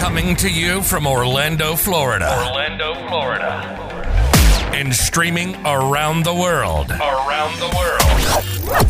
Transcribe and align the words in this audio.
Coming 0.00 0.34
to 0.36 0.48
you 0.48 0.80
from 0.80 1.06
Orlando, 1.06 1.76
Florida. 1.76 2.34
Orlando, 2.46 2.94
Florida. 3.06 3.52
And 4.72 4.94
streaming 4.94 5.54
around 5.66 6.24
the 6.24 6.32
world. 6.32 6.90
Around 6.90 7.60
the 7.60 7.68
world. 7.76 8.86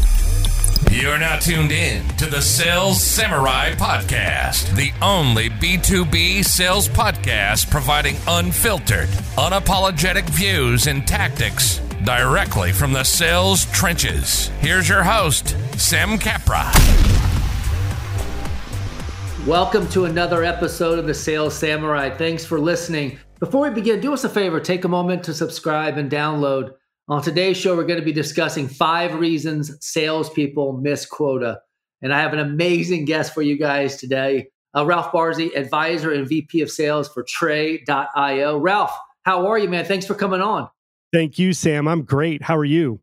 You're 0.92 1.18
now 1.18 1.36
tuned 1.40 1.72
in 1.72 2.06
to 2.18 2.26
the 2.26 2.40
Sales 2.40 3.02
Samurai 3.02 3.72
Podcast, 3.72 4.72
the 4.76 4.92
only 5.02 5.50
B2B 5.50 6.44
sales 6.44 6.88
podcast 6.88 7.68
providing 7.72 8.16
unfiltered, 8.28 9.08
unapologetic 9.36 10.30
views 10.30 10.86
and 10.86 11.04
tactics 11.08 11.78
directly 12.04 12.70
from 12.70 12.92
the 12.92 13.02
sales 13.02 13.66
trenches. 13.72 14.46
Here's 14.60 14.88
your 14.88 15.02
host, 15.02 15.56
Sam 15.76 16.18
Capra. 16.18 16.70
Welcome 19.46 19.88
to 19.88 20.04
another 20.04 20.44
episode 20.44 20.98
of 20.98 21.06
the 21.06 21.14
Sales 21.14 21.56
Samurai. 21.56 22.10
Thanks 22.10 22.44
for 22.44 22.60
listening. 22.60 23.18
Before 23.38 23.62
we 23.62 23.74
begin, 23.74 23.98
do 23.98 24.12
us 24.12 24.22
a 24.24 24.28
favor 24.28 24.60
take 24.60 24.84
a 24.84 24.88
moment 24.88 25.24
to 25.24 25.32
subscribe 25.32 25.96
and 25.96 26.10
download. 26.10 26.74
On 27.08 27.22
today's 27.22 27.56
show, 27.56 27.74
we're 27.74 27.86
going 27.86 27.98
to 27.98 28.04
be 28.04 28.12
discussing 28.12 28.68
five 28.68 29.14
reasons 29.14 29.74
salespeople 29.80 30.74
miss 30.74 31.06
quota. 31.06 31.58
And 32.02 32.12
I 32.12 32.20
have 32.20 32.34
an 32.34 32.38
amazing 32.38 33.06
guest 33.06 33.32
for 33.32 33.40
you 33.40 33.58
guys 33.58 33.96
today 33.96 34.48
uh, 34.76 34.84
Ralph 34.84 35.10
Barsi, 35.10 35.56
advisor 35.56 36.12
and 36.12 36.28
VP 36.28 36.60
of 36.60 36.70
sales 36.70 37.08
for 37.08 37.22
Tray.io. 37.22 38.58
Ralph, 38.58 38.96
how 39.22 39.46
are 39.46 39.58
you, 39.58 39.70
man? 39.70 39.86
Thanks 39.86 40.04
for 40.04 40.14
coming 40.14 40.42
on. 40.42 40.68
Thank 41.14 41.38
you, 41.38 41.54
Sam. 41.54 41.88
I'm 41.88 42.02
great. 42.02 42.42
How 42.42 42.58
are 42.58 42.64
you? 42.64 43.00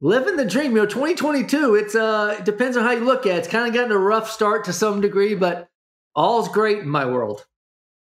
Living 0.00 0.36
the 0.36 0.44
dream. 0.44 0.72
You 0.72 0.82
know, 0.82 0.86
2022, 0.86 1.74
it's 1.74 1.94
uh 1.94 2.36
it 2.38 2.44
depends 2.44 2.76
on 2.76 2.84
how 2.84 2.92
you 2.92 3.04
look 3.04 3.26
at 3.26 3.34
it. 3.34 3.38
It's 3.38 3.48
kind 3.48 3.66
of 3.66 3.74
gotten 3.74 3.90
a 3.90 3.98
rough 3.98 4.30
start 4.30 4.64
to 4.66 4.72
some 4.72 5.00
degree, 5.00 5.34
but 5.34 5.68
all's 6.14 6.48
great 6.48 6.78
in 6.78 6.88
my 6.88 7.04
world. 7.04 7.46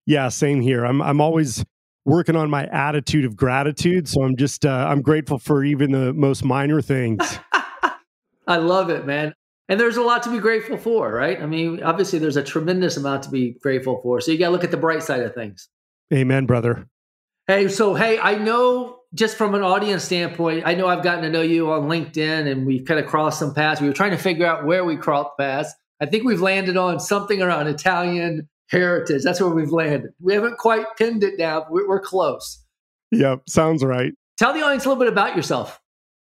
Yeah, 0.05 0.29
same 0.29 0.61
here. 0.61 0.85
I'm 0.85 1.01
I'm 1.01 1.19
always 1.19 1.65
working 2.05 2.35
on 2.35 2.49
my 2.49 2.65
attitude 2.67 3.25
of 3.25 3.35
gratitude, 3.35 4.07
so 4.07 4.23
I'm 4.23 4.35
just 4.35 4.65
uh, 4.65 4.87
I'm 4.89 5.01
grateful 5.01 5.39
for 5.39 5.63
even 5.63 5.91
the 5.91 6.13
most 6.13 6.45
minor 6.45 6.81
things. 6.81 7.39
I 8.47 8.57
love 8.57 8.89
it, 8.89 9.05
man. 9.05 9.33
And 9.69 9.79
there's 9.79 9.97
a 9.97 10.01
lot 10.01 10.23
to 10.23 10.31
be 10.31 10.39
grateful 10.39 10.77
for, 10.77 11.11
right? 11.11 11.41
I 11.41 11.45
mean, 11.45 11.83
obviously 11.83 12.19
there's 12.19 12.37
a 12.37 12.43
tremendous 12.43 12.95
amount 12.95 13.23
to 13.23 13.29
be 13.29 13.57
grateful 13.61 13.99
for. 14.01 14.21
So 14.21 14.31
you 14.31 14.37
got 14.37 14.47
to 14.47 14.51
look 14.51 14.63
at 14.63 14.71
the 14.71 14.77
bright 14.77 15.03
side 15.03 15.21
of 15.21 15.33
things. 15.33 15.67
Amen, 16.13 16.45
brother. 16.45 16.87
Hey, 17.47 17.67
so 17.67 17.93
hey, 17.93 18.17
I 18.17 18.35
know 18.35 18.96
just 19.13 19.37
from 19.37 19.55
an 19.55 19.63
audience 19.63 20.03
standpoint, 20.03 20.63
I 20.65 20.73
know 20.73 20.87
I've 20.87 21.03
gotten 21.03 21.23
to 21.23 21.29
know 21.29 21.41
you 21.41 21.71
on 21.71 21.83
LinkedIn 21.83 22.51
and 22.51 22.65
we've 22.65 22.85
kind 22.85 22.99
of 22.99 23.05
crossed 23.05 23.39
some 23.39 23.53
paths. 23.53 23.81
We 23.81 23.87
were 23.87 23.93
trying 23.93 24.11
to 24.11 24.17
figure 24.17 24.45
out 24.45 24.65
where 24.65 24.83
we 24.83 24.97
crossed 24.97 25.37
paths. 25.39 25.73
I 26.01 26.05
think 26.05 26.23
we've 26.23 26.41
landed 26.41 26.77
on 26.77 26.99
something 26.99 27.41
around 27.41 27.67
Italian 27.67 28.47
heritage. 28.69 29.23
That's 29.23 29.39
where 29.39 29.49
we've 29.49 29.71
landed. 29.71 30.11
We 30.19 30.33
haven't 30.33 30.57
quite 30.57 30.85
pinned 30.97 31.23
it 31.23 31.37
down. 31.37 31.63
We're, 31.69 31.87
we're 31.87 32.01
close. 32.01 32.63
Yep, 33.11 33.49
sounds 33.49 33.83
right. 33.83 34.13
Tell 34.37 34.53
the 34.53 34.61
audience 34.61 34.85
a 34.85 34.89
little 34.89 35.01
bit 35.01 35.11
about 35.11 35.35
yourself. 35.35 35.79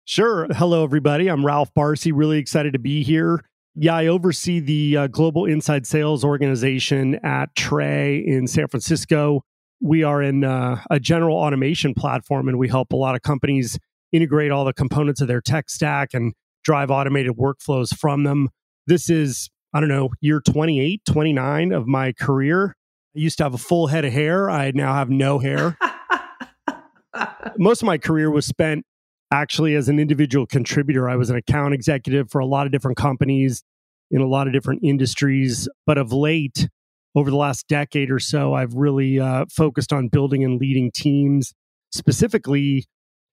Sure. 0.06 0.48
Hello, 0.52 0.84
everybody. 0.84 1.30
I'm 1.30 1.46
Ralph 1.46 1.74
Barsi. 1.74 2.12
Really 2.14 2.40
excited 2.40 2.74
to 2.74 2.80
be 2.80 3.04
here. 3.04 3.46
Yeah, 3.76 3.96
I 3.96 4.08
oversee 4.08 4.60
the 4.60 4.98
uh, 4.98 5.08
Global 5.08 5.46
Inside 5.46 5.86
Sales 5.86 6.26
Organization 6.26 7.16
at 7.24 7.56
Tray 7.56 8.18
in 8.18 8.48
San 8.48 8.68
Francisco. 8.68 9.44
We 9.82 10.04
are 10.04 10.22
in 10.22 10.44
uh, 10.44 10.82
a 10.90 11.00
general 11.00 11.36
automation 11.38 11.94
platform, 11.94 12.48
and 12.48 12.58
we 12.58 12.68
help 12.68 12.94
a 12.94 12.96
lot 12.96 13.16
of 13.16 13.24
companies 13.24 13.80
integrate 14.12 14.52
all 14.52 14.66
the 14.66 14.74
components 14.74 15.22
of 15.22 15.28
their 15.28 15.42
tech 15.42 15.70
stack 15.70 16.14
and 16.14 16.34
drive 16.64 16.92
automated 16.92 17.34
workflows 17.34 17.96
from 17.96 18.24
them. 18.24 18.50
This 18.88 19.10
is, 19.10 19.50
I 19.74 19.80
don't 19.80 19.90
know, 19.90 20.10
year 20.22 20.40
28, 20.40 21.02
29 21.06 21.72
of 21.72 21.88
my 21.88 22.12
career. 22.12 22.76
I 23.16 23.20
used 23.20 23.38
to 23.40 23.44
have 23.44 23.54
a 23.54 23.58
full 23.60 23.88
head 23.88 24.06
of 24.06 24.14
hair. 24.14 24.50
I 24.50 24.72
now 24.72 24.94
have 24.94 25.10
no 25.10 25.40
hair. 25.40 25.78
Most 27.58 27.82
of 27.82 27.86
my 27.88 27.98
career 27.98 28.30
was 28.30 28.46
spent 28.46 28.86
actually 29.32 29.76
as 29.76 29.90
an 29.90 30.00
individual 30.00 30.46
contributor. 30.46 31.10
I 31.10 31.16
was 31.16 31.30
an 31.30 31.38
account 31.38 31.74
executive 31.74 32.30
for 32.30 32.40
a 32.40 32.46
lot 32.46 32.66
of 32.66 32.72
different 32.72 32.98
companies 32.98 33.64
in 34.12 34.22
a 34.22 34.28
lot 34.28 34.48
of 34.48 34.54
different 34.54 34.84
industries. 34.84 35.68
But 35.86 35.98
of 35.98 36.12
late, 36.14 36.70
over 37.16 37.30
the 37.30 37.38
last 37.38 37.68
decade 37.68 38.10
or 38.12 38.20
so, 38.20 38.54
I've 38.54 38.74
really 38.74 39.20
uh, 39.20 39.46
focused 39.50 39.92
on 39.92 40.08
building 40.08 40.44
and 40.44 40.60
leading 40.60 40.92
teams, 40.92 41.54
specifically 41.92 42.86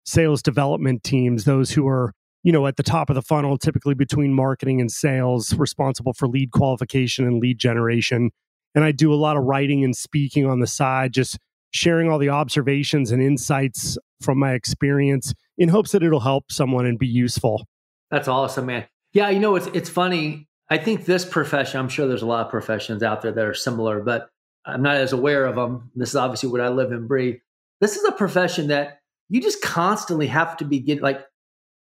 sales 0.05 0.43
development 0.43 1.05
teams, 1.05 1.45
those 1.45 1.71
who 1.71 1.87
are 1.87 2.13
you 2.43 2.53
know 2.53 2.67
at 2.67 2.77
the 2.77 2.83
top 2.83 3.11
of 3.11 3.15
the 3.15 3.23
funnel 3.23 3.59
typically 3.59 3.95
between 3.95 4.33
marketing 4.33 4.81
and 4.81 4.91
sales 4.91 5.55
responsible 5.55 6.13
for 6.13 6.29
lead 6.29 6.53
qualification 6.53 7.27
and 7.27 7.43
lead 7.43 7.59
generation 7.59 8.31
and 8.77 8.85
i 8.85 8.93
do 8.93 9.13
a 9.13 9.17
lot 9.17 9.37
of 9.37 9.43
writing 9.43 9.83
and 9.83 9.97
speaking 9.97 10.47
on 10.47 10.61
the 10.61 10.67
side 10.67 11.13
just 11.13 11.37
sharing 11.73 12.09
all 12.09 12.17
the 12.17 12.29
observations 12.29 13.11
and 13.11 13.21
insights 13.21 13.99
from 14.23 14.39
my 14.39 14.53
experience 14.53 15.35
in 15.59 15.69
hopes 15.69 15.91
that 15.91 16.05
it'll 16.05 16.21
help 16.21 16.45
someone 16.51 16.87
and 16.87 16.97
be 16.97 17.09
useful 17.09 17.67
That's 18.11 18.29
awesome, 18.29 18.67
man. 18.67 18.87
Yeah, 19.13 19.31
you 19.31 19.39
know, 19.39 19.57
it's 19.57 19.67
it's 19.69 19.89
funny. 19.89 20.48
I 20.71 20.79
think 20.79 21.05
this 21.05 21.25
profession, 21.25 21.81
I'm 21.81 21.89
sure 21.89 22.07
there's 22.07 22.23
a 22.23 22.27
lot 22.27 22.45
of 22.45 22.51
professions 22.51 23.03
out 23.03 23.23
there 23.23 23.33
that 23.33 23.45
are 23.45 23.55
similar, 23.55 24.01
but 24.01 24.31
I'm 24.67 24.83
not 24.83 24.97
as 24.97 25.13
aware 25.13 25.47
of 25.47 25.57
them. 25.57 25.91
This 25.95 26.11
is 26.11 26.17
obviously 26.17 26.51
what 26.51 26.61
I 26.61 26.69
live 26.69 26.93
and 26.93 27.09
breathe. 27.09 27.37
This 27.81 27.97
is 27.97 28.05
a 28.05 28.13
profession 28.13 28.69
that 28.69 29.01
you 29.29 29.41
just 29.41 29.63
constantly 29.63 30.27
have 30.27 30.57
to 30.59 30.65
be 30.65 30.81
getting 30.81 31.03
like 31.03 31.25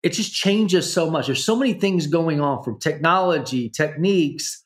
it 0.03 0.11
just 0.11 0.33
changes 0.33 0.93
so 0.93 1.11
much. 1.11 1.27
There's 1.27 1.44
so 1.44 1.56
many 1.56 1.72
things 1.72 2.06
going 2.06 2.41
on 2.41 2.62
from 2.62 2.78
technology, 2.78 3.69
techniques, 3.69 4.65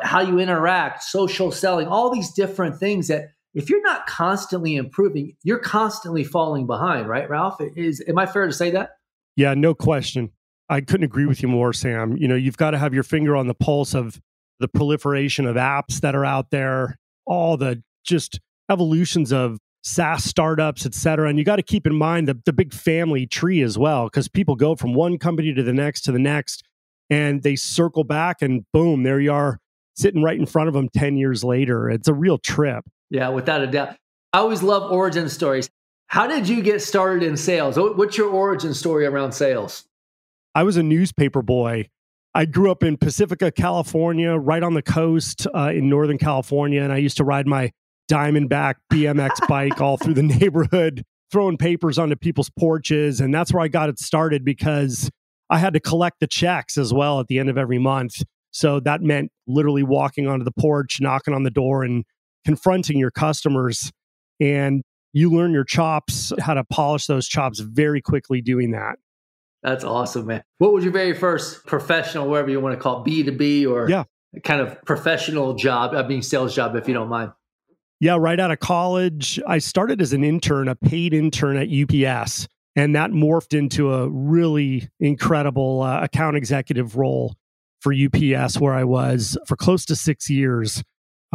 how 0.00 0.20
you 0.20 0.40
interact, 0.40 1.04
social 1.04 1.52
selling, 1.52 1.86
all 1.86 2.10
these 2.10 2.32
different 2.32 2.80
things 2.80 3.06
that 3.06 3.30
if 3.54 3.70
you're 3.70 3.82
not 3.82 4.06
constantly 4.06 4.74
improving, 4.74 5.36
you're 5.44 5.60
constantly 5.60 6.24
falling 6.24 6.66
behind, 6.66 7.08
right, 7.08 7.30
Ralph? 7.30 7.60
Is 7.60 8.02
am 8.08 8.18
I 8.18 8.26
fair 8.26 8.46
to 8.46 8.52
say 8.52 8.70
that? 8.72 8.96
yeah 9.36 9.54
no 9.54 9.74
question 9.74 10.32
i 10.68 10.80
couldn't 10.80 11.04
agree 11.04 11.26
with 11.26 11.42
you 11.42 11.48
more 11.48 11.72
sam 11.72 12.16
you 12.16 12.28
know 12.28 12.34
you've 12.34 12.56
got 12.56 12.70
to 12.72 12.78
have 12.78 12.94
your 12.94 13.02
finger 13.02 13.36
on 13.36 13.46
the 13.46 13.54
pulse 13.54 13.94
of 13.94 14.20
the 14.60 14.68
proliferation 14.68 15.46
of 15.46 15.56
apps 15.56 16.00
that 16.00 16.14
are 16.14 16.24
out 16.24 16.50
there 16.50 16.96
all 17.26 17.56
the 17.56 17.82
just 18.04 18.40
evolutions 18.70 19.32
of 19.32 19.58
SaaS 19.86 20.24
startups, 20.24 20.84
et 20.84 20.94
cetera. 20.94 21.28
And 21.28 21.38
you 21.38 21.44
got 21.44 21.56
to 21.56 21.62
keep 21.62 21.86
in 21.86 21.94
mind 21.94 22.26
the, 22.26 22.36
the 22.44 22.52
big 22.52 22.74
family 22.74 23.24
tree 23.24 23.62
as 23.62 23.78
well, 23.78 24.06
because 24.06 24.26
people 24.26 24.56
go 24.56 24.74
from 24.74 24.94
one 24.94 25.16
company 25.16 25.54
to 25.54 25.62
the 25.62 25.72
next 25.72 26.00
to 26.02 26.12
the 26.12 26.18
next 26.18 26.64
and 27.08 27.44
they 27.44 27.54
circle 27.54 28.02
back 28.02 28.42
and 28.42 28.64
boom, 28.72 29.04
there 29.04 29.20
you 29.20 29.32
are 29.32 29.60
sitting 29.94 30.22
right 30.22 30.38
in 30.38 30.44
front 30.44 30.66
of 30.66 30.74
them 30.74 30.88
10 30.88 31.16
years 31.16 31.44
later. 31.44 31.88
It's 31.88 32.08
a 32.08 32.14
real 32.14 32.36
trip. 32.36 32.84
Yeah, 33.10 33.28
without 33.28 33.62
a 33.62 33.68
doubt. 33.68 33.96
I 34.32 34.38
always 34.38 34.62
love 34.62 34.90
origin 34.90 35.28
stories. 35.28 35.70
How 36.08 36.26
did 36.26 36.48
you 36.48 36.62
get 36.62 36.82
started 36.82 37.22
in 37.22 37.36
sales? 37.36 37.76
What's 37.78 38.18
your 38.18 38.30
origin 38.30 38.74
story 38.74 39.06
around 39.06 39.32
sales? 39.32 39.84
I 40.56 40.62
was 40.62 40.78
a 40.78 40.82
newspaper 40.82 41.42
boy. 41.42 41.90
I 42.34 42.46
grew 42.46 42.70
up 42.70 42.82
in 42.82 42.96
Pacifica, 42.96 43.52
California, 43.52 44.34
right 44.34 44.62
on 44.62 44.72
the 44.72 44.80
coast 44.80 45.46
uh, 45.54 45.70
in 45.74 45.90
Northern 45.90 46.16
California. 46.16 46.82
And 46.82 46.94
I 46.94 46.96
used 46.96 47.18
to 47.18 47.24
ride 47.24 47.46
my 47.46 47.72
Diamondback 48.10 48.76
BMX 48.90 49.32
bike 49.48 49.82
all 49.82 49.98
through 49.98 50.14
the 50.14 50.22
neighborhood, 50.22 51.04
throwing 51.30 51.58
papers 51.58 51.98
onto 51.98 52.16
people's 52.16 52.48
porches. 52.58 53.20
And 53.20 53.34
that's 53.34 53.52
where 53.52 53.62
I 53.62 53.68
got 53.68 53.90
it 53.90 53.98
started 53.98 54.46
because 54.46 55.10
I 55.50 55.58
had 55.58 55.74
to 55.74 55.80
collect 55.80 56.20
the 56.20 56.26
checks 56.26 56.78
as 56.78 56.90
well 56.90 57.20
at 57.20 57.26
the 57.26 57.38
end 57.38 57.50
of 57.50 57.58
every 57.58 57.78
month. 57.78 58.22
So 58.50 58.80
that 58.80 59.02
meant 59.02 59.30
literally 59.46 59.82
walking 59.82 60.26
onto 60.26 60.46
the 60.46 60.54
porch, 60.58 61.02
knocking 61.02 61.34
on 61.34 61.42
the 61.42 61.50
door, 61.50 61.84
and 61.84 62.02
confronting 62.46 62.96
your 62.96 63.10
customers. 63.10 63.92
And 64.40 64.80
you 65.12 65.30
learn 65.30 65.52
your 65.52 65.64
chops, 65.64 66.32
how 66.40 66.54
to 66.54 66.64
polish 66.64 67.08
those 67.08 67.28
chops 67.28 67.60
very 67.60 68.00
quickly 68.00 68.40
doing 68.40 68.70
that. 68.70 68.96
That's 69.66 69.82
awesome, 69.82 70.26
man. 70.26 70.44
What 70.58 70.72
was 70.72 70.84
your 70.84 70.92
very 70.92 71.12
first 71.12 71.66
professional, 71.66 72.28
whatever 72.28 72.50
you 72.50 72.60
want 72.60 72.76
to 72.76 72.80
call 72.80 73.02
it, 73.02 73.10
B2B 73.10 73.66
or 73.68 73.90
Yeah. 73.90 74.04
kind 74.44 74.60
of 74.60 74.80
professional 74.84 75.54
job? 75.54 75.92
I 75.92 76.06
mean, 76.06 76.22
sales 76.22 76.54
job, 76.54 76.76
if 76.76 76.86
you 76.86 76.94
don't 76.94 77.08
mind. 77.08 77.32
Yeah, 77.98 78.16
right 78.16 78.38
out 78.38 78.52
of 78.52 78.60
college, 78.60 79.40
I 79.44 79.58
started 79.58 80.00
as 80.00 80.12
an 80.12 80.22
intern, 80.22 80.68
a 80.68 80.76
paid 80.76 81.12
intern 81.12 81.56
at 81.56 81.68
UPS, 81.68 82.46
and 82.76 82.94
that 82.94 83.10
morphed 83.10 83.58
into 83.58 83.92
a 83.92 84.08
really 84.08 84.88
incredible 85.00 85.82
uh, 85.82 86.00
account 86.00 86.36
executive 86.36 86.96
role 86.96 87.34
for 87.80 87.92
UPS, 87.92 88.60
where 88.60 88.74
I 88.74 88.84
was 88.84 89.36
for 89.48 89.56
close 89.56 89.84
to 89.86 89.96
six 89.96 90.30
years. 90.30 90.84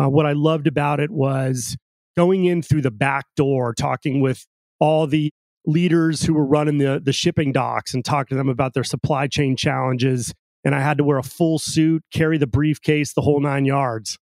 Uh, 0.02 0.08
what 0.08 0.26
I 0.26 0.32
loved 0.32 0.68
about 0.68 1.02
it 1.02 1.12
was 1.12 1.76
going 2.16 2.46
in 2.46 2.62
through 2.62 2.82
the 2.84 2.92
back 2.92 3.26
door, 3.36 3.74
talking 3.74 4.22
with 4.22 4.46
all 4.80 5.06
the 5.06 5.34
leaders 5.66 6.24
who 6.24 6.34
were 6.34 6.46
running 6.46 6.78
the, 6.78 7.02
the 7.04 7.14
shipping 7.14 7.52
docks 7.52 7.94
and 7.94 8.04
talk 8.04 8.30
to 8.30 8.36
them 8.36 8.50
about 8.50 8.74
their 8.74 8.84
supply 8.84 9.28
chain 9.28 9.56
challenges. 9.56 10.34
And 10.64 10.76
I 10.76 10.82
had 10.82 10.98
to 10.98 11.04
wear 11.04 11.18
a 11.18 11.24
full 11.24 11.60
suit, 11.60 12.04
carry 12.14 12.38
the 12.38 12.48
briefcase, 12.48 13.14
the 13.14 13.22
whole 13.22 13.40
nine 13.40 13.66
yards. 13.66 14.18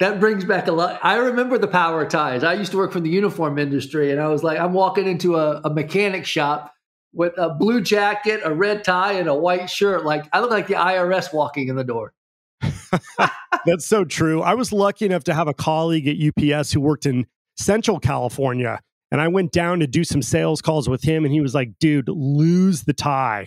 That 0.00 0.20
brings 0.20 0.44
back 0.44 0.68
a 0.68 0.72
lot. 0.72 0.98
I 1.02 1.16
remember 1.16 1.58
the 1.58 1.68
power 1.68 2.08
ties. 2.08 2.42
I 2.42 2.54
used 2.54 2.72
to 2.72 2.78
work 2.78 2.92
for 2.92 3.00
the 3.00 3.10
uniform 3.10 3.58
industry, 3.58 4.10
and 4.10 4.20
I 4.20 4.28
was 4.28 4.42
like, 4.42 4.58
I'm 4.58 4.72
walking 4.72 5.06
into 5.06 5.36
a, 5.36 5.60
a 5.64 5.70
mechanic 5.72 6.24
shop 6.24 6.72
with 7.12 7.34
a 7.36 7.50
blue 7.50 7.80
jacket, 7.80 8.40
a 8.42 8.54
red 8.54 8.84
tie, 8.84 9.12
and 9.12 9.28
a 9.28 9.34
white 9.34 9.68
shirt. 9.68 10.04
Like 10.04 10.24
I 10.32 10.40
look 10.40 10.50
like 10.50 10.66
the 10.66 10.74
IRS 10.74 11.32
walking 11.32 11.68
in 11.68 11.76
the 11.76 11.84
door. 11.84 12.14
That's 13.66 13.86
so 13.86 14.04
true. 14.04 14.40
I 14.42 14.54
was 14.54 14.72
lucky 14.72 15.06
enough 15.06 15.24
to 15.24 15.34
have 15.34 15.48
a 15.48 15.54
colleague 15.54 16.08
at 16.08 16.16
UPS 16.16 16.72
who 16.72 16.80
worked 16.80 17.06
in 17.06 17.26
Central 17.56 18.00
California. 18.00 18.80
And 19.12 19.20
I 19.20 19.28
went 19.28 19.52
down 19.52 19.80
to 19.80 19.86
do 19.86 20.04
some 20.04 20.22
sales 20.22 20.62
calls 20.62 20.88
with 20.88 21.02
him, 21.02 21.26
and 21.26 21.34
he 21.34 21.42
was 21.42 21.54
like, 21.54 21.78
dude, 21.78 22.08
lose 22.08 22.84
the 22.84 22.94
tie. 22.94 23.46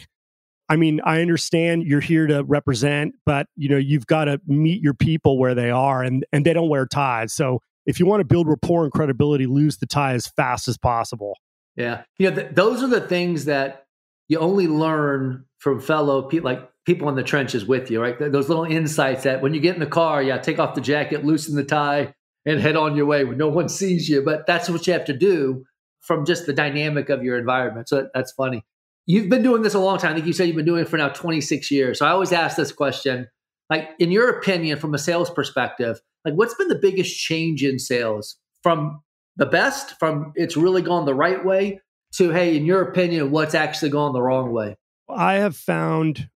I 0.70 0.76
mean, 0.76 1.02
I 1.04 1.22
understand 1.22 1.84
you're 1.84 2.02
here 2.02 2.28
to 2.28 2.44
represent, 2.44 3.16
but 3.26 3.48
you 3.56 3.68
know, 3.68 3.78
you've 3.78 4.06
got 4.06 4.26
to 4.26 4.40
meet 4.46 4.82
your 4.82 4.94
people 4.94 5.40
where 5.40 5.56
they 5.56 5.72
are 5.72 6.04
and 6.04 6.26
and 6.32 6.46
they 6.46 6.54
don't 6.54 6.70
wear 6.70 6.86
ties. 6.86 7.34
So 7.34 7.62
if 7.86 8.00
you 8.00 8.06
want 8.06 8.22
to 8.22 8.26
build 8.26 8.48
rapport 8.48 8.84
and 8.84 8.92
credibility, 8.92 9.48
lose 9.48 9.78
the 9.78 9.86
tie 9.86 10.14
as 10.14 10.28
fast 10.28 10.68
as 10.68 10.78
possible. 10.78 11.38
Yeah. 11.76 12.04
You 12.18 12.30
know, 12.30 12.36
th- 12.36 12.56
those 12.56 12.82
are 12.82 12.88
the 12.88 13.02
things 13.02 13.46
that 13.46 13.86
you 14.28 14.40
only 14.40 14.68
learn 14.68 15.46
from 15.60 15.80
fellow 15.80 16.24
people 16.24 16.50
like 16.50 16.68
people 16.86 17.10
in 17.10 17.16
the 17.16 17.24
trenches 17.24 17.66
with 17.66 17.92
you, 17.92 18.02
right? 18.02 18.18
Those 18.20 18.50
little 18.50 18.66
insights 18.66 19.24
that 19.24 19.42
when 19.42 19.54
you 19.54 19.60
get 19.60 19.76
in 19.76 19.80
the 19.80 19.88
car, 19.88 20.22
yeah, 20.22 20.38
take 20.38 20.60
off 20.60 20.76
the 20.76 20.82
jacket, 20.82 21.26
loosen 21.26 21.56
the 21.56 21.64
tie, 21.64 22.14
and 22.46 22.60
head 22.60 22.76
on 22.76 22.96
your 22.96 23.06
way 23.06 23.24
when 23.24 23.38
no 23.38 23.50
one 23.50 23.70
sees 23.70 24.08
you. 24.08 24.22
But 24.22 24.46
that's 24.46 24.70
what 24.70 24.86
you 24.88 24.94
have 24.94 25.06
to 25.06 25.18
do 25.18 25.66
from 26.02 26.26
just 26.26 26.46
the 26.46 26.54
dynamic 26.54 27.10
of 27.10 27.24
your 27.24 27.38
environment. 27.38 27.90
So 27.90 28.10
that's 28.14 28.32
funny. 28.32 28.64
You've 29.08 29.30
been 29.30 29.44
doing 29.44 29.62
this 29.62 29.74
a 29.74 29.80
long 29.80 29.98
time. 29.98 30.12
I 30.12 30.16
think 30.16 30.28
you 30.28 30.34
said 30.34 30.48
you've 30.48 30.56
been 30.56 30.66
doing 30.66 30.82
it 30.82 30.90
for 30.90 30.98
now 30.98 31.10
26 31.10 31.70
years. 31.72 32.00
So 32.00 32.06
I 32.06 32.10
always 32.10 32.32
ask 32.32 32.58
this 32.58 32.72
question 32.72 33.28
like, 33.70 33.90
in 34.00 34.12
your 34.12 34.30
opinion, 34.30 34.78
from 34.78 34.94
a 34.94 34.98
sales 34.98 35.30
perspective, 35.30 36.00
like 36.24 36.36
what's 36.36 36.54
been 36.54 36.68
the 36.68 36.76
biggest 36.76 37.18
change 37.18 37.64
in 37.64 37.80
sales 37.80 38.38
from 38.62 39.02
the 39.36 39.46
best, 39.46 39.98
from 40.00 40.34
it's 40.36 40.56
really 40.56 40.82
gone 40.82 41.06
the 41.06 41.16
right 41.16 41.44
way 41.44 41.80
to, 42.14 42.32
hey, 42.32 42.56
in 42.56 42.66
your 42.66 42.82
opinion, 42.82 43.32
what's 43.32 43.56
actually 43.56 43.90
gone 43.90 44.14
the 44.14 44.22
wrong 44.22 44.52
way? 44.52 44.78
I 45.10 45.36
have 45.36 45.56
found, 45.56 46.30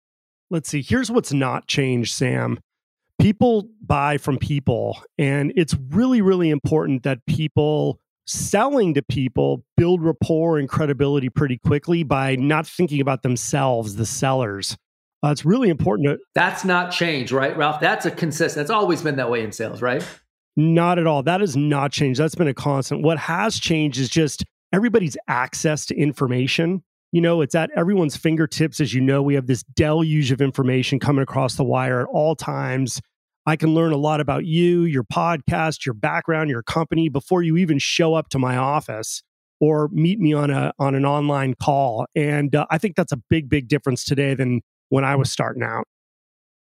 let's 0.50 0.68
see, 0.68 0.82
here's 0.82 1.10
what's 1.10 1.32
not 1.32 1.66
changed, 1.66 2.14
Sam. 2.14 2.58
People 3.26 3.68
buy 3.84 4.18
from 4.18 4.38
people, 4.38 5.02
and 5.18 5.52
it's 5.56 5.74
really, 5.90 6.20
really 6.20 6.48
important 6.48 7.02
that 7.02 7.26
people 7.26 7.98
selling 8.24 8.94
to 8.94 9.02
people 9.02 9.64
build 9.76 10.00
rapport 10.00 10.58
and 10.58 10.68
credibility 10.68 11.28
pretty 11.28 11.58
quickly 11.58 12.04
by 12.04 12.36
not 12.36 12.68
thinking 12.68 13.00
about 13.00 13.24
themselves, 13.24 13.96
the 13.96 14.06
sellers. 14.06 14.76
Uh, 15.24 15.30
it's 15.30 15.44
really 15.44 15.70
important 15.70 16.06
to. 16.06 16.18
That's 16.36 16.64
not 16.64 16.92
changed, 16.92 17.32
right, 17.32 17.56
Ralph? 17.56 17.80
That's 17.80 18.06
a 18.06 18.12
consistent. 18.12 18.62
It's 18.62 18.70
always 18.70 19.02
been 19.02 19.16
that 19.16 19.28
way 19.28 19.42
in 19.42 19.50
sales, 19.50 19.82
right? 19.82 20.06
Not 20.56 21.00
at 21.00 21.08
all. 21.08 21.24
That 21.24 21.40
has 21.40 21.56
not 21.56 21.90
changed. 21.90 22.20
That's 22.20 22.36
been 22.36 22.46
a 22.46 22.54
constant. 22.54 23.02
What 23.02 23.18
has 23.18 23.58
changed 23.58 23.98
is 23.98 24.08
just 24.08 24.44
everybody's 24.72 25.16
access 25.26 25.84
to 25.86 25.96
information. 25.96 26.84
You 27.10 27.22
know, 27.22 27.40
it's 27.40 27.56
at 27.56 27.70
everyone's 27.74 28.16
fingertips. 28.16 28.80
As 28.80 28.94
you 28.94 29.00
know, 29.00 29.20
we 29.20 29.34
have 29.34 29.48
this 29.48 29.64
deluge 29.74 30.30
of 30.30 30.40
information 30.40 31.00
coming 31.00 31.24
across 31.24 31.56
the 31.56 31.64
wire 31.64 32.02
at 32.02 32.06
all 32.06 32.36
times. 32.36 33.00
I 33.46 33.56
can 33.56 33.74
learn 33.74 33.92
a 33.92 33.96
lot 33.96 34.20
about 34.20 34.44
you, 34.44 34.82
your 34.82 35.04
podcast, 35.04 35.86
your 35.86 35.94
background, 35.94 36.50
your 36.50 36.62
company 36.62 37.08
before 37.08 37.42
you 37.42 37.56
even 37.56 37.78
show 37.78 38.14
up 38.14 38.28
to 38.30 38.38
my 38.38 38.56
office 38.56 39.22
or 39.60 39.88
meet 39.92 40.18
me 40.18 40.32
on 40.32 40.50
a 40.50 40.72
on 40.78 40.94
an 40.94 41.06
online 41.06 41.54
call. 41.54 42.06
And 42.14 42.54
uh, 42.54 42.66
I 42.70 42.78
think 42.78 42.96
that's 42.96 43.12
a 43.12 43.20
big, 43.30 43.48
big 43.48 43.68
difference 43.68 44.04
today 44.04 44.34
than 44.34 44.62
when 44.88 45.04
I 45.04 45.16
was 45.16 45.30
starting 45.30 45.62
out. 45.62 45.84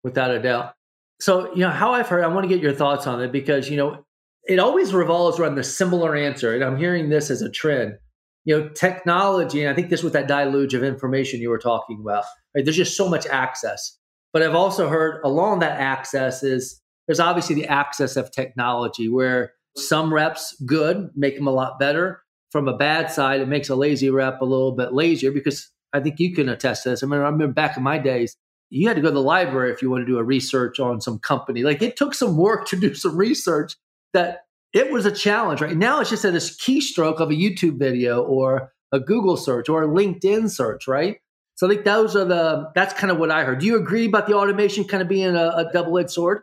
Without 0.03 0.31
a 0.31 0.41
doubt. 0.41 0.75
So, 1.21 1.53
you 1.53 1.61
know, 1.61 1.71
how 1.71 1.93
I've 1.93 2.09
heard, 2.09 2.25
I 2.25 2.29
want 2.29 2.45
to 2.45 2.49
get 2.49 2.63
your 2.63 2.73
thoughts 2.73 3.07
on 3.07 3.21
it 3.23 3.31
because, 3.31 3.69
you 3.69 3.77
know, 3.77 4.07
it 4.49 4.59
always 4.59 4.95
revolves 4.95 5.39
around 5.39 5.57
the 5.57 5.63
similar 5.63 6.17
answer. 6.17 6.55
And 6.55 6.65
I'm 6.65 6.79
hearing 6.79 7.11
this 7.11 7.31
as 7.31 7.43
a 7.43 7.51
trend. 7.51 7.99
You 8.47 8.59
know, 8.59 8.69
technology, 8.71 9.61
and 9.61 9.71
I 9.71 9.75
think 9.75 9.91
this 9.91 10.03
was 10.03 10.15
that 10.15 10.27
deluge 10.27 10.73
of 10.73 10.83
information 10.83 11.41
you 11.41 11.51
were 11.51 11.59
talking 11.59 11.99
about, 12.01 12.25
right? 12.57 12.65
There's 12.65 12.77
just 12.77 12.97
so 12.97 13.07
much 13.07 13.27
access. 13.27 13.99
But 14.33 14.43
I've 14.43 14.55
also 14.55 14.89
heard 14.89 15.21
along 15.25 15.61
that 15.61 15.81
access 15.81 16.43
is 16.43 16.81
there's 17.07 17.21
obviously 17.21 17.55
the 17.57 17.67
access 17.67 18.17
of 18.17 18.31
technology 18.31 19.09
where 19.09 19.55
some 19.77 20.13
reps 20.13 20.55
good, 20.67 21.11
make 21.15 21.37
them 21.37 21.47
a 21.47 21.53
lot 21.53 21.79
better. 21.79 22.23
From 22.53 22.69
a 22.69 22.77
bad 22.77 23.11
side, 23.11 23.41
it 23.41 23.49
makes 23.49 23.69
a 23.69 23.77
lazy 23.77 24.11
rep 24.11 24.41
a 24.41 24.45
little 24.45 24.73
bit 24.73 24.93
lazier 24.93 25.33
because 25.33 25.71
I 25.93 26.01
think 26.01 26.19
you 26.19 26.35
can 26.35 26.49
attest 26.49 26.85
to 26.85 26.91
this. 26.91 27.03
I 27.03 27.07
mean, 27.07 27.21
I 27.21 27.25
remember 27.25 27.53
back 27.53 27.77
in 27.77 27.83
my 27.83 27.99
days, 27.99 28.37
you 28.71 28.87
had 28.87 28.97
to 28.97 29.03
go 29.03 29.09
to 29.09 29.15
the 29.15 29.23
library 29.23 29.73
if 29.73 29.83
you 29.83 29.91
want 29.91 30.03
to 30.03 30.07
do 30.07 30.19
a 30.19 30.25
research 30.25 30.79
on 30.79 31.01
some 31.01 31.19
company. 31.19 31.63
Like 31.63 31.83
it 31.83 31.97
took 31.97 32.15
some 32.15 32.37
work 32.37 32.67
to 32.69 32.77
do 32.77 32.95
some 32.95 33.17
research 33.17 33.75
that 34.13 34.45
it 34.73 34.93
was 34.93 35.07
a 35.07 35.13
challenge, 35.13 35.61
right? 35.61 35.77
Now 35.77 36.01
it's 36.01 36.11
just 36.11 36.25
at 36.25 36.33
this 36.33 36.57
keystroke 36.57 37.19
of 37.19 37.31
a 37.31 37.35
YouTube 37.35 37.79
video 37.79 38.23
or 38.23 38.73
a 38.93 39.01
Google 39.01 39.37
search 39.37 39.69
or 39.69 39.83
a 39.83 39.89
LinkedIn 39.89 40.51
search, 40.51 40.87
right? 40.87 41.19
So 41.61 41.67
I 41.67 41.75
think 41.75 41.85
those 41.85 42.17
are 42.17 42.25
the 42.25 42.71
that's 42.75 42.95
kind 42.95 43.11
of 43.11 43.19
what 43.19 43.31
I 43.31 43.45
heard. 43.45 43.59
Do 43.59 43.67
you 43.67 43.77
agree 43.77 44.07
about 44.07 44.27
the 44.27 44.33
automation 44.33 44.85
kind 44.85 45.03
of 45.03 45.11
being 45.11 45.37
a, 45.37 45.49
a 45.57 45.71
double-edged 45.71 46.09
sword? 46.09 46.41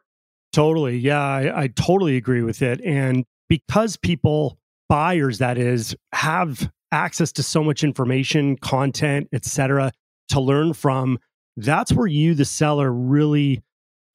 Totally. 0.54 1.00
Yeah, 1.00 1.20
I, 1.20 1.64
I 1.64 1.68
totally 1.70 2.18
agree 2.18 2.44
with 2.44 2.62
it. 2.62 2.80
And 2.86 3.26
because 3.50 3.98
people, 3.98 4.60
buyers 4.90 5.40
that 5.40 5.58
is, 5.58 5.96
have 6.14 6.72
access 6.92 7.32
to 7.32 7.42
so 7.42 7.64
much 7.64 7.84
information, 7.84 8.58
content, 8.58 9.28
etc., 9.34 9.92
to 10.30 10.40
learn 10.40 10.74
from, 10.74 11.18
that's 11.56 11.92
where 11.92 12.06
you, 12.06 12.36
the 12.36 12.46
seller, 12.46 12.94
really 12.94 13.64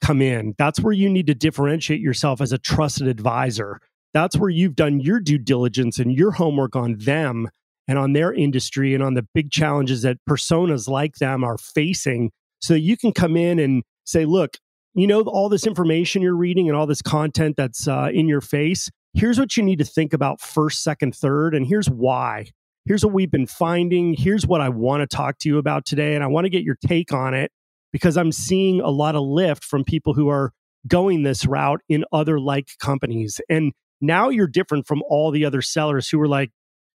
come 0.01 0.21
in. 0.21 0.55
That's 0.57 0.79
where 0.79 0.93
you 0.93 1.09
need 1.09 1.27
to 1.27 1.35
differentiate 1.35 1.99
yourself 1.99 2.39
as 2.39 2.53
a 2.53 2.57
trusted 2.57 3.09
advisor. 3.09 3.81
That's 4.13 4.37
where 4.37 4.49
you've 4.49 4.77
done 4.77 5.01
your 5.01 5.19
due 5.19 5.37
diligence 5.37 5.99
and 5.99 6.13
your 6.13 6.31
homework 6.31 6.77
on 6.77 6.95
them 6.99 7.49
and 7.87 7.97
on 7.97 8.13
their 8.13 8.33
industry 8.33 8.93
and 8.93 9.03
on 9.03 9.13
the 9.13 9.25
big 9.33 9.51
challenges 9.51 10.01
that 10.03 10.17
personas 10.29 10.87
like 10.87 11.15
them 11.15 11.43
are 11.43 11.57
facing 11.57 12.31
so 12.61 12.73
that 12.73 12.79
you 12.79 12.95
can 12.95 13.11
come 13.11 13.35
in 13.35 13.59
and 13.59 13.83
say, 14.05 14.25
look, 14.25 14.57
you 14.93 15.07
know, 15.07 15.21
all 15.21 15.49
this 15.49 15.67
information 15.67 16.21
you're 16.21 16.35
reading 16.35 16.69
and 16.69 16.77
all 16.77 16.85
this 16.85 17.01
content 17.01 17.55
that's 17.57 17.87
uh, 17.87 18.09
in 18.13 18.27
your 18.27 18.41
face. 18.41 18.89
Here's 19.13 19.39
what 19.39 19.57
you 19.57 19.63
need 19.63 19.79
to 19.79 19.85
think 19.85 20.13
about 20.13 20.39
first, 20.39 20.83
second, 20.83 21.15
third, 21.15 21.53
and 21.55 21.65
here's 21.67 21.89
why 21.89 22.47
here's 22.85 23.03
what 23.03 23.13
we've 23.13 23.31
been 23.31 23.47
finding. 23.47 24.13
Here's 24.13 24.45
what 24.45 24.61
I 24.61 24.69
want 24.69 25.01
to 25.09 25.15
talk 25.15 25.39
to 25.39 25.49
you 25.49 25.57
about 25.57 25.85
today. 25.85 26.15
And 26.15 26.23
I 26.23 26.27
want 26.27 26.45
to 26.45 26.49
get 26.49 26.63
your 26.63 26.77
take 26.85 27.13
on 27.13 27.33
it 27.33 27.51
because 27.91 28.17
I'm 28.17 28.31
seeing 28.31 28.81
a 28.81 28.89
lot 28.89 29.15
of 29.15 29.23
lift 29.23 29.63
from 29.63 29.83
people 29.83 30.13
who 30.13 30.29
are 30.29 30.51
going 30.87 31.23
this 31.23 31.45
route 31.45 31.81
in 31.87 32.03
other 32.11 32.39
like 32.39 32.69
companies. 32.79 33.39
And 33.49 33.71
now 34.01 34.29
you're 34.29 34.47
different 34.47 34.85
from 34.85 35.01
all 35.07 35.31
the 35.31 35.45
other 35.45 35.61
sellers 35.61 36.09
who 36.09 36.19
were 36.19 36.27
like, 36.27 36.51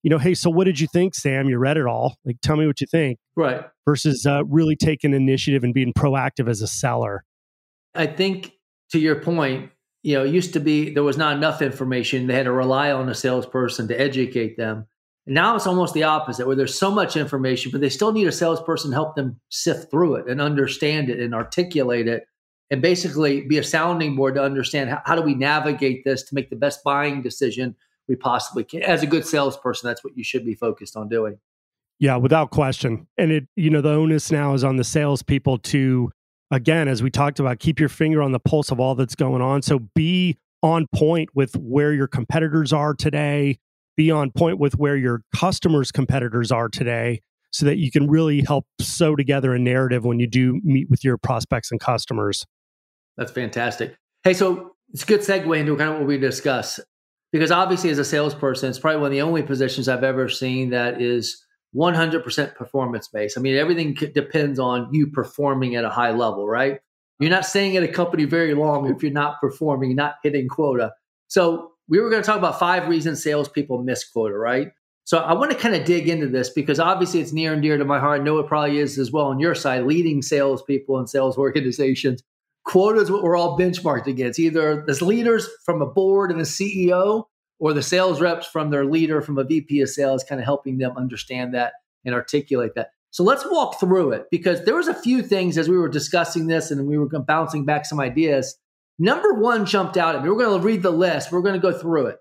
you 0.05 0.11
know, 0.11 0.19
hey, 0.19 0.35
so 0.35 0.51
what 0.51 0.65
did 0.65 0.79
you 0.79 0.85
think, 0.85 1.15
Sam? 1.15 1.49
You 1.49 1.57
read 1.57 1.77
it 1.77 1.87
all. 1.87 2.17
Like, 2.25 2.39
tell 2.39 2.57
me 2.57 2.67
what 2.67 2.79
you 2.79 2.85
think. 2.85 3.17
Right. 3.35 3.65
Versus 3.85 4.23
uh, 4.27 4.45
really 4.45 4.75
taking 4.75 5.15
initiative 5.15 5.63
and 5.63 5.73
being 5.73 5.93
proactive 5.93 6.47
as 6.47 6.61
a 6.61 6.67
seller. 6.67 7.25
I 7.95 8.05
think 8.05 8.51
to 8.91 8.99
your 8.99 9.15
point, 9.15 9.71
you 10.03 10.13
know, 10.13 10.23
it 10.23 10.31
used 10.31 10.53
to 10.53 10.59
be 10.59 10.93
there 10.93 11.01
was 11.01 11.17
not 11.17 11.35
enough 11.35 11.59
information. 11.59 12.27
They 12.27 12.35
had 12.35 12.43
to 12.43 12.51
rely 12.51 12.91
on 12.91 13.09
a 13.09 13.15
salesperson 13.15 13.87
to 13.87 13.99
educate 13.99 14.57
them. 14.57 14.85
Now 15.25 15.55
it's 15.55 15.65
almost 15.65 15.95
the 15.95 16.03
opposite, 16.03 16.45
where 16.45 16.55
there's 16.55 16.77
so 16.77 16.91
much 16.91 17.17
information, 17.17 17.71
but 17.71 17.81
they 17.81 17.89
still 17.89 18.11
need 18.11 18.27
a 18.27 18.31
salesperson 18.31 18.91
to 18.91 18.95
help 18.95 19.15
them 19.15 19.39
sift 19.49 19.89
through 19.89 20.17
it 20.17 20.29
and 20.29 20.39
understand 20.39 21.09
it 21.09 21.19
and 21.19 21.33
articulate 21.33 22.07
it 22.07 22.27
and 22.69 22.79
basically 22.79 23.41
be 23.41 23.57
a 23.57 23.63
sounding 23.63 24.15
board 24.15 24.35
to 24.35 24.43
understand 24.43 24.91
how, 24.91 25.01
how 25.03 25.15
do 25.15 25.23
we 25.23 25.33
navigate 25.33 26.03
this 26.05 26.21
to 26.21 26.35
make 26.35 26.51
the 26.51 26.55
best 26.55 26.83
buying 26.83 27.23
decision 27.23 27.75
we 28.07 28.15
possibly 28.15 28.63
can. 28.63 28.83
As 28.83 29.03
a 29.03 29.07
good 29.07 29.25
salesperson, 29.25 29.87
that's 29.87 30.03
what 30.03 30.17
you 30.17 30.23
should 30.23 30.45
be 30.45 30.55
focused 30.55 30.95
on 30.95 31.09
doing. 31.09 31.39
Yeah, 31.99 32.17
without 32.17 32.51
question. 32.51 33.07
And 33.17 33.31
it, 33.31 33.47
you 33.55 33.69
know, 33.69 33.81
the 33.81 33.91
onus 33.91 34.31
now 34.31 34.53
is 34.53 34.63
on 34.63 34.75
the 34.75 34.83
salespeople 34.83 35.59
to, 35.59 36.11
again, 36.51 36.87
as 36.87 37.01
we 37.01 37.09
talked 37.09 37.39
about, 37.39 37.59
keep 37.59 37.79
your 37.79 37.89
finger 37.89 38.21
on 38.21 38.31
the 38.31 38.39
pulse 38.39 38.71
of 38.71 38.79
all 38.79 38.95
that's 38.95 39.15
going 39.15 39.41
on. 39.41 39.61
So 39.61 39.79
be 39.95 40.37
on 40.61 40.87
point 40.93 41.29
with 41.33 41.55
where 41.55 41.93
your 41.93 42.07
competitors 42.07 42.73
are 42.73 42.93
today, 42.93 43.59
be 43.95 44.11
on 44.11 44.31
point 44.31 44.59
with 44.59 44.77
where 44.77 44.97
your 44.97 45.21
customers' 45.33 45.91
competitors 45.91 46.51
are 46.51 46.67
today 46.67 47.21
so 47.51 47.65
that 47.65 47.77
you 47.77 47.89
can 47.89 48.09
really 48.09 48.41
help 48.41 48.65
sew 48.81 49.15
together 49.15 49.53
a 49.53 49.59
narrative 49.59 50.03
when 50.03 50.19
you 50.19 50.27
do 50.27 50.59
meet 50.63 50.89
with 50.89 51.03
your 51.05 51.17
prospects 51.17 51.71
and 51.71 51.79
customers. 51.79 52.45
That's 53.15 53.31
fantastic. 53.31 53.95
Hey, 54.23 54.33
so 54.33 54.75
it's 54.91 55.03
a 55.03 55.05
good 55.05 55.21
segue 55.21 55.57
into 55.57 55.77
kind 55.77 55.91
of 55.91 55.99
what 55.99 56.07
we 56.07 56.17
discuss 56.17 56.81
because 57.35 57.51
obviously, 57.51 57.89
as 57.89 57.99
a 57.99 58.05
salesperson, 58.05 58.69
it's 58.69 58.79
probably 58.79 59.01
one 59.01 59.07
of 59.07 59.11
the 59.11 59.21
only 59.21 59.43
positions 59.43 59.89
I've 59.89 60.05
ever 60.05 60.29
seen 60.29 60.69
that 60.69 61.01
is 61.01 61.43
100% 61.75 62.55
performance 62.55 63.09
based. 63.09 63.37
I 63.37 63.41
mean, 63.41 63.57
everything 63.57 63.93
depends 63.93 64.57
on 64.57 64.87
you 64.93 65.07
performing 65.07 65.75
at 65.75 65.83
a 65.83 65.89
high 65.89 66.11
level, 66.11 66.47
right? 66.47 66.79
You're 67.19 67.29
not 67.29 67.45
staying 67.45 67.75
at 67.75 67.83
a 67.83 67.89
company 67.89 68.23
very 68.23 68.53
long 68.53 68.89
if 68.89 69.03
you're 69.03 69.11
not 69.11 69.41
performing, 69.41 69.97
not 69.97 70.15
hitting 70.23 70.47
quota. 70.47 70.93
So, 71.27 71.73
we 71.89 71.99
were 71.99 72.09
going 72.09 72.21
to 72.21 72.25
talk 72.25 72.37
about 72.37 72.57
five 72.57 72.87
reasons 72.87 73.21
salespeople 73.21 73.83
miss 73.83 74.07
quota, 74.09 74.37
right? 74.37 74.69
So 75.03 75.17
I 75.17 75.33
want 75.33 75.51
to 75.51 75.57
kind 75.57 75.75
of 75.75 75.83
dig 75.83 76.07
into 76.07 76.27
this 76.27 76.49
because 76.49 76.79
obviously 76.79 77.19
it's 77.19 77.33
near 77.33 77.51
and 77.51 77.61
dear 77.61 77.77
to 77.77 77.83
my 77.83 77.99
heart. 77.99 78.21
I 78.21 78.23
know 78.23 78.39
it 78.39 78.47
probably 78.47 78.79
is 78.79 78.97
as 78.97 79.11
well 79.11 79.25
on 79.25 79.41
your 79.41 79.55
side, 79.55 79.83
leading 79.83 80.21
salespeople 80.21 80.97
and 80.97 81.07
sales 81.09 81.37
organizations. 81.37 82.23
Quota 82.65 82.99
is 82.99 83.11
what 83.11 83.23
we're 83.23 83.37
all 83.37 83.57
benchmarked 83.57 84.07
against, 84.07 84.39
either 84.39 84.83
as 84.89 85.01
leaders 85.01 85.47
from 85.63 85.81
a 85.81 85.85
board 85.85 86.31
and 86.31 86.41
a 86.41 86.45
CEO 86.45 87.25
or 87.59 87.73
the 87.73 87.81
sales 87.81 88.19
reps 88.19 88.47
from 88.47 88.69
their 88.69 88.85
leader 88.85 89.21
from 89.21 89.37
a 89.37 89.43
VP 89.43 89.81
of 89.81 89.89
sales, 89.89 90.23
kind 90.23 90.41
of 90.41 90.45
helping 90.45 90.77
them 90.77 90.97
understand 90.97 91.53
that 91.53 91.73
and 92.03 92.13
articulate 92.13 92.73
that. 92.75 92.89
So 93.11 93.23
let's 93.23 93.45
walk 93.49 93.79
through 93.79 94.11
it 94.11 94.25
because 94.29 94.65
there 94.65 94.75
was 94.75 94.89
a 94.89 94.93
few 94.93 95.21
things 95.21 95.57
as 95.57 95.69
we 95.69 95.77
were 95.77 95.87
discussing 95.87 96.47
this 96.47 96.69
and 96.69 96.85
we 96.85 96.97
were 96.97 97.07
bouncing 97.07 97.65
back 97.65 97.85
some 97.85 97.99
ideas. 97.99 98.57
Number 98.99 99.33
one 99.33 99.65
jumped 99.65 99.95
out 99.95 100.15
at 100.15 100.23
me. 100.23 100.29
We're 100.29 100.43
going 100.43 100.59
to 100.59 100.65
read 100.65 100.83
the 100.83 100.91
list. 100.91 101.31
We're 101.31 101.41
going 101.41 101.59
to 101.59 101.71
go 101.71 101.77
through 101.77 102.07
it. 102.07 102.17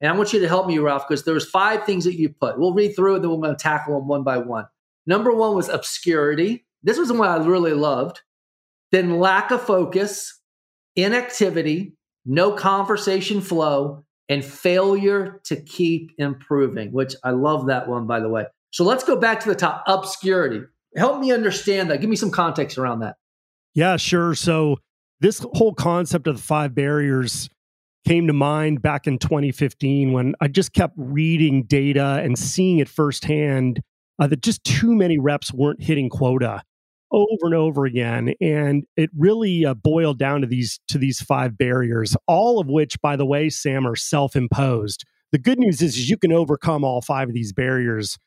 And 0.00 0.12
I 0.12 0.16
want 0.16 0.32
you 0.32 0.40
to 0.40 0.48
help 0.48 0.66
me, 0.66 0.78
Ralph, 0.78 1.08
because 1.08 1.24
there's 1.24 1.48
five 1.48 1.84
things 1.84 2.04
that 2.04 2.14
you 2.14 2.28
put. 2.28 2.58
We'll 2.58 2.74
read 2.74 2.94
through 2.94 3.16
it, 3.16 3.20
then 3.20 3.30
we're 3.30 3.38
going 3.38 3.56
to 3.56 3.62
tackle 3.62 3.98
them 3.98 4.08
one 4.08 4.24
by 4.24 4.38
one. 4.38 4.66
Number 5.06 5.32
one 5.32 5.56
was 5.56 5.68
obscurity. 5.68 6.66
This 6.82 6.98
was 6.98 7.08
the 7.08 7.14
one 7.14 7.28
I 7.28 7.44
really 7.44 7.72
loved. 7.72 8.20
Then 8.92 9.18
lack 9.18 9.50
of 9.50 9.62
focus, 9.62 10.40
inactivity, 10.94 11.94
no 12.24 12.52
conversation 12.52 13.40
flow, 13.40 14.04
and 14.28 14.44
failure 14.44 15.40
to 15.44 15.56
keep 15.56 16.10
improving, 16.18 16.92
which 16.92 17.14
I 17.22 17.30
love 17.30 17.66
that 17.66 17.88
one, 17.88 18.06
by 18.06 18.20
the 18.20 18.28
way. 18.28 18.46
So 18.70 18.84
let's 18.84 19.04
go 19.04 19.16
back 19.16 19.40
to 19.40 19.48
the 19.48 19.54
top 19.54 19.84
obscurity. 19.86 20.60
Help 20.96 21.20
me 21.20 21.32
understand 21.32 21.90
that. 21.90 22.00
Give 22.00 22.10
me 22.10 22.16
some 22.16 22.30
context 22.30 22.78
around 22.78 23.00
that. 23.00 23.16
Yeah, 23.74 23.96
sure. 23.96 24.34
So, 24.34 24.78
this 25.20 25.44
whole 25.52 25.72
concept 25.72 26.26
of 26.26 26.36
the 26.36 26.42
five 26.42 26.74
barriers 26.74 27.48
came 28.06 28.26
to 28.26 28.32
mind 28.32 28.82
back 28.82 29.06
in 29.06 29.18
2015 29.18 30.12
when 30.12 30.34
I 30.40 30.48
just 30.48 30.72
kept 30.72 30.94
reading 30.96 31.64
data 31.64 32.20
and 32.22 32.38
seeing 32.38 32.78
it 32.78 32.88
firsthand 32.88 33.80
uh, 34.18 34.26
that 34.26 34.42
just 34.42 34.62
too 34.64 34.94
many 34.94 35.18
reps 35.18 35.52
weren't 35.52 35.82
hitting 35.82 36.08
quota 36.08 36.62
over 37.12 37.44
and 37.44 37.54
over 37.54 37.84
again 37.84 38.34
and 38.40 38.84
it 38.96 39.10
really 39.16 39.64
uh, 39.64 39.74
boiled 39.74 40.18
down 40.18 40.40
to 40.40 40.46
these 40.46 40.80
to 40.88 40.98
these 40.98 41.20
five 41.20 41.56
barriers 41.56 42.16
all 42.26 42.58
of 42.58 42.66
which 42.66 43.00
by 43.00 43.14
the 43.14 43.26
way 43.26 43.48
sam 43.48 43.86
are 43.86 43.96
self-imposed 43.96 45.04
the 45.32 45.38
good 45.38 45.58
news 45.58 45.82
is, 45.82 45.96
is 45.96 46.10
you 46.10 46.16
can 46.16 46.32
overcome 46.32 46.82
all 46.84 47.00
five 47.00 47.28
of 47.28 47.34
these 47.34 47.52
barriers 47.52 48.18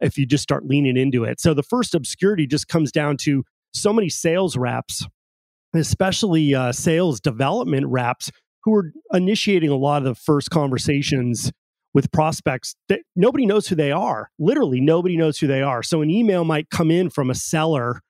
if 0.00 0.16
you 0.16 0.24
just 0.24 0.42
start 0.42 0.66
leaning 0.66 0.96
into 0.96 1.24
it 1.24 1.40
so 1.40 1.52
the 1.52 1.64
first 1.64 1.94
obscurity 1.94 2.46
just 2.46 2.68
comes 2.68 2.92
down 2.92 3.16
to 3.16 3.42
so 3.72 3.92
many 3.92 4.08
sales 4.08 4.56
reps 4.56 5.04
especially 5.74 6.54
uh, 6.54 6.70
sales 6.70 7.20
development 7.20 7.86
reps 7.88 8.30
who 8.62 8.74
are 8.74 8.92
initiating 9.12 9.70
a 9.70 9.76
lot 9.76 9.98
of 9.98 10.04
the 10.04 10.14
first 10.14 10.50
conversations 10.50 11.50
with 11.94 12.10
prospects 12.12 12.74
that 12.88 13.00
nobody 13.16 13.46
knows 13.46 13.66
who 13.66 13.74
they 13.74 13.90
are. 13.90 14.30
Literally, 14.38 14.80
nobody 14.80 15.16
knows 15.16 15.38
who 15.38 15.46
they 15.46 15.62
are. 15.62 15.82
So 15.82 16.02
an 16.02 16.10
email 16.10 16.44
might 16.44 16.70
come 16.70 16.90
in 16.90 17.10
from 17.10 17.30
a 17.30 17.34
seller, 17.34 18.02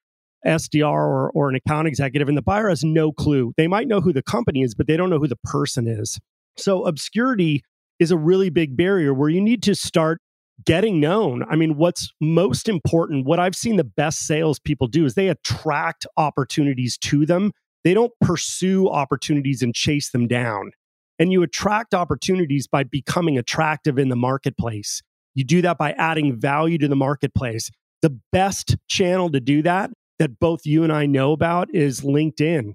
SDR, 0.47 0.93
or, 0.93 1.31
or 1.31 1.49
an 1.49 1.55
account 1.55 1.89
executive, 1.89 2.29
and 2.29 2.37
the 2.37 2.43
buyer 2.43 2.69
has 2.69 2.85
no 2.85 3.13
clue. 3.13 3.53
They 3.57 3.67
might 3.67 3.89
know 3.89 4.01
who 4.01 4.13
the 4.13 4.23
company 4.23 4.63
is, 4.63 4.75
but 4.75 4.87
they 4.87 4.97
don't 4.97 5.11
know 5.11 5.19
who 5.19 5.29
the 5.29 5.39
person 5.45 5.87
is. 5.87 6.19
So 6.57 6.85
obscurity 6.85 7.63
is 7.99 8.11
a 8.11 8.17
really 8.17 8.51
big 8.51 8.77
barrier 8.77 9.13
where 9.13 9.29
you 9.29 9.41
need 9.41 9.63
to 9.65 9.75
start 9.75 10.21
getting 10.65 11.01
known. 11.01 11.45
I 11.49 11.57
mean, 11.57 11.77
what's 11.77 12.13
most 12.21 12.69
important, 12.69 13.27
what 13.27 13.39
I've 13.39 13.55
seen 13.55 13.77
the 13.77 13.85
best 13.85 14.27
salespeople 14.27 14.89
do 14.89 15.05
is 15.05 15.15
they 15.15 15.29
attract 15.29 16.07
opportunities 16.17 16.99
to 16.99 17.27
them. 17.27 17.53
They 17.85 17.95
don't 17.95 18.13
pursue 18.21 18.89
opportunities 18.89 19.63
and 19.63 19.75
chase 19.75 20.11
them 20.11 20.27
down. 20.27 20.73
And 21.19 21.33
you 21.33 21.43
attract 21.43 21.95
opportunities 21.95 22.67
by 22.67 22.85
becoming 22.85 23.39
attractive 23.39 23.99
in 23.99 24.09
the 24.09 24.17
marketplace. 24.17 25.03
You 25.35 25.45
do 25.45 25.63
that 25.63 25.79
by 25.79 25.93
adding 25.93 26.39
value 26.39 26.79
to 26.79 26.89
the 26.89 26.97
marketplace. 26.97 27.71
The 28.03 28.19
best 28.33 28.77
channel 28.89 29.31
to 29.31 29.41
do 29.41 29.63
that, 29.63 29.91
that 30.19 30.39
both 30.39 30.67
you 30.67 30.85
and 30.85 30.93
I 30.93 31.07
know 31.07 31.33
about, 31.33 31.69
is 31.75 32.01
LinkedIn. 32.01 32.73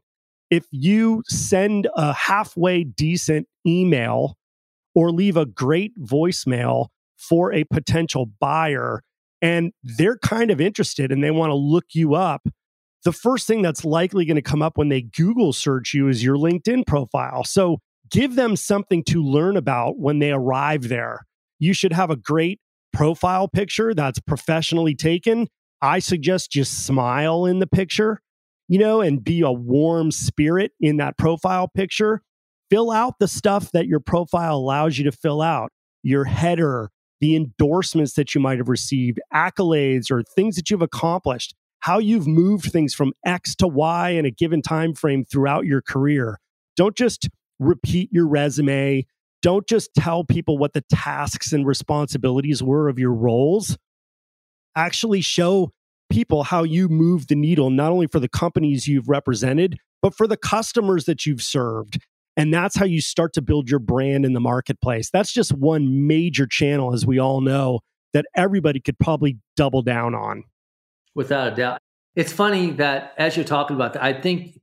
If 0.50 0.65
you 0.71 1.23
send 1.27 1.88
a 1.95 2.13
halfway 2.13 2.83
decent 2.83 3.47
email 3.65 4.35
or 4.95 5.12
leave 5.12 5.38
a 5.38 5.45
great 5.45 5.97
voicemail 6.00 6.88
for 7.17 7.51
a 7.53 7.63
potential 7.63 8.29
buyer 8.39 9.01
and 9.41 9.71
they're 9.83 10.17
kind 10.17 10.51
of 10.51 10.62
interested 10.62 11.12
and 11.12 11.23
they 11.23 11.31
want 11.31 11.50
to 11.50 11.55
look 11.55 11.85
you 11.93 12.13
up, 12.13 12.47
the 13.03 13.12
first 13.12 13.47
thing 13.47 13.62
that's 13.62 13.83
likely 13.83 14.25
going 14.25 14.35
to 14.35 14.41
come 14.41 14.62
up 14.62 14.77
when 14.77 14.89
they 14.89 15.01
Google 15.01 15.53
search 15.53 15.93
you 15.93 16.07
is 16.07 16.23
your 16.23 16.38
LinkedIn 16.38 16.85
profile. 16.85 17.43
So 17.43 17.79
give 18.09 18.35
them 18.35 18.55
something 18.55 19.03
to 19.05 19.21
learn 19.21 19.57
about 19.57 19.97
when 19.97 20.19
they 20.19 20.31
arrive 20.31 20.88
there. 20.88 21.25
You 21.59 21.73
should 21.73 21.93
have 21.93 22.09
a 22.09 22.15
great 22.15 22.59
profile 22.93 23.47
picture 23.47 23.93
that's 23.93 24.19
professionally 24.19 24.95
taken. 24.95 25.47
I 25.84 26.00
suggest 26.00 26.50
just 26.50 26.86
smile 26.86 27.46
in 27.46 27.60
the 27.60 27.68
picture, 27.68 28.22
you 28.70 28.80
know, 28.80 29.02
and 29.02 29.22
be 29.22 29.42
a 29.42 29.52
warm 29.52 30.12
spirit 30.12 30.72
in 30.80 30.96
that 30.98 31.18
profile 31.18 31.68
picture. 31.68 32.22
Fill 32.70 32.90
out 32.90 33.20
the 33.20 33.28
stuff 33.28 33.70
that 33.74 33.86
your 33.86 34.00
profile 34.00 34.56
allows 34.56 34.98
you 34.98 35.04
to 35.04 35.12
fill 35.12 35.42
out 35.42 35.74
your 36.02 36.24
header, 36.24 36.90
the 37.20 37.36
endorsements 37.36 38.13
that 38.13 38.34
you 38.34 38.40
might 38.40 38.60
have 38.60 38.70
received, 38.70 39.20
accolades, 39.34 40.10
or 40.10 40.24
things 40.24 40.56
that 40.56 40.70
you've 40.70 40.82
accomplished, 40.82 41.54
how 41.82 42.00
you've 42.00 42.28
moved 42.28 42.72
things 42.72 42.94
from 42.94 43.12
X 43.25 43.54
to 43.56 43.68
Y 43.68 44.12
in 44.12 44.25
a 44.25 44.32
given 44.32 44.62
time 44.62 44.94
frame 44.94 45.25
throughout 45.25 45.66
your 45.66 45.82
career. 45.82 46.40
Don't 46.78 46.96
just 46.96 47.30
repeat 47.60 48.10
your 48.10 48.28
resume. 48.28 49.06
Don't 49.42 49.68
just 49.68 49.94
tell 49.96 50.24
people 50.24 50.58
what 50.58 50.72
the 50.72 50.84
tasks 50.90 51.52
and 51.52 51.68
responsibilities 51.68 52.63
were 52.63 52.88
of 52.88 52.98
your 52.98 53.13
roles. 53.13 53.78
Actually, 54.75 55.22
show 55.22 55.72
people 56.10 56.44
how 56.44 56.63
you 56.63 56.89
move 56.89 57.27
the 57.27 57.36
needle, 57.36 57.70
not 57.70 57.92
only 57.92 58.08
for 58.08 58.20
the 58.20 58.30
companies 58.30 58.88
you've 58.88 59.10
represented, 59.10 59.77
but 60.01 60.15
for 60.15 60.27
the 60.27 60.38
customers 60.38 61.06
that 61.06 61.25
you've 61.25 61.42
served. 61.42 62.00
And 62.36 62.53
that's 62.53 62.75
how 62.75 62.86
you 62.86 63.01
start 63.01 63.34
to 63.34 63.42
build 63.42 63.70
your 63.70 63.80
brand 63.80 64.25
in 64.25 64.34
the 64.34 64.39
marketplace. 64.39 65.10
That's 65.12 65.32
just 65.32 65.53
one 65.53 66.08
major 66.08 66.48
channel, 66.48 66.94
as 66.94 67.06
we 67.06 67.20
all 67.20 67.42
know, 67.42 67.80
that 68.13 68.25
everybody 68.36 68.80
could 68.80 68.98
probably 69.00 69.38
double 69.56 69.82
down 69.82 70.15
on. 70.15 70.44
Without 71.15 71.53
a 71.53 71.56
doubt. 71.56 71.80
It's 72.15 72.34
funny 72.34 72.72
that 72.72 73.13
as 73.18 73.36
you're 73.36 73.46
talking 73.46 73.75
about 73.75 73.94
that, 73.94 74.03
I 74.03 74.20
think 74.20 74.60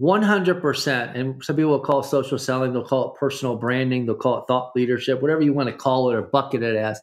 100%. 0.00 1.16
And 1.16 1.44
some 1.44 1.56
people 1.56 1.72
will 1.72 1.80
call 1.80 2.02
social 2.02 2.38
selling, 2.38 2.72
they'll 2.72 2.84
call 2.84 3.12
it 3.12 3.18
personal 3.18 3.56
branding, 3.56 4.06
they'll 4.06 4.14
call 4.14 4.38
it 4.38 4.44
thought 4.48 4.72
leadership, 4.74 5.20
whatever 5.20 5.42
you 5.42 5.52
want 5.52 5.68
to 5.68 5.74
call 5.74 6.10
it 6.10 6.14
or 6.14 6.22
bucket 6.22 6.62
it 6.62 6.76
as. 6.76 7.00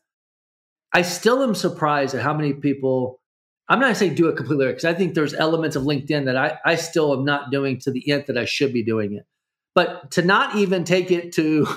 I 0.93 1.01
still 1.03 1.43
am 1.43 1.55
surprised 1.55 2.15
at 2.15 2.21
how 2.21 2.33
many 2.33 2.53
people, 2.53 3.21
I'm 3.67 3.79
not 3.79 3.95
saying 3.97 4.15
do 4.15 4.27
it 4.27 4.37
completely 4.37 4.67
because 4.67 4.85
I 4.85 4.93
think 4.93 5.13
there's 5.13 5.33
elements 5.33 5.75
of 5.75 5.83
LinkedIn 5.83 6.25
that 6.25 6.35
I, 6.35 6.57
I 6.65 6.75
still 6.75 7.13
am 7.13 7.25
not 7.25 7.51
doing 7.51 7.79
to 7.81 7.91
the 7.91 8.09
end 8.11 8.25
that 8.27 8.37
I 8.37 8.45
should 8.45 8.73
be 8.73 8.83
doing 8.83 9.13
it. 9.13 9.25
But 9.75 10.11
to 10.11 10.21
not 10.21 10.55
even 10.55 10.83
take 10.83 11.11
it 11.11 11.33
to, 11.33 11.67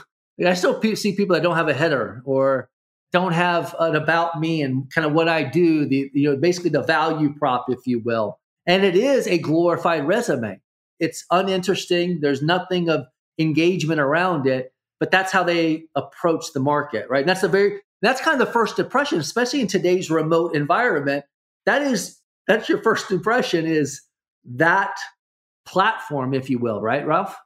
I 0.44 0.54
still 0.54 0.80
see 0.96 1.14
people 1.14 1.34
that 1.34 1.42
don't 1.42 1.56
have 1.56 1.68
a 1.68 1.74
header 1.74 2.22
or 2.24 2.70
don't 3.12 3.32
have 3.32 3.74
an 3.78 3.94
about 3.94 4.40
me 4.40 4.62
and 4.62 4.90
kind 4.90 5.06
of 5.06 5.12
what 5.12 5.28
I 5.28 5.42
do, 5.42 5.84
the 5.86 6.10
you 6.14 6.30
know 6.30 6.36
basically 6.36 6.70
the 6.70 6.82
value 6.82 7.34
prop, 7.34 7.66
if 7.68 7.86
you 7.86 8.00
will. 8.00 8.38
And 8.66 8.84
it 8.84 8.96
is 8.96 9.26
a 9.26 9.36
glorified 9.38 10.06
resume 10.06 10.62
it's 11.02 11.24
uninteresting. 11.32 12.20
There's 12.20 12.42
nothing 12.42 12.88
of 12.88 13.06
engagement 13.36 14.00
around 14.00 14.46
it, 14.46 14.72
but 15.00 15.10
that's 15.10 15.32
how 15.32 15.42
they 15.42 15.86
approach 15.96 16.52
the 16.54 16.60
market, 16.60 17.10
right? 17.10 17.22
And 17.22 17.28
that's 17.28 17.42
a 17.42 17.48
very 17.48 17.80
that's 18.02 18.20
kind 18.20 18.40
of 18.40 18.46
the 18.46 18.52
first 18.52 18.78
impression, 18.78 19.18
especially 19.20 19.60
in 19.60 19.68
today's 19.68 20.10
remote 20.10 20.54
environment. 20.54 21.24
That 21.64 21.82
is 21.82 22.18
that's 22.46 22.68
your 22.68 22.82
first 22.82 23.10
impression 23.10 23.66
is 23.66 24.02
that 24.44 24.94
platform, 25.64 26.34
if 26.34 26.50
you 26.50 26.58
will, 26.58 26.80
right, 26.80 27.06
Ralph? 27.06 27.36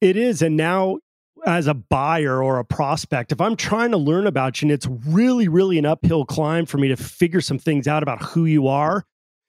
It 0.00 0.16
is. 0.16 0.42
And 0.42 0.56
now 0.56 0.98
as 1.46 1.68
a 1.68 1.74
buyer 1.74 2.42
or 2.42 2.58
a 2.58 2.64
prospect, 2.64 3.30
if 3.30 3.40
I'm 3.40 3.56
trying 3.56 3.92
to 3.92 3.96
learn 3.96 4.26
about 4.26 4.60
you 4.60 4.66
and 4.66 4.72
it's 4.72 4.88
really, 5.06 5.46
really 5.46 5.78
an 5.78 5.86
uphill 5.86 6.24
climb 6.24 6.66
for 6.66 6.78
me 6.78 6.88
to 6.88 6.96
figure 6.96 7.40
some 7.40 7.58
things 7.58 7.86
out 7.86 8.02
about 8.02 8.22
who 8.22 8.44
you 8.44 8.66
are, 8.66 9.04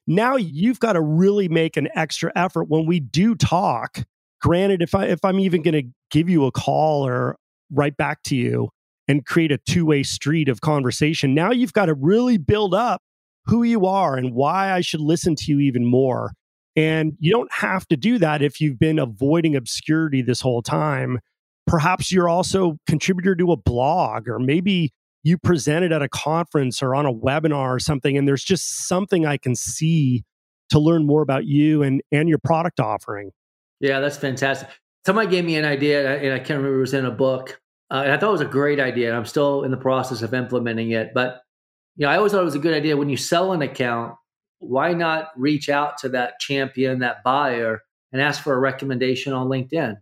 now 0.05 0.35
you've 0.35 0.79
got 0.79 0.93
to 0.93 1.01
really 1.01 1.49
make 1.49 1.75
an 1.77 1.89
extra 1.95 2.31
effort 2.35 2.65
when 2.69 2.85
we 2.85 2.99
do 2.99 3.35
talk. 3.35 4.03
Granted, 4.41 4.81
if 4.81 4.93
I 4.93 5.05
if 5.05 5.23
I'm 5.23 5.39
even 5.39 5.61
going 5.61 5.73
to 5.73 5.89
give 6.11 6.29
you 6.29 6.45
a 6.45 6.51
call 6.51 7.07
or 7.07 7.37
write 7.71 7.95
back 7.95 8.21
to 8.23 8.35
you 8.35 8.69
and 9.07 9.25
create 9.25 9.51
a 9.51 9.57
two-way 9.57 10.03
street 10.03 10.49
of 10.49 10.61
conversation, 10.61 11.33
now 11.33 11.51
you've 11.51 11.73
got 11.73 11.87
to 11.87 11.93
really 11.93 12.37
build 12.37 12.73
up 12.73 13.01
who 13.45 13.63
you 13.63 13.85
are 13.85 14.15
and 14.15 14.33
why 14.33 14.71
I 14.71 14.81
should 14.81 15.01
listen 15.01 15.35
to 15.35 15.43
you 15.47 15.59
even 15.59 15.85
more. 15.85 16.31
And 16.75 17.13
you 17.19 17.31
don't 17.31 17.51
have 17.51 17.87
to 17.89 17.97
do 17.97 18.17
that 18.19 18.41
if 18.41 18.59
you've 18.59 18.79
been 18.79 18.97
avoiding 18.97 19.55
obscurity 19.55 20.21
this 20.21 20.41
whole 20.41 20.61
time. 20.61 21.19
Perhaps 21.67 22.11
you're 22.11 22.29
also 22.29 22.77
contributor 22.87 23.35
to 23.35 23.51
a 23.51 23.57
blog 23.57 24.27
or 24.27 24.39
maybe 24.39 24.91
you 25.23 25.37
presented 25.37 25.91
at 25.91 26.01
a 26.01 26.09
conference 26.09 26.83
or 26.83 26.93
on 26.93 27.05
a 27.05 27.13
webinar 27.13 27.75
or 27.75 27.79
something, 27.79 28.17
and 28.17 28.27
there's 28.27 28.43
just 28.43 28.87
something 28.87 29.25
I 29.25 29.37
can 29.37 29.55
see 29.55 30.23
to 30.69 30.79
learn 30.79 31.05
more 31.05 31.21
about 31.21 31.45
you 31.45 31.81
and 31.81 32.01
and 32.11 32.27
your 32.27 32.39
product 32.39 32.79
offering. 32.79 33.31
Yeah, 33.79 33.99
that's 33.99 34.17
fantastic. 34.17 34.69
Somebody 35.05 35.29
gave 35.29 35.45
me 35.45 35.55
an 35.55 35.65
idea, 35.65 36.17
and 36.17 36.33
I 36.33 36.39
can't 36.39 36.57
remember 36.57 36.77
it 36.77 36.81
was 36.81 36.93
in 36.93 37.05
a 37.05 37.11
book, 37.11 37.61
uh, 37.93 38.01
and 38.03 38.11
I 38.11 38.17
thought 38.17 38.29
it 38.29 38.31
was 38.33 38.41
a 38.41 38.45
great 38.45 38.79
idea. 38.79 39.09
And 39.09 39.15
I'm 39.15 39.25
still 39.25 39.63
in 39.63 39.71
the 39.71 39.77
process 39.77 40.23
of 40.23 40.33
implementing 40.33 40.91
it, 40.91 41.13
but 41.13 41.41
you 41.95 42.05
know, 42.05 42.11
I 42.11 42.17
always 42.17 42.31
thought 42.31 42.41
it 42.41 42.45
was 42.45 42.55
a 42.55 42.59
good 42.59 42.73
idea 42.73 42.97
when 42.97 43.09
you 43.09 43.17
sell 43.17 43.53
an 43.53 43.61
account. 43.61 44.15
Why 44.57 44.93
not 44.93 45.29
reach 45.37 45.69
out 45.69 45.99
to 45.99 46.09
that 46.09 46.39
champion, 46.39 46.99
that 46.99 47.23
buyer, 47.23 47.83
and 48.11 48.19
ask 48.19 48.41
for 48.41 48.55
a 48.55 48.59
recommendation 48.59 49.31
on 49.31 49.47
LinkedIn? 49.47 49.97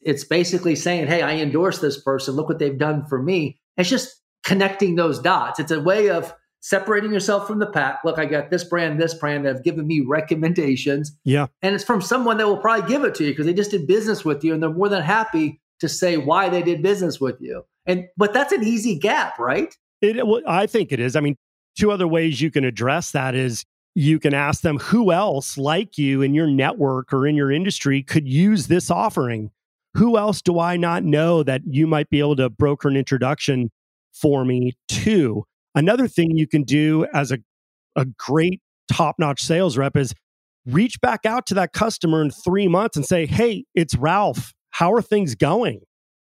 It's 0.00 0.24
basically 0.24 0.74
saying, 0.74 1.06
"Hey, 1.06 1.22
I 1.22 1.36
endorse 1.36 1.78
this 1.78 2.02
person. 2.02 2.34
Look 2.34 2.48
what 2.48 2.58
they've 2.58 2.78
done 2.78 3.06
for 3.06 3.22
me." 3.22 3.60
It's 3.76 3.88
just 3.88 4.20
connecting 4.42 4.96
those 4.96 5.20
dots. 5.20 5.60
It's 5.60 5.70
a 5.70 5.80
way 5.80 6.10
of 6.10 6.34
separating 6.60 7.12
yourself 7.12 7.46
from 7.46 7.60
the 7.60 7.66
pack. 7.66 8.00
Look, 8.04 8.18
I 8.18 8.24
got 8.24 8.50
this 8.50 8.64
brand, 8.64 9.00
this 9.00 9.14
brand 9.14 9.44
that 9.44 9.54
have 9.54 9.64
given 9.64 9.86
me 9.86 10.00
recommendations. 10.00 11.16
Yeah. 11.24 11.46
And 11.62 11.76
it's 11.76 11.84
from 11.84 12.00
someone 12.00 12.38
that 12.38 12.46
will 12.46 12.56
probably 12.56 12.88
give 12.88 13.04
it 13.04 13.14
to 13.16 13.24
you 13.24 13.30
because 13.30 13.46
they 13.46 13.54
just 13.54 13.70
did 13.70 13.86
business 13.86 14.24
with 14.24 14.42
you 14.42 14.52
and 14.52 14.60
they're 14.60 14.70
more 14.70 14.88
than 14.88 15.02
happy 15.02 15.60
to 15.80 15.88
say 15.88 16.16
why 16.16 16.48
they 16.48 16.62
did 16.62 16.82
business 16.82 17.20
with 17.20 17.40
you. 17.40 17.64
And 17.86 18.08
but 18.16 18.32
that's 18.32 18.52
an 18.52 18.64
easy 18.64 18.98
gap, 18.98 19.38
right? 19.38 19.74
It, 20.02 20.26
well, 20.26 20.42
I 20.46 20.66
think 20.66 20.92
it 20.92 21.00
is. 21.00 21.16
I 21.16 21.20
mean, 21.20 21.36
two 21.78 21.90
other 21.90 22.08
ways 22.08 22.40
you 22.40 22.50
can 22.50 22.64
address 22.64 23.12
that 23.12 23.34
is 23.34 23.64
you 23.94 24.18
can 24.18 24.34
ask 24.34 24.60
them 24.60 24.78
who 24.78 25.10
else 25.10 25.56
like 25.56 25.96
you 25.96 26.20
in 26.20 26.34
your 26.34 26.46
network 26.46 27.12
or 27.12 27.26
in 27.26 27.34
your 27.34 27.50
industry 27.50 28.02
could 28.02 28.28
use 28.28 28.66
this 28.66 28.90
offering. 28.90 29.50
Who 29.94 30.18
else 30.18 30.42
do 30.42 30.60
I 30.60 30.76
not 30.76 31.04
know 31.04 31.42
that 31.42 31.62
you 31.66 31.86
might 31.86 32.10
be 32.10 32.18
able 32.18 32.36
to 32.36 32.50
broker 32.50 32.88
an 32.88 32.96
introduction 32.96 33.70
for 34.12 34.44
me 34.44 34.72
to? 34.88 35.44
Another 35.74 36.08
thing 36.08 36.36
you 36.36 36.46
can 36.46 36.62
do 36.62 37.06
as 37.14 37.32
a, 37.32 37.38
a 37.96 38.04
great 38.04 38.60
top 38.92 39.16
notch 39.18 39.40
sales 39.40 39.78
rep 39.78 39.96
is 39.96 40.12
reach 40.66 41.00
back 41.00 41.24
out 41.24 41.46
to 41.46 41.54
that 41.54 41.72
customer 41.72 42.20
in 42.20 42.30
three 42.30 42.68
months 42.68 42.96
and 42.96 43.06
say, 43.06 43.24
Hey, 43.24 43.64
it's 43.74 43.94
Ralph. 43.96 44.52
How 44.78 44.92
are 44.92 45.00
things 45.00 45.34
going? 45.34 45.80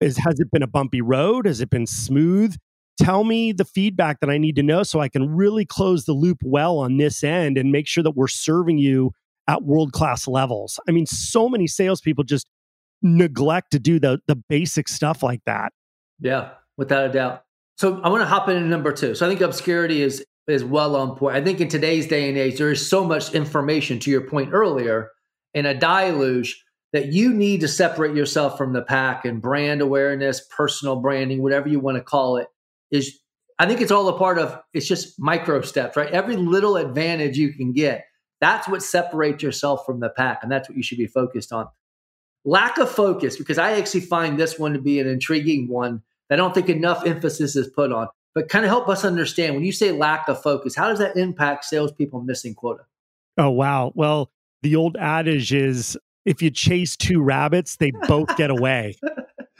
Is, 0.01 0.17
has 0.17 0.39
it 0.39 0.51
been 0.51 0.61
a 0.61 0.67
bumpy 0.67 1.01
road? 1.01 1.47
Has 1.47 1.61
it 1.61 1.71
been 1.71 1.87
smooth? 1.87 2.55
Tell 3.01 3.23
me 3.23 3.51
the 3.51 3.65
feedback 3.65 4.19
that 4.19 4.29
I 4.29 4.37
need 4.37 4.55
to 4.57 4.63
know 4.63 4.83
so 4.83 4.99
I 4.99 5.09
can 5.09 5.35
really 5.35 5.65
close 5.65 6.05
the 6.05 6.13
loop 6.13 6.37
well 6.43 6.77
on 6.77 6.97
this 6.97 7.23
end 7.23 7.57
and 7.57 7.71
make 7.71 7.87
sure 7.87 8.03
that 8.03 8.11
we're 8.11 8.27
serving 8.27 8.77
you 8.77 9.13
at 9.47 9.63
world 9.63 9.93
class 9.93 10.27
levels. 10.27 10.79
I 10.87 10.91
mean, 10.91 11.07
so 11.07 11.49
many 11.49 11.65
salespeople 11.65 12.23
just 12.23 12.45
neglect 13.01 13.71
to 13.71 13.79
do 13.79 13.99
the 13.99 14.19
the 14.27 14.35
basic 14.35 14.89
stuff 14.89 15.23
like 15.23 15.41
that. 15.47 15.73
Yeah, 16.19 16.51
without 16.77 17.09
a 17.09 17.11
doubt. 17.11 17.43
So 17.77 17.99
I 18.01 18.09
want 18.09 18.21
to 18.21 18.27
hop 18.27 18.47
into 18.47 18.61
number 18.61 18.91
two. 18.91 19.15
So 19.15 19.25
I 19.25 19.29
think 19.29 19.41
obscurity 19.41 20.03
is 20.03 20.23
is 20.47 20.63
well 20.63 20.95
on 20.95 21.15
point. 21.15 21.35
I 21.35 21.43
think 21.43 21.61
in 21.61 21.67
today's 21.67 22.05
day 22.07 22.29
and 22.29 22.37
age, 22.37 22.59
there 22.59 22.71
is 22.71 22.87
so 22.87 23.03
much 23.03 23.33
information. 23.33 23.97
To 24.01 24.11
your 24.11 24.21
point 24.21 24.53
earlier, 24.53 25.09
in 25.55 25.65
a 25.65 25.73
deluge 25.73 26.63
that 26.95 27.11
you 27.11 27.33
need 27.33 27.59
to 27.59 27.67
separate 27.67 28.15
yourself 28.15 28.57
from 28.57 28.71
the 28.71 28.81
pack 28.81 29.25
and 29.25 29.41
brand 29.41 29.81
awareness, 29.81 30.39
personal 30.39 30.95
branding, 30.95 31.41
whatever 31.41 31.67
you 31.67 31.77
want 31.77 31.97
to 31.97 32.01
call 32.01 32.37
it, 32.37 32.47
is 32.89 33.19
I 33.59 33.65
think 33.65 33.81
it's 33.81 33.91
all 33.91 34.07
a 34.07 34.17
part 34.17 34.39
of 34.39 34.57
it's 34.73 34.87
just 34.87 35.19
micro 35.19 35.59
steps, 35.59 35.97
right? 35.97 36.09
Every 36.09 36.37
little 36.37 36.77
advantage 36.77 37.35
you 37.37 37.51
can 37.51 37.73
get, 37.73 38.05
that's 38.39 38.69
what 38.69 38.81
separates 38.81 39.43
yourself 39.43 39.85
from 39.85 39.99
the 39.99 40.07
pack. 40.07 40.39
And 40.41 40.49
that's 40.49 40.69
what 40.69 40.77
you 40.77 40.83
should 40.83 40.97
be 40.97 41.05
focused 41.05 41.51
on. 41.51 41.67
Lack 42.45 42.77
of 42.77 42.89
focus, 42.89 43.35
because 43.35 43.57
I 43.57 43.73
actually 43.73 43.99
find 43.99 44.39
this 44.39 44.57
one 44.57 44.71
to 44.71 44.79
be 44.79 45.01
an 45.01 45.07
intriguing 45.07 45.67
one 45.67 46.01
that 46.29 46.35
I 46.35 46.37
don't 46.37 46.53
think 46.53 46.69
enough 46.69 47.05
emphasis 47.05 47.57
is 47.57 47.67
put 47.67 47.91
on. 47.91 48.07
But 48.33 48.47
kind 48.47 48.63
of 48.63 48.69
help 48.69 48.87
us 48.87 49.03
understand 49.03 49.55
when 49.55 49.65
you 49.65 49.73
say 49.73 49.91
lack 49.91 50.29
of 50.29 50.41
focus, 50.41 50.77
how 50.77 50.87
does 50.87 50.99
that 50.99 51.17
impact 51.17 51.65
salespeople 51.65 52.21
missing 52.21 52.55
quota? 52.55 52.83
Oh, 53.37 53.49
wow. 53.49 53.91
Well, 53.95 54.31
the 54.61 54.77
old 54.77 54.95
adage 54.95 55.51
is 55.51 55.97
if 56.25 56.41
you 56.41 56.49
chase 56.49 56.95
two 56.95 57.21
rabbits, 57.21 57.77
they 57.77 57.91
both 58.07 58.35
get 58.37 58.49
away. 58.49 58.95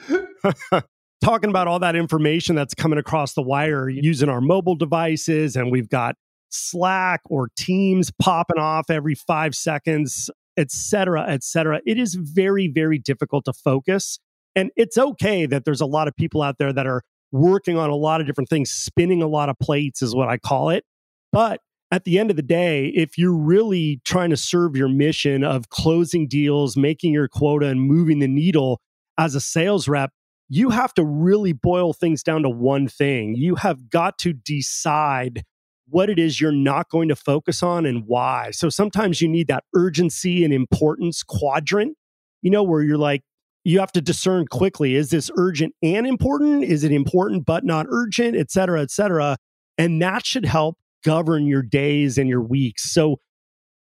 Talking 1.24 1.50
about 1.50 1.68
all 1.68 1.80
that 1.80 1.96
information 1.96 2.56
that's 2.56 2.74
coming 2.74 3.00
across 3.00 3.34
the 3.34 3.42
wire 3.42 3.90
using 3.90 4.30
our 4.30 4.42
mobile 4.42 4.76
devices, 4.76 5.56
and 5.56 5.72
we've 5.72 5.90
got 5.90 6.16
Slack 6.50 7.22
or 7.26 7.50
Teams 7.58 8.12
popping 8.22 8.60
off 8.60 8.90
every 8.90 9.16
five 9.16 9.56
seconds, 9.56 10.30
et 10.58 10.72
cetera, 10.72 11.26
et 11.28 11.44
cetera. 11.44 11.82
It 11.86 11.98
is 11.98 12.16
very, 12.16 12.68
very 12.68 13.00
difficult 13.00 13.46
to 13.46 13.54
focus. 13.54 14.20
And 14.56 14.72
it's 14.76 14.98
okay 14.98 15.46
that 15.46 15.66
there's 15.66 15.82
a 15.82 15.86
lot 15.86 16.08
of 16.08 16.16
people 16.16 16.42
out 16.42 16.58
there 16.60 16.72
that 16.72 16.88
are 16.88 17.02
working 17.32 17.78
on 17.78 17.90
a 17.90 17.96
lot 17.96 18.22
of 18.22 18.28
different 18.28 18.50
things, 18.50 18.72
spinning 18.72 19.22
a 19.22 19.28
lot 19.28 19.50
of 19.50 19.58
plates, 19.60 20.02
is 20.02 20.16
what 20.16 20.30
I 20.30 20.38
call 20.38 20.70
it. 20.70 20.86
But 21.32 21.60
at 21.96 22.04
the 22.04 22.20
end 22.20 22.30
of 22.30 22.36
the 22.36 22.44
day, 22.44 22.88
if 22.88 23.18
you're 23.18 23.32
really 23.32 24.02
trying 24.04 24.30
to 24.30 24.36
serve 24.36 24.76
your 24.76 24.90
mission 24.90 25.46
of 25.46 25.70
closing 25.70 26.28
deals, 26.28 26.76
making 26.76 27.14
your 27.14 27.30
quota, 27.30 27.68
and 27.68 27.80
moving 27.80 28.20
the 28.20 28.28
needle 28.28 28.82
as 29.18 29.34
a 29.34 29.40
sales 29.40 29.88
rep, 29.88 30.12
you 30.50 30.72
have 30.72 30.94
to 30.96 31.06
really 31.06 31.54
boil 31.54 31.94
things 31.94 32.22
down 32.22 32.44
to 32.44 32.50
one 32.50 32.90
thing. 32.90 33.34
You 33.36 33.56
have 33.56 33.90
got 33.90 34.18
to 34.20 34.34
decide 34.34 35.44
what 35.88 36.10
it 36.10 36.20
is 36.20 36.42
you're 36.42 36.52
not 36.52 36.90
going 36.90 37.08
to 37.08 37.16
focus 37.16 37.64
on 37.64 37.86
and 37.86 38.04
why. 38.06 38.52
So 38.52 38.68
sometimes 38.68 39.22
you 39.22 39.30
need 39.30 39.48
that 39.48 39.64
urgency 39.74 40.44
and 40.44 40.54
importance 40.54 41.24
quadrant, 41.24 41.96
you 42.42 42.52
know, 42.52 42.64
where 42.64 42.82
you're 42.82 42.98
like, 42.98 43.22
you 43.64 43.80
have 43.80 43.94
to 43.94 44.02
discern 44.02 44.48
quickly 44.48 44.96
is 44.96 45.12
this 45.12 45.32
urgent 45.38 45.74
and 45.82 46.06
important? 46.06 46.66
Is 46.66 46.84
it 46.84 46.92
important 46.92 47.46
but 47.46 47.64
not 47.64 47.86
urgent, 47.88 48.36
et 48.36 48.52
cetera, 48.52 48.82
et 48.82 48.92
cetera? 48.92 49.38
And 49.78 50.02
that 50.02 50.26
should 50.26 50.46
help 50.46 50.76
govern 51.06 51.46
your 51.46 51.62
days 51.62 52.18
and 52.18 52.28
your 52.28 52.42
weeks. 52.42 52.92
So 52.92 53.18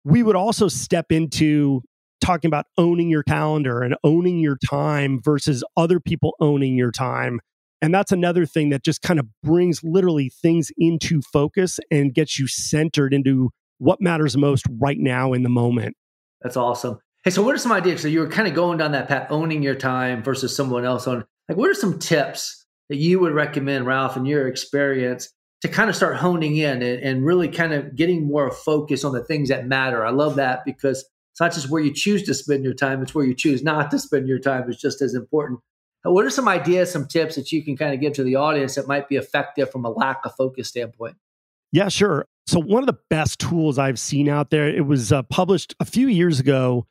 we 0.04 0.22
would 0.24 0.36
also 0.36 0.68
step 0.68 1.12
into 1.12 1.82
talking 2.22 2.48
about 2.48 2.66
owning 2.78 3.10
your 3.10 3.24
calendar 3.24 3.82
and 3.82 3.96
owning 4.04 4.40
your 4.40 4.58
time 4.70 5.20
versus 5.24 5.64
other 5.76 6.00
people 6.00 6.36
owning 6.40 6.78
your 6.78 6.92
time. 6.92 7.40
And 7.82 7.94
that's 7.94 8.12
another 8.12 8.46
thing 8.46 8.70
that 8.70 8.84
just 8.84 9.02
kind 9.02 9.20
of 9.20 9.28
brings 9.44 9.84
literally 9.84 10.30
things 10.30 10.72
into 10.78 11.22
focus 11.22 11.80
and 11.92 12.14
gets 12.14 12.40
you 12.40 12.48
centered 12.48 13.14
into 13.14 13.50
what 13.78 14.00
matters 14.02 14.38
most 14.38 14.66
right 14.80 14.98
now 14.98 15.34
in 15.34 15.44
the 15.44 15.50
moment. 15.50 15.96
That's 16.42 16.56
awesome. 16.56 17.00
Hey, 17.26 17.32
so 17.32 17.42
what 17.42 17.56
are 17.56 17.58
some 17.58 17.72
ideas? 17.74 18.02
So 18.02 18.08
you 18.08 18.20
were 18.22 18.30
kind 18.30 18.48
of 18.48 18.54
going 18.54 18.78
down 18.78 18.94
that 18.94 19.08
path, 19.08 19.28
owning 19.30 19.64
your 19.64 19.76
time 19.76 20.24
versus 20.24 20.56
someone 20.56 20.86
else 20.86 21.08
on. 21.08 21.26
Like, 21.50 21.58
what 21.58 21.70
are 21.70 21.74
some 21.74 22.00
tips 22.00 22.66
that 22.90 22.98
you 22.98 23.20
would 23.20 23.34
recommend, 23.34 23.86
Ralph, 23.86 24.16
in 24.16 24.26
your 24.26 24.48
experience, 24.48 25.30
to 25.63 25.69
kind 25.69 25.89
of 25.89 25.95
start 25.95 26.17
honing 26.17 26.58
in 26.58 26.82
and, 26.82 27.02
and 27.02 27.26
really 27.26 27.47
kind 27.47 27.73
of 27.73 27.95
getting 27.95 28.28
more 28.28 28.52
focus 28.52 29.06
on 29.06 29.13
the 29.13 29.23
things 29.23 29.47
that 29.47 29.65
matter. 29.65 30.06
I 30.06 30.12
love 30.12 30.36
that 30.36 30.65
because 30.65 31.06
it's 31.32 31.39
not 31.39 31.54
just 31.54 31.69
where 31.69 31.82
you 31.82 31.93
choose 31.93 32.21
to 32.23 32.34
spend 32.34 32.65
your 32.65 32.73
time, 32.73 33.02
it's 33.02 33.15
where 33.15 33.23
you 33.23 33.34
choose 33.34 33.63
not 33.63 33.89
to 33.91 33.97
spend 33.97 34.28
your 34.28 34.39
time 34.39 34.69
is 34.69 34.76
just 34.76 35.02
as 35.02 35.13
important. 35.13 35.62
What 36.04 36.26
are 36.26 36.30
some 36.30 36.49
ideas, 36.49 36.91
some 36.91 37.08
tips 37.08 37.36
that 37.36 37.54
you 37.54 37.63
can 37.63 37.78
kind 37.78 37.93
of 37.93 38.02
give 38.02 38.12
to 38.13 38.23
the 38.23 38.36
audience 38.36 38.76
that 38.76 38.89
might 38.89 39.08
be 39.08 39.15
effective 39.15 39.71
from 39.71 39.86
a 39.86 39.89
lack 39.89 40.26
of 40.26 40.36
focus 40.36 40.67
standpoint? 40.67 41.15
Yeah, 41.71 41.88
sure. 41.88 42.26
So, 42.45 42.60
one 42.60 42.84
of 42.84 42.88
the 42.88 42.99
best 43.10 43.39
tools 43.39 43.80
I've 43.80 43.97
seen 43.97 44.28
out 44.28 44.49
there, 44.49 44.67
it 44.67 44.86
was 44.86 45.13
uh, 45.13 45.23
published 45.23 45.76
a 45.80 45.86
few 45.86 46.10
years 46.10 46.41
ago 46.41 46.86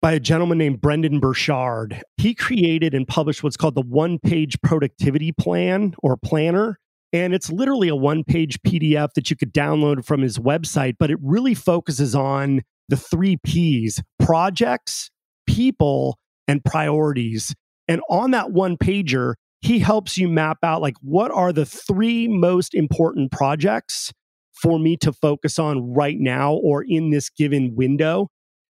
by 0.00 0.12
a 0.12 0.20
gentleman 0.20 0.56
named 0.56 0.80
Brendon 0.80 1.20
Burchard. 1.20 2.02
He 2.16 2.34
created 2.34 2.94
and 2.94 3.06
published 3.06 3.42
what's 3.42 3.58
called 3.58 3.74
the 3.74 3.82
one 3.82 4.18
page 4.18 4.58
productivity 4.62 5.32
plan 5.32 5.94
or 6.02 6.16
planner. 6.16 6.78
And 7.12 7.34
it's 7.34 7.50
literally 7.50 7.88
a 7.88 7.96
one 7.96 8.24
page 8.24 8.60
PDF 8.62 9.12
that 9.14 9.30
you 9.30 9.36
could 9.36 9.54
download 9.54 10.04
from 10.04 10.22
his 10.22 10.38
website, 10.38 10.94
but 10.98 11.10
it 11.10 11.18
really 11.22 11.54
focuses 11.54 12.14
on 12.14 12.62
the 12.88 12.96
three 12.96 13.36
P's 13.44 14.02
projects, 14.18 15.10
people, 15.46 16.18
and 16.48 16.64
priorities. 16.64 17.54
And 17.88 18.00
on 18.10 18.32
that 18.32 18.50
one 18.50 18.76
pager, 18.76 19.34
he 19.60 19.78
helps 19.78 20.18
you 20.18 20.28
map 20.28 20.58
out 20.62 20.82
like 20.82 20.96
what 21.00 21.30
are 21.30 21.52
the 21.52 21.64
three 21.64 22.28
most 22.28 22.74
important 22.74 23.32
projects 23.32 24.12
for 24.52 24.78
me 24.78 24.96
to 24.98 25.12
focus 25.12 25.58
on 25.58 25.92
right 25.92 26.18
now 26.18 26.54
or 26.54 26.82
in 26.82 27.10
this 27.10 27.30
given 27.30 27.74
window. 27.74 28.28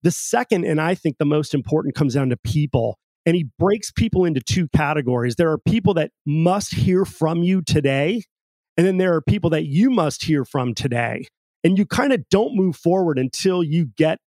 The 0.04 0.12
second, 0.12 0.66
and 0.66 0.82
I 0.82 0.96
think 0.96 1.18
the 1.18 1.26
most 1.26 1.54
important, 1.54 1.96
comes 1.96 2.16
down 2.16 2.30
to 2.30 2.38
people. 2.38 2.98
And 3.26 3.36
he 3.36 3.48
breaks 3.60 3.92
people 3.92 4.26
into 4.26 4.42
two 4.42 4.68
categories. 4.70 5.36
There 5.36 5.52
are 5.52 5.60
people 5.60 5.94
that 5.96 6.12
must 6.26 6.74
hear 6.74 7.06
from 7.06 7.44
you 7.44 7.62
today, 7.62 8.24
and 8.78 8.88
then 8.88 8.98
there 8.98 9.14
are 9.14 9.22
people 9.22 9.50
that 9.52 9.66
you 9.66 9.90
must 9.90 10.26
hear 10.26 10.44
from 10.44 10.74
today. 10.74 11.28
And 11.64 11.78
you 11.78 11.86
kind 11.86 12.14
of 12.14 12.28
don't 12.30 12.56
move 12.56 12.76
forward 12.76 13.20
until 13.20 13.64
you 13.64 13.86
get 13.96 14.18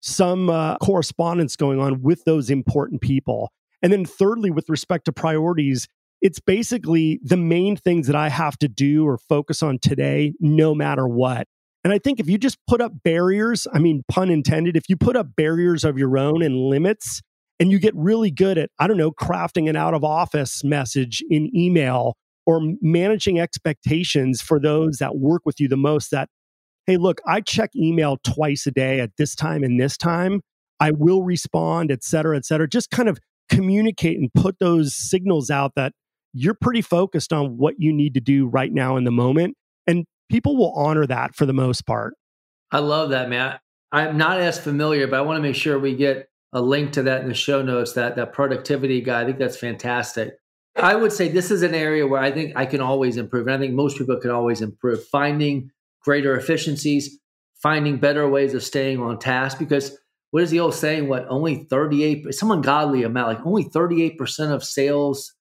some 0.00 0.48
uh, 0.48 0.76
correspondence 0.76 1.56
going 1.56 1.80
on 1.80 2.02
with 2.02 2.24
those 2.24 2.48
important 2.48 3.00
people. 3.00 3.50
And 3.82 3.92
then, 3.92 4.04
thirdly, 4.04 4.50
with 4.50 4.68
respect 4.68 5.06
to 5.06 5.12
priorities, 5.12 5.88
it's 6.22 6.40
basically 6.40 7.20
the 7.22 7.36
main 7.36 7.76
things 7.76 8.06
that 8.06 8.16
I 8.16 8.28
have 8.28 8.56
to 8.58 8.68
do 8.68 9.06
or 9.06 9.18
focus 9.18 9.62
on 9.62 9.78
today, 9.80 10.32
no 10.40 10.74
matter 10.74 11.06
what. 11.06 11.46
And 11.84 11.92
I 11.92 11.98
think 11.98 12.18
if 12.18 12.28
you 12.28 12.38
just 12.38 12.58
put 12.66 12.80
up 12.80 12.92
barriers, 13.04 13.66
I 13.72 13.78
mean, 13.78 14.02
pun 14.08 14.30
intended, 14.30 14.76
if 14.76 14.88
you 14.88 14.96
put 14.96 15.16
up 15.16 15.36
barriers 15.36 15.84
of 15.84 15.98
your 15.98 16.18
own 16.18 16.42
and 16.42 16.56
limits, 16.56 17.22
and 17.58 17.70
you 17.70 17.78
get 17.78 17.94
really 17.96 18.30
good 18.30 18.58
at, 18.58 18.70
I 18.78 18.86
don't 18.86 18.96
know, 18.96 19.12
crafting 19.12 19.68
an 19.68 19.76
out 19.76 19.94
of 19.94 20.04
office 20.04 20.62
message 20.62 21.22
in 21.30 21.50
email 21.54 22.16
or 22.46 22.60
managing 22.80 23.40
expectations 23.40 24.40
for 24.40 24.60
those 24.60 24.98
that 24.98 25.16
work 25.16 25.42
with 25.44 25.58
you 25.58 25.68
the 25.68 25.76
most 25.76 26.10
that 26.12 26.28
hey 26.86 26.96
look 26.96 27.20
i 27.26 27.40
check 27.40 27.70
email 27.74 28.18
twice 28.22 28.66
a 28.66 28.70
day 28.70 29.00
at 29.00 29.10
this 29.18 29.34
time 29.34 29.62
and 29.62 29.80
this 29.80 29.96
time. 29.96 30.40
I 30.78 30.90
will 30.90 31.22
respond 31.22 31.90
et 31.90 32.04
cetera 32.04 32.36
et 32.36 32.44
cetera. 32.44 32.68
Just 32.68 32.90
kind 32.90 33.08
of 33.08 33.18
communicate 33.48 34.18
and 34.18 34.30
put 34.34 34.58
those 34.58 34.94
signals 34.94 35.50
out 35.50 35.72
that 35.74 35.92
you're 36.34 36.56
pretty 36.60 36.82
focused 36.82 37.32
on 37.32 37.56
what 37.56 37.76
you 37.78 37.92
need 37.92 38.14
to 38.14 38.20
do 38.20 38.46
right 38.46 38.72
now 38.72 38.96
in 38.96 39.04
the 39.04 39.10
moment 39.10 39.56
and 39.86 40.04
people 40.30 40.56
will 40.56 40.72
honor 40.72 41.06
that 41.06 41.34
for 41.34 41.46
the 41.46 41.54
most 41.54 41.86
part. 41.86 42.14
I 42.70 42.80
love 42.80 43.10
that 43.10 43.28
matt 43.28 43.60
i'm 43.92 44.16
not 44.18 44.40
as 44.40 44.58
familiar 44.58 45.06
but 45.06 45.16
i 45.16 45.22
want 45.22 45.38
to 45.38 45.42
make 45.42 45.54
sure 45.54 45.78
we 45.78 45.94
get 45.94 46.28
a 46.56 46.60
link 46.60 46.92
to 46.92 47.02
that 47.02 47.22
in 47.22 47.28
the 47.28 47.34
show 47.34 47.62
notes 47.62 47.92
that 47.92 48.16
that 48.16 48.32
productivity 48.32 49.00
guy 49.00 49.22
i 49.22 49.24
think 49.24 49.38
that's 49.38 49.56
fantastic 49.56 50.34
I 50.76 50.94
would 50.94 51.12
say 51.12 51.28
this 51.28 51.50
is 51.50 51.62
an 51.62 51.74
area 51.74 52.06
where 52.06 52.20
I 52.20 52.30
think 52.30 52.52
I 52.54 52.66
can 52.66 52.80
always 52.80 53.16
improve. 53.16 53.46
And 53.46 53.56
I 53.56 53.58
think 53.58 53.74
most 53.74 53.96
people 53.96 54.16
can 54.20 54.30
always 54.30 54.60
improve. 54.60 55.06
Finding 55.08 55.70
greater 56.02 56.36
efficiencies, 56.36 57.18
finding 57.62 57.96
better 57.96 58.28
ways 58.28 58.52
of 58.52 58.62
staying 58.62 59.00
on 59.00 59.18
task. 59.18 59.58
Because 59.58 59.96
what 60.32 60.42
is 60.42 60.50
the 60.50 60.60
old 60.60 60.74
saying? 60.74 61.08
What 61.08 61.26
only 61.28 61.64
38, 61.70 62.34
some 62.34 62.50
ungodly 62.50 63.04
amount, 63.04 63.28
like 63.28 63.46
only 63.46 63.64
38% 63.64 64.52
of 64.52 64.62
sales 64.62 65.32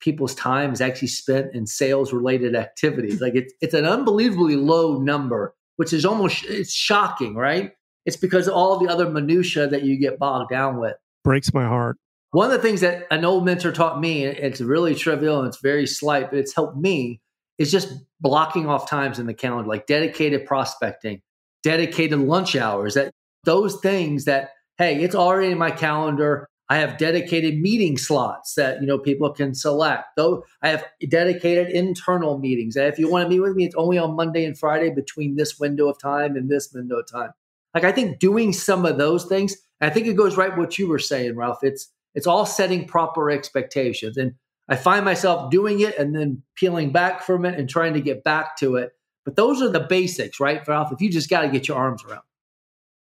people's 0.00 0.34
time 0.34 0.72
is 0.72 0.80
actually 0.80 1.08
spent 1.08 1.54
in 1.54 1.66
sales 1.66 2.12
related 2.12 2.54
activities. 2.54 3.20
Like 3.20 3.34
it's, 3.34 3.54
it's 3.60 3.74
an 3.74 3.86
unbelievably 3.86 4.56
low 4.56 4.98
number, 4.98 5.54
which 5.76 5.92
is 5.92 6.04
almost, 6.04 6.44
it's 6.44 6.74
shocking, 6.74 7.34
right? 7.34 7.72
It's 8.04 8.16
because 8.16 8.48
of 8.48 8.54
all 8.54 8.78
the 8.78 8.88
other 8.88 9.08
minutia 9.08 9.68
that 9.68 9.82
you 9.82 9.96
get 9.96 10.18
bogged 10.18 10.50
down 10.50 10.78
with. 10.78 10.96
Breaks 11.24 11.52
my 11.54 11.64
heart. 11.64 11.96
One 12.32 12.46
of 12.46 12.52
the 12.52 12.66
things 12.66 12.80
that 12.80 13.06
an 13.10 13.24
old 13.24 13.44
mentor 13.44 13.72
taught 13.72 14.00
me, 14.00 14.24
it's 14.24 14.60
really 14.60 14.94
trivial 14.94 15.38
and 15.38 15.48
it's 15.48 15.60
very 15.60 15.86
slight, 15.86 16.30
but 16.30 16.38
it's 16.38 16.54
helped 16.54 16.78
me, 16.78 17.20
is 17.58 17.70
just 17.70 17.92
blocking 18.20 18.66
off 18.66 18.88
times 18.88 19.18
in 19.18 19.26
the 19.26 19.34
calendar, 19.34 19.68
like 19.68 19.86
dedicated 19.86 20.46
prospecting, 20.46 21.20
dedicated 21.62 22.18
lunch 22.18 22.56
hours, 22.56 22.94
that 22.94 23.12
those 23.44 23.78
things 23.80 24.24
that, 24.24 24.50
hey, 24.78 25.02
it's 25.02 25.14
already 25.14 25.52
in 25.52 25.58
my 25.58 25.70
calendar. 25.70 26.48
I 26.68 26.78
have 26.78 26.96
dedicated 26.96 27.60
meeting 27.60 27.98
slots 27.98 28.54
that 28.54 28.80
you 28.80 28.86
know 28.86 28.98
people 28.98 29.30
can 29.30 29.54
select. 29.54 30.06
Though 30.16 30.44
I 30.62 30.70
have 30.70 30.86
dedicated 31.06 31.68
internal 31.68 32.38
meetings. 32.38 32.76
And 32.76 32.86
if 32.86 32.98
you 32.98 33.10
want 33.10 33.26
to 33.26 33.28
meet 33.28 33.40
with 33.40 33.54
me, 33.54 33.66
it's 33.66 33.74
only 33.74 33.98
on 33.98 34.16
Monday 34.16 34.46
and 34.46 34.58
Friday 34.58 34.88
between 34.88 35.36
this 35.36 35.58
window 35.58 35.88
of 35.88 35.98
time 36.00 36.34
and 36.34 36.48
this 36.48 36.72
window 36.72 37.00
of 37.00 37.06
time. 37.06 37.32
Like 37.74 37.84
I 37.84 37.92
think 37.92 38.18
doing 38.18 38.52
some 38.52 38.84
of 38.84 38.98
those 38.98 39.24
things, 39.24 39.56
I 39.80 39.90
think 39.90 40.06
it 40.06 40.14
goes 40.14 40.36
right 40.36 40.56
what 40.56 40.78
you 40.78 40.88
were 40.88 40.98
saying, 40.98 41.36
Ralph. 41.36 41.58
It's 41.62 41.88
it's 42.14 42.26
all 42.26 42.46
setting 42.46 42.86
proper 42.86 43.30
expectations. 43.30 44.16
And 44.16 44.34
I 44.68 44.76
find 44.76 45.04
myself 45.04 45.50
doing 45.50 45.80
it 45.80 45.98
and 45.98 46.14
then 46.14 46.42
peeling 46.56 46.92
back 46.92 47.22
from 47.22 47.44
it 47.44 47.58
and 47.58 47.68
trying 47.68 47.94
to 47.94 48.00
get 48.00 48.24
back 48.24 48.56
to 48.58 48.76
it. 48.76 48.92
But 49.24 49.36
those 49.36 49.62
are 49.62 49.68
the 49.68 49.80
basics, 49.80 50.40
right, 50.40 50.66
Ralph? 50.66 50.92
If 50.92 51.00
you 51.00 51.10
just 51.10 51.30
got 51.30 51.42
to 51.42 51.48
get 51.48 51.68
your 51.68 51.76
arms 51.76 52.04
around. 52.04 52.22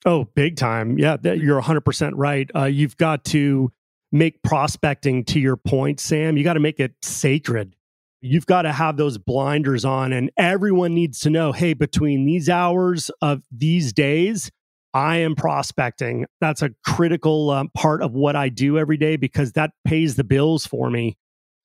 Oh, 0.05 0.25
big 0.35 0.55
time. 0.55 0.97
Yeah, 0.97 1.17
that, 1.17 1.39
you're 1.39 1.61
100% 1.61 2.11
right. 2.15 2.49
Uh, 2.55 2.65
you've 2.65 2.97
got 2.97 3.25
to 3.25 3.71
make 4.11 4.41
prospecting, 4.41 5.25
to 5.25 5.39
your 5.39 5.57
point, 5.57 5.99
Sam, 5.99 6.37
you 6.37 6.43
got 6.43 6.53
to 6.53 6.59
make 6.59 6.79
it 6.79 6.93
sacred. 7.01 7.75
You've 8.21 8.45
got 8.45 8.63
to 8.63 8.71
have 8.71 8.97
those 8.97 9.17
blinders 9.17 9.85
on, 9.85 10.13
and 10.13 10.31
everyone 10.37 10.95
needs 10.95 11.19
to 11.21 11.29
know 11.29 11.51
hey, 11.51 11.73
between 11.73 12.25
these 12.25 12.49
hours 12.49 13.11
of 13.21 13.43
these 13.51 13.93
days, 13.93 14.49
I 14.97 15.17
am 15.17 15.35
prospecting. 15.35 16.25
That's 16.41 16.63
a 16.63 16.71
critical 16.83 17.51
um, 17.51 17.69
part 17.75 18.01
of 18.01 18.13
what 18.13 18.35
I 18.35 18.49
do 18.49 18.79
every 18.79 18.97
day 18.97 19.15
because 19.15 19.51
that 19.51 19.69
pays 19.85 20.15
the 20.15 20.23
bills 20.23 20.65
for 20.65 20.89
me. 20.89 21.15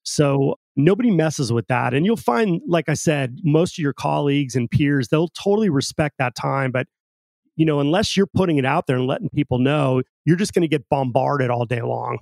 So 0.03 0.57
nobody 0.77 1.11
messes 1.11 1.51
with 1.51 1.67
that. 1.69 1.95
And 1.95 2.05
you'll 2.05 2.17
find, 2.17 2.61
like 2.69 2.91
I 2.91 2.95
said, 2.95 3.39
most 3.43 3.79
of 3.79 3.83
your 3.83 3.95
colleagues 3.95 4.55
and 4.55 4.71
peers, 4.71 5.09
they'll 5.09 5.29
totally 5.29 5.71
respect 5.71 6.17
that 6.19 6.35
time. 6.35 6.73
But, 6.73 6.89
you 7.57 7.65
know, 7.65 7.81
unless 7.81 8.19
you're 8.19 8.27
putting 8.27 8.59
it 8.59 8.67
out 8.67 8.87
there 8.87 8.97
and 8.97 9.07
letting 9.07 9.31
people 9.31 9.59
know, 9.59 10.03
you're 10.27 10.37
just 10.37 10.53
going 10.53 10.61
to 10.61 10.69
get 10.69 10.87
bombarded 10.91 11.49
all 11.49 11.65
day 11.65 11.81
long. 11.81 12.19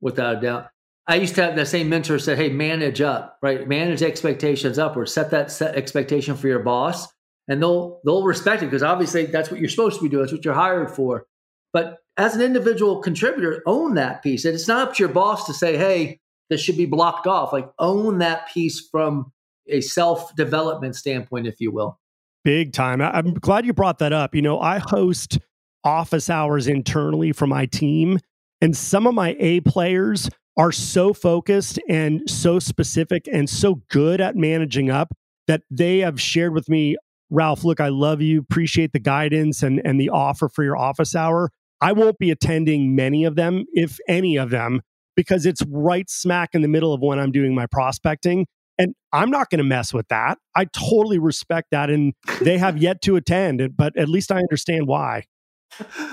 Without 0.00 0.38
a 0.38 0.40
doubt. 0.40 0.68
I 1.06 1.16
used 1.16 1.34
to 1.34 1.42
have 1.42 1.56
the 1.56 1.66
same 1.66 1.90
mentor 1.90 2.18
say, 2.18 2.36
hey, 2.36 2.48
manage 2.48 3.02
up, 3.02 3.36
right? 3.42 3.68
Manage 3.68 4.02
expectations 4.02 4.78
upward. 4.78 5.10
Set 5.10 5.30
that 5.30 5.50
set 5.50 5.74
expectation 5.74 6.36
for 6.36 6.48
your 6.48 6.60
boss 6.60 7.06
and 7.48 7.62
they'll 7.62 8.00
they'll 8.04 8.24
respect 8.24 8.62
it 8.62 8.66
because 8.66 8.82
obviously 8.82 9.26
that's 9.26 9.50
what 9.50 9.60
you're 9.60 9.68
supposed 9.68 9.96
to 9.96 10.02
be 10.02 10.08
doing. 10.08 10.22
That's 10.22 10.32
what 10.32 10.44
you're 10.44 10.54
hired 10.54 10.90
for. 10.90 11.26
But 11.72 11.98
as 12.16 12.34
an 12.34 12.42
individual 12.42 13.00
contributor, 13.00 13.62
own 13.66 13.94
that 13.94 14.22
piece. 14.22 14.44
And 14.44 14.54
it's 14.54 14.68
not 14.68 14.88
up 14.88 14.94
to 14.94 15.02
your 15.02 15.12
boss 15.12 15.46
to 15.46 15.54
say, 15.54 15.76
hey, 15.76 16.20
this 16.50 16.60
should 16.60 16.76
be 16.76 16.86
blocked 16.86 17.26
off. 17.26 17.52
Like 17.52 17.70
own 17.78 18.18
that 18.18 18.48
piece 18.52 18.86
from 18.90 19.32
a 19.68 19.80
self 19.80 20.34
development 20.34 20.96
standpoint, 20.96 21.46
if 21.46 21.60
you 21.60 21.70
will. 21.70 21.98
Big 22.44 22.72
time. 22.72 23.00
I'm 23.00 23.34
glad 23.34 23.66
you 23.66 23.72
brought 23.72 23.98
that 23.98 24.12
up. 24.12 24.34
You 24.34 24.42
know, 24.42 24.58
I 24.60 24.78
host 24.78 25.38
office 25.84 26.28
hours 26.30 26.66
internally 26.66 27.32
for 27.32 27.46
my 27.46 27.66
team, 27.66 28.18
and 28.60 28.76
some 28.76 29.06
of 29.06 29.14
my 29.14 29.36
A 29.38 29.60
players 29.60 30.28
are 30.56 30.72
so 30.72 31.12
focused 31.12 31.78
and 31.88 32.28
so 32.28 32.58
specific 32.58 33.28
and 33.30 33.48
so 33.48 33.76
good 33.90 34.20
at 34.20 34.34
managing 34.34 34.90
up 34.90 35.12
that 35.46 35.62
they 35.70 35.98
have 35.98 36.20
shared 36.20 36.52
with 36.52 36.68
me 36.68 36.96
Ralph, 37.30 37.64
look, 37.64 37.80
I 37.80 37.88
love 37.88 38.20
you, 38.22 38.40
appreciate 38.40 38.92
the 38.92 38.98
guidance 38.98 39.62
and, 39.62 39.80
and 39.84 40.00
the 40.00 40.08
offer 40.08 40.48
for 40.48 40.64
your 40.64 40.76
office 40.76 41.14
hour. 41.14 41.50
I 41.80 41.92
won't 41.92 42.18
be 42.18 42.30
attending 42.30 42.96
many 42.96 43.24
of 43.24 43.36
them, 43.36 43.64
if 43.72 43.98
any 44.08 44.36
of 44.36 44.50
them, 44.50 44.80
because 45.14 45.46
it's 45.46 45.62
right 45.68 46.08
smack 46.08 46.50
in 46.54 46.62
the 46.62 46.68
middle 46.68 46.92
of 46.92 47.00
when 47.00 47.18
I'm 47.18 47.30
doing 47.30 47.54
my 47.54 47.66
prospecting. 47.66 48.46
And 48.78 48.94
I'm 49.12 49.30
not 49.30 49.50
going 49.50 49.58
to 49.58 49.64
mess 49.64 49.92
with 49.92 50.08
that. 50.08 50.38
I 50.54 50.66
totally 50.66 51.18
respect 51.18 51.68
that. 51.72 51.90
And 51.90 52.14
they 52.40 52.58
have 52.58 52.78
yet 52.82 53.02
to 53.02 53.16
attend, 53.16 53.76
but 53.76 53.96
at 53.96 54.08
least 54.08 54.32
I 54.32 54.38
understand 54.38 54.86
why. 54.86 55.24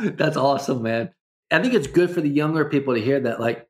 That's 0.02 0.38
awesome, 0.38 0.82
man. 0.82 1.12
I 1.52 1.62
think 1.62 1.74
it's 1.74 1.88
good 1.88 2.10
for 2.10 2.22
the 2.22 2.30
younger 2.30 2.66
people 2.66 2.96
to 2.96 3.02
hear 3.02 3.20
that. 3.22 3.40
Like, 3.40 3.68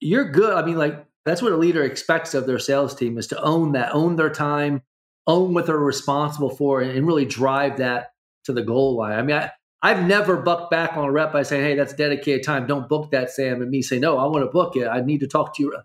you're 0.00 0.30
good. 0.30 0.54
I 0.54 0.64
mean, 0.64 0.78
like, 0.78 1.04
that's 1.24 1.42
what 1.42 1.52
a 1.52 1.56
leader 1.56 1.82
expects 1.82 2.34
of 2.34 2.46
their 2.46 2.58
sales 2.58 2.94
team 2.94 3.18
is 3.18 3.26
to 3.28 3.42
own 3.42 3.72
that, 3.72 3.94
own 3.94 4.16
their 4.16 4.30
time, 4.30 4.82
own 5.28 5.54
what 5.54 5.66
they're 5.66 5.76
responsible 5.76 6.50
for 6.50 6.80
and 6.80 7.06
really 7.06 7.26
drive 7.26 7.76
that 7.76 8.12
to 8.44 8.52
the 8.52 8.62
goal 8.62 8.96
line. 8.96 9.18
I 9.18 9.22
mean, 9.22 9.36
I, 9.36 9.52
I've 9.82 10.04
never 10.04 10.36
bucked 10.38 10.70
back 10.70 10.96
on 10.96 11.04
a 11.04 11.12
rep 11.12 11.32
by 11.32 11.42
saying, 11.42 11.62
hey, 11.62 11.76
that's 11.76 11.92
dedicated 11.92 12.44
time. 12.44 12.66
Don't 12.66 12.88
book 12.88 13.12
that, 13.12 13.30
Sam. 13.30 13.62
And 13.62 13.70
me 13.70 13.82
say, 13.82 13.98
no, 14.00 14.18
I 14.18 14.24
want 14.24 14.44
to 14.44 14.50
book 14.50 14.74
it. 14.74 14.88
I 14.88 15.00
need 15.02 15.20
to 15.20 15.28
talk 15.28 15.54
to 15.56 15.62
you. 15.62 15.76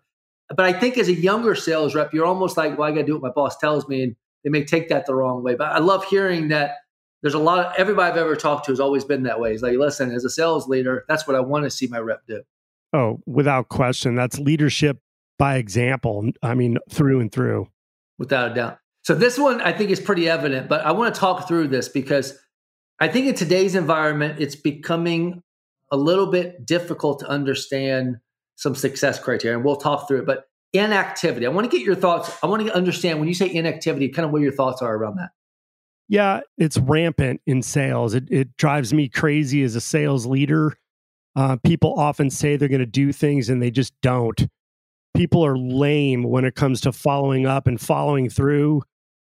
But 0.49 0.65
I 0.65 0.73
think 0.73 0.97
as 0.97 1.09
a 1.09 1.13
younger 1.13 1.53
sales 1.53 1.93
rep, 1.93 2.13
you're 2.13 2.25
almost 2.25 2.57
like, 2.57 2.77
well, 2.77 2.89
I 2.89 2.91
got 2.91 3.01
to 3.01 3.05
do 3.05 3.13
what 3.13 3.21
my 3.21 3.29
boss 3.29 3.57
tells 3.57 3.87
me. 3.87 4.03
And 4.03 4.15
they 4.43 4.49
may 4.49 4.63
take 4.63 4.89
that 4.89 5.05
the 5.05 5.13
wrong 5.13 5.43
way. 5.43 5.55
But 5.55 5.73
I 5.73 5.79
love 5.79 6.05
hearing 6.05 6.47
that 6.47 6.77
there's 7.21 7.33
a 7.33 7.39
lot 7.39 7.65
of 7.65 7.73
everybody 7.77 8.11
I've 8.11 8.17
ever 8.17 8.35
talked 8.35 8.65
to 8.65 8.71
has 8.71 8.79
always 8.79 9.05
been 9.05 9.23
that 9.23 9.39
way. 9.39 9.53
It's 9.53 9.61
like, 9.61 9.77
listen, 9.77 10.11
as 10.11 10.25
a 10.25 10.29
sales 10.29 10.67
leader, 10.67 11.05
that's 11.07 11.27
what 11.27 11.35
I 11.35 11.41
want 11.41 11.65
to 11.65 11.69
see 11.69 11.87
my 11.87 11.99
rep 11.99 12.21
do. 12.27 12.43
Oh, 12.93 13.19
without 13.25 13.69
question. 13.69 14.15
That's 14.15 14.39
leadership 14.39 14.99
by 15.37 15.57
example. 15.57 16.29
I 16.41 16.55
mean, 16.55 16.77
through 16.89 17.19
and 17.19 17.31
through. 17.31 17.67
Without 18.17 18.51
a 18.51 18.53
doubt. 18.53 18.79
So 19.03 19.13
this 19.15 19.37
one 19.37 19.61
I 19.61 19.73
think 19.73 19.91
is 19.91 19.99
pretty 19.99 20.29
evident, 20.29 20.69
but 20.69 20.85
I 20.85 20.91
want 20.91 21.13
to 21.13 21.19
talk 21.19 21.47
through 21.47 21.67
this 21.67 21.89
because 21.89 22.37
I 22.99 23.09
think 23.09 23.27
in 23.27 23.35
today's 23.35 23.75
environment, 23.75 24.39
it's 24.39 24.55
becoming 24.55 25.43
a 25.91 25.97
little 25.97 26.27
bit 26.27 26.65
difficult 26.65 27.19
to 27.19 27.27
understand 27.27 28.17
some 28.55 28.75
success 28.75 29.19
criteria, 29.19 29.57
and 29.57 29.65
we'll 29.65 29.75
talk 29.75 30.07
through 30.07 30.19
it. 30.19 30.25
But 30.25 30.45
inactivity, 30.71 31.45
I 31.45 31.49
want 31.49 31.69
to 31.69 31.77
get 31.77 31.85
your 31.85 31.95
thoughts. 31.95 32.31
I 32.41 32.47
want 32.47 32.65
to 32.65 32.73
understand 32.73 33.19
when 33.19 33.27
you 33.27 33.33
say 33.33 33.53
inactivity, 33.53 34.09
kind 34.09 34.25
of 34.25 34.31
what 34.31 34.41
your 34.41 34.53
thoughts 34.53 34.81
are 34.81 34.95
around 34.95 35.17
that. 35.17 35.31
Yeah, 36.07 36.41
it's 36.57 36.77
rampant 36.77 37.41
in 37.45 37.61
sales. 37.61 38.13
It, 38.13 38.29
it 38.29 38.57
drives 38.57 38.93
me 38.93 39.09
crazy 39.09 39.63
as 39.63 39.75
a 39.75 39.81
sales 39.81 40.25
leader. 40.25 40.77
Uh, 41.35 41.57
people 41.57 41.93
often 41.97 42.29
say 42.29 42.55
they're 42.55 42.67
going 42.69 42.79
to 42.79 42.85
do 42.85 43.11
things 43.11 43.49
and 43.49 43.61
they 43.61 43.71
just 43.71 43.93
don't. 44.01 44.47
People 45.15 45.45
are 45.45 45.57
lame 45.57 46.23
when 46.23 46.45
it 46.45 46.55
comes 46.55 46.81
to 46.81 46.91
following 46.91 47.45
up 47.45 47.67
and 47.67 47.81
following 47.81 48.29
through. 48.29 48.83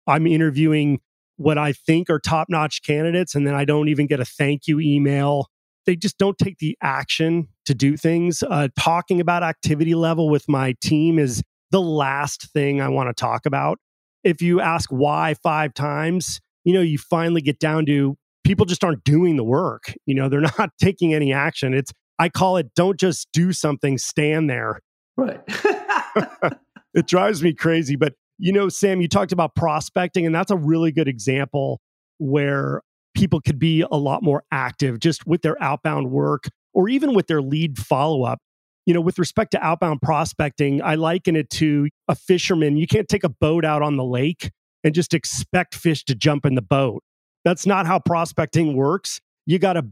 I'm 0.06 0.26
interviewing 0.26 1.00
what 1.36 1.58
I 1.58 1.72
think 1.72 2.08
are 2.08 2.18
top 2.18 2.48
notch 2.48 2.82
candidates, 2.82 3.34
and 3.34 3.46
then 3.46 3.54
I 3.54 3.64
don't 3.64 3.88
even 3.88 4.06
get 4.06 4.20
a 4.20 4.24
thank 4.24 4.66
you 4.66 4.80
email. 4.80 5.48
They 5.84 5.96
just 5.96 6.18
don't 6.18 6.38
take 6.38 6.58
the 6.58 6.76
action 6.82 7.48
to 7.66 7.74
do 7.74 7.96
things. 7.96 8.42
Uh, 8.42 8.68
talking 8.78 9.20
about 9.20 9.42
activity 9.42 9.94
level 9.94 10.28
with 10.28 10.48
my 10.48 10.74
team 10.80 11.18
is 11.18 11.42
the 11.70 11.80
last 11.80 12.50
thing 12.52 12.80
I 12.80 12.88
want 12.88 13.08
to 13.08 13.14
talk 13.14 13.46
about. 13.46 13.78
If 14.24 14.42
you 14.42 14.60
ask 14.60 14.90
why 14.90 15.34
five 15.42 15.74
times, 15.74 16.40
you 16.64 16.72
know, 16.72 16.80
you 16.80 16.98
finally 16.98 17.40
get 17.40 17.60
down 17.60 17.86
to 17.86 18.16
people 18.44 18.66
just 18.66 18.82
aren't 18.82 19.04
doing 19.04 19.36
the 19.36 19.44
work. 19.44 19.94
You 20.06 20.14
know, 20.14 20.28
they're 20.28 20.40
not 20.58 20.70
taking 20.80 21.14
any 21.14 21.32
action. 21.32 21.74
It's, 21.74 21.92
I 22.18 22.28
call 22.28 22.56
it 22.56 22.74
don't 22.74 22.98
just 22.98 23.28
do 23.32 23.52
something, 23.52 23.98
stand 23.98 24.48
there. 24.48 24.80
Right. 25.16 25.40
it 26.94 27.06
drives 27.06 27.42
me 27.42 27.52
crazy. 27.52 27.96
But 27.96 28.14
you 28.38 28.52
know, 28.52 28.68
Sam, 28.68 29.00
you 29.00 29.08
talked 29.08 29.32
about 29.32 29.54
prospecting, 29.54 30.26
and 30.26 30.34
that's 30.34 30.50
a 30.50 30.56
really 30.56 30.92
good 30.92 31.08
example 31.08 31.80
where 32.18 32.82
people 33.14 33.40
could 33.40 33.58
be 33.58 33.82
a 33.82 33.96
lot 33.96 34.22
more 34.22 34.44
active 34.52 34.98
just 35.00 35.26
with 35.26 35.42
their 35.42 35.60
outbound 35.62 36.10
work 36.10 36.48
or 36.74 36.88
even 36.88 37.14
with 37.14 37.26
their 37.26 37.40
lead 37.40 37.78
follow 37.78 38.24
up. 38.24 38.38
You 38.84 38.94
know, 38.94 39.00
with 39.00 39.18
respect 39.18 39.50
to 39.52 39.64
outbound 39.64 40.00
prospecting, 40.02 40.80
I 40.82 40.94
liken 40.94 41.34
it 41.34 41.50
to 41.50 41.88
a 42.06 42.14
fisherman. 42.14 42.76
You 42.76 42.86
can't 42.86 43.08
take 43.08 43.24
a 43.24 43.28
boat 43.28 43.64
out 43.64 43.82
on 43.82 43.96
the 43.96 44.04
lake 44.04 44.52
and 44.84 44.94
just 44.94 45.12
expect 45.12 45.74
fish 45.74 46.04
to 46.04 46.14
jump 46.14 46.46
in 46.46 46.54
the 46.54 46.62
boat. 46.62 47.02
That's 47.44 47.66
not 47.66 47.86
how 47.86 47.98
prospecting 47.98 48.76
works. 48.76 49.20
You 49.44 49.58
got 49.58 49.72
to 49.72 49.86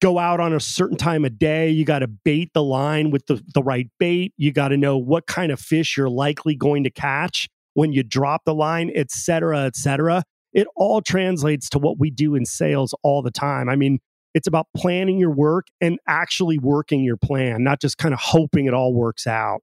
go 0.00 0.18
out 0.18 0.38
on 0.38 0.52
a 0.52 0.60
certain 0.60 0.96
time 0.96 1.24
of 1.24 1.38
day. 1.38 1.70
You 1.70 1.84
got 1.84 2.00
to 2.00 2.06
bait 2.06 2.50
the 2.52 2.62
line 2.62 3.10
with 3.10 3.26
the, 3.26 3.42
the 3.54 3.62
right 3.62 3.88
bait. 3.98 4.32
You 4.36 4.52
got 4.52 4.68
to 4.68 4.76
know 4.76 4.96
what 4.96 5.26
kind 5.26 5.50
of 5.50 5.58
fish 5.58 5.96
you're 5.96 6.10
likely 6.10 6.54
going 6.54 6.84
to 6.84 6.90
catch 6.90 7.48
when 7.76 7.92
you 7.92 8.02
drop 8.02 8.42
the 8.46 8.54
line, 8.54 8.90
et 8.94 9.10
cetera, 9.10 9.64
et 9.64 9.76
cetera. 9.76 10.22
It 10.52 10.66
all 10.74 11.02
translates 11.02 11.68
to 11.70 11.78
what 11.78 11.98
we 11.98 12.10
do 12.10 12.34
in 12.34 12.46
sales 12.46 12.94
all 13.02 13.20
the 13.22 13.30
time. 13.30 13.68
I 13.68 13.76
mean, 13.76 13.98
it's 14.34 14.46
about 14.46 14.66
planning 14.74 15.18
your 15.18 15.30
work 15.30 15.66
and 15.80 15.98
actually 16.08 16.58
working 16.58 17.04
your 17.04 17.18
plan, 17.18 17.62
not 17.62 17.80
just 17.80 17.98
kind 17.98 18.14
of 18.14 18.20
hoping 18.20 18.64
it 18.64 18.72
all 18.72 18.94
works 18.94 19.26
out. 19.26 19.60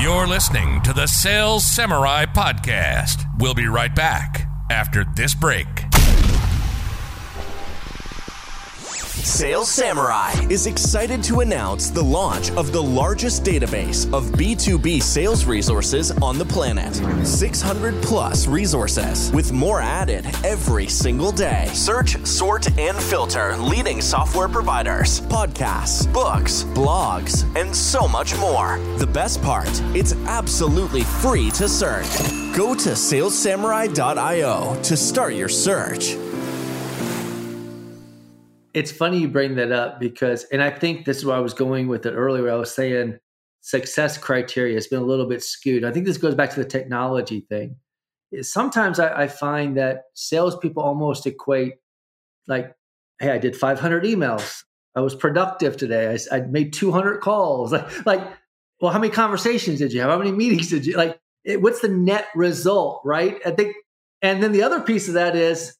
You're 0.00 0.26
listening 0.26 0.82
to 0.82 0.92
the 0.92 1.06
Sales 1.06 1.64
Samurai 1.64 2.26
Podcast. 2.26 3.24
We'll 3.38 3.54
be 3.54 3.66
right 3.66 3.94
back. 3.94 4.48
after 4.70 5.04
this 5.16 5.34
break. 5.34 5.87
Sales 9.24 9.70
Samurai 9.70 10.32
is 10.48 10.66
excited 10.66 11.22
to 11.24 11.40
announce 11.40 11.90
the 11.90 12.02
launch 12.02 12.50
of 12.52 12.72
the 12.72 12.82
largest 12.82 13.44
database 13.44 14.06
of 14.12 14.24
B2B 14.32 15.02
sales 15.02 15.44
resources 15.44 16.10
on 16.22 16.38
the 16.38 16.44
planet. 16.44 16.94
600 17.26 18.00
plus 18.02 18.46
resources, 18.46 19.30
with 19.32 19.52
more 19.52 19.80
added 19.80 20.24
every 20.44 20.86
single 20.86 21.32
day. 21.32 21.68
Search, 21.72 22.16
sort, 22.24 22.70
and 22.78 22.96
filter 22.96 23.56
leading 23.56 24.00
software 24.00 24.48
providers, 24.48 25.20
podcasts, 25.22 26.10
books, 26.12 26.64
blogs, 26.74 27.44
and 27.56 27.74
so 27.74 28.08
much 28.08 28.36
more. 28.38 28.78
The 28.98 29.06
best 29.06 29.42
part, 29.42 29.68
it's 29.94 30.14
absolutely 30.26 31.02
free 31.02 31.50
to 31.52 31.68
search. 31.68 32.08
Go 32.56 32.74
to 32.74 32.90
salessamurai.io 32.90 34.82
to 34.82 34.96
start 34.96 35.34
your 35.34 35.48
search 35.48 36.16
it's 38.74 38.92
funny 38.92 39.18
you 39.18 39.28
bring 39.28 39.54
that 39.56 39.72
up 39.72 39.98
because, 39.98 40.44
and 40.44 40.62
I 40.62 40.70
think 40.70 41.04
this 41.04 41.18
is 41.18 41.24
where 41.24 41.36
I 41.36 41.40
was 41.40 41.54
going 41.54 41.88
with 41.88 42.06
it 42.06 42.12
earlier. 42.12 42.50
I 42.50 42.56
was 42.56 42.74
saying 42.74 43.18
success 43.60 44.18
criteria 44.18 44.74
has 44.74 44.86
been 44.86 45.00
a 45.00 45.04
little 45.06 45.26
bit 45.26 45.42
skewed. 45.42 45.84
I 45.84 45.92
think 45.92 46.06
this 46.06 46.18
goes 46.18 46.34
back 46.34 46.50
to 46.50 46.62
the 46.62 46.68
technology 46.68 47.46
thing. 47.48 47.76
Sometimes 48.42 48.98
I, 48.98 49.22
I 49.22 49.28
find 49.28 49.76
that 49.78 50.02
salespeople 50.14 50.82
almost 50.82 51.26
equate 51.26 51.74
like, 52.46 52.74
hey, 53.20 53.30
I 53.30 53.38
did 53.38 53.56
500 53.56 54.04
emails. 54.04 54.62
I 54.94 55.00
was 55.00 55.14
productive 55.14 55.76
today. 55.76 56.16
I, 56.32 56.36
I 56.36 56.40
made 56.40 56.72
200 56.72 57.20
calls. 57.20 57.72
Like, 57.72 58.06
like, 58.06 58.20
well, 58.80 58.92
how 58.92 58.98
many 58.98 59.12
conversations 59.12 59.78
did 59.78 59.92
you 59.92 60.00
have? 60.00 60.10
How 60.10 60.18
many 60.18 60.30
meetings 60.30 60.68
did 60.68 60.86
you 60.86 60.96
like? 60.96 61.18
It, 61.44 61.60
what's 61.60 61.80
the 61.80 61.88
net 61.88 62.26
result, 62.34 63.00
right? 63.04 63.38
I 63.44 63.50
think, 63.50 63.74
and 64.22 64.42
then 64.42 64.52
the 64.52 64.62
other 64.62 64.80
piece 64.80 65.08
of 65.08 65.14
that 65.14 65.34
is 65.34 65.76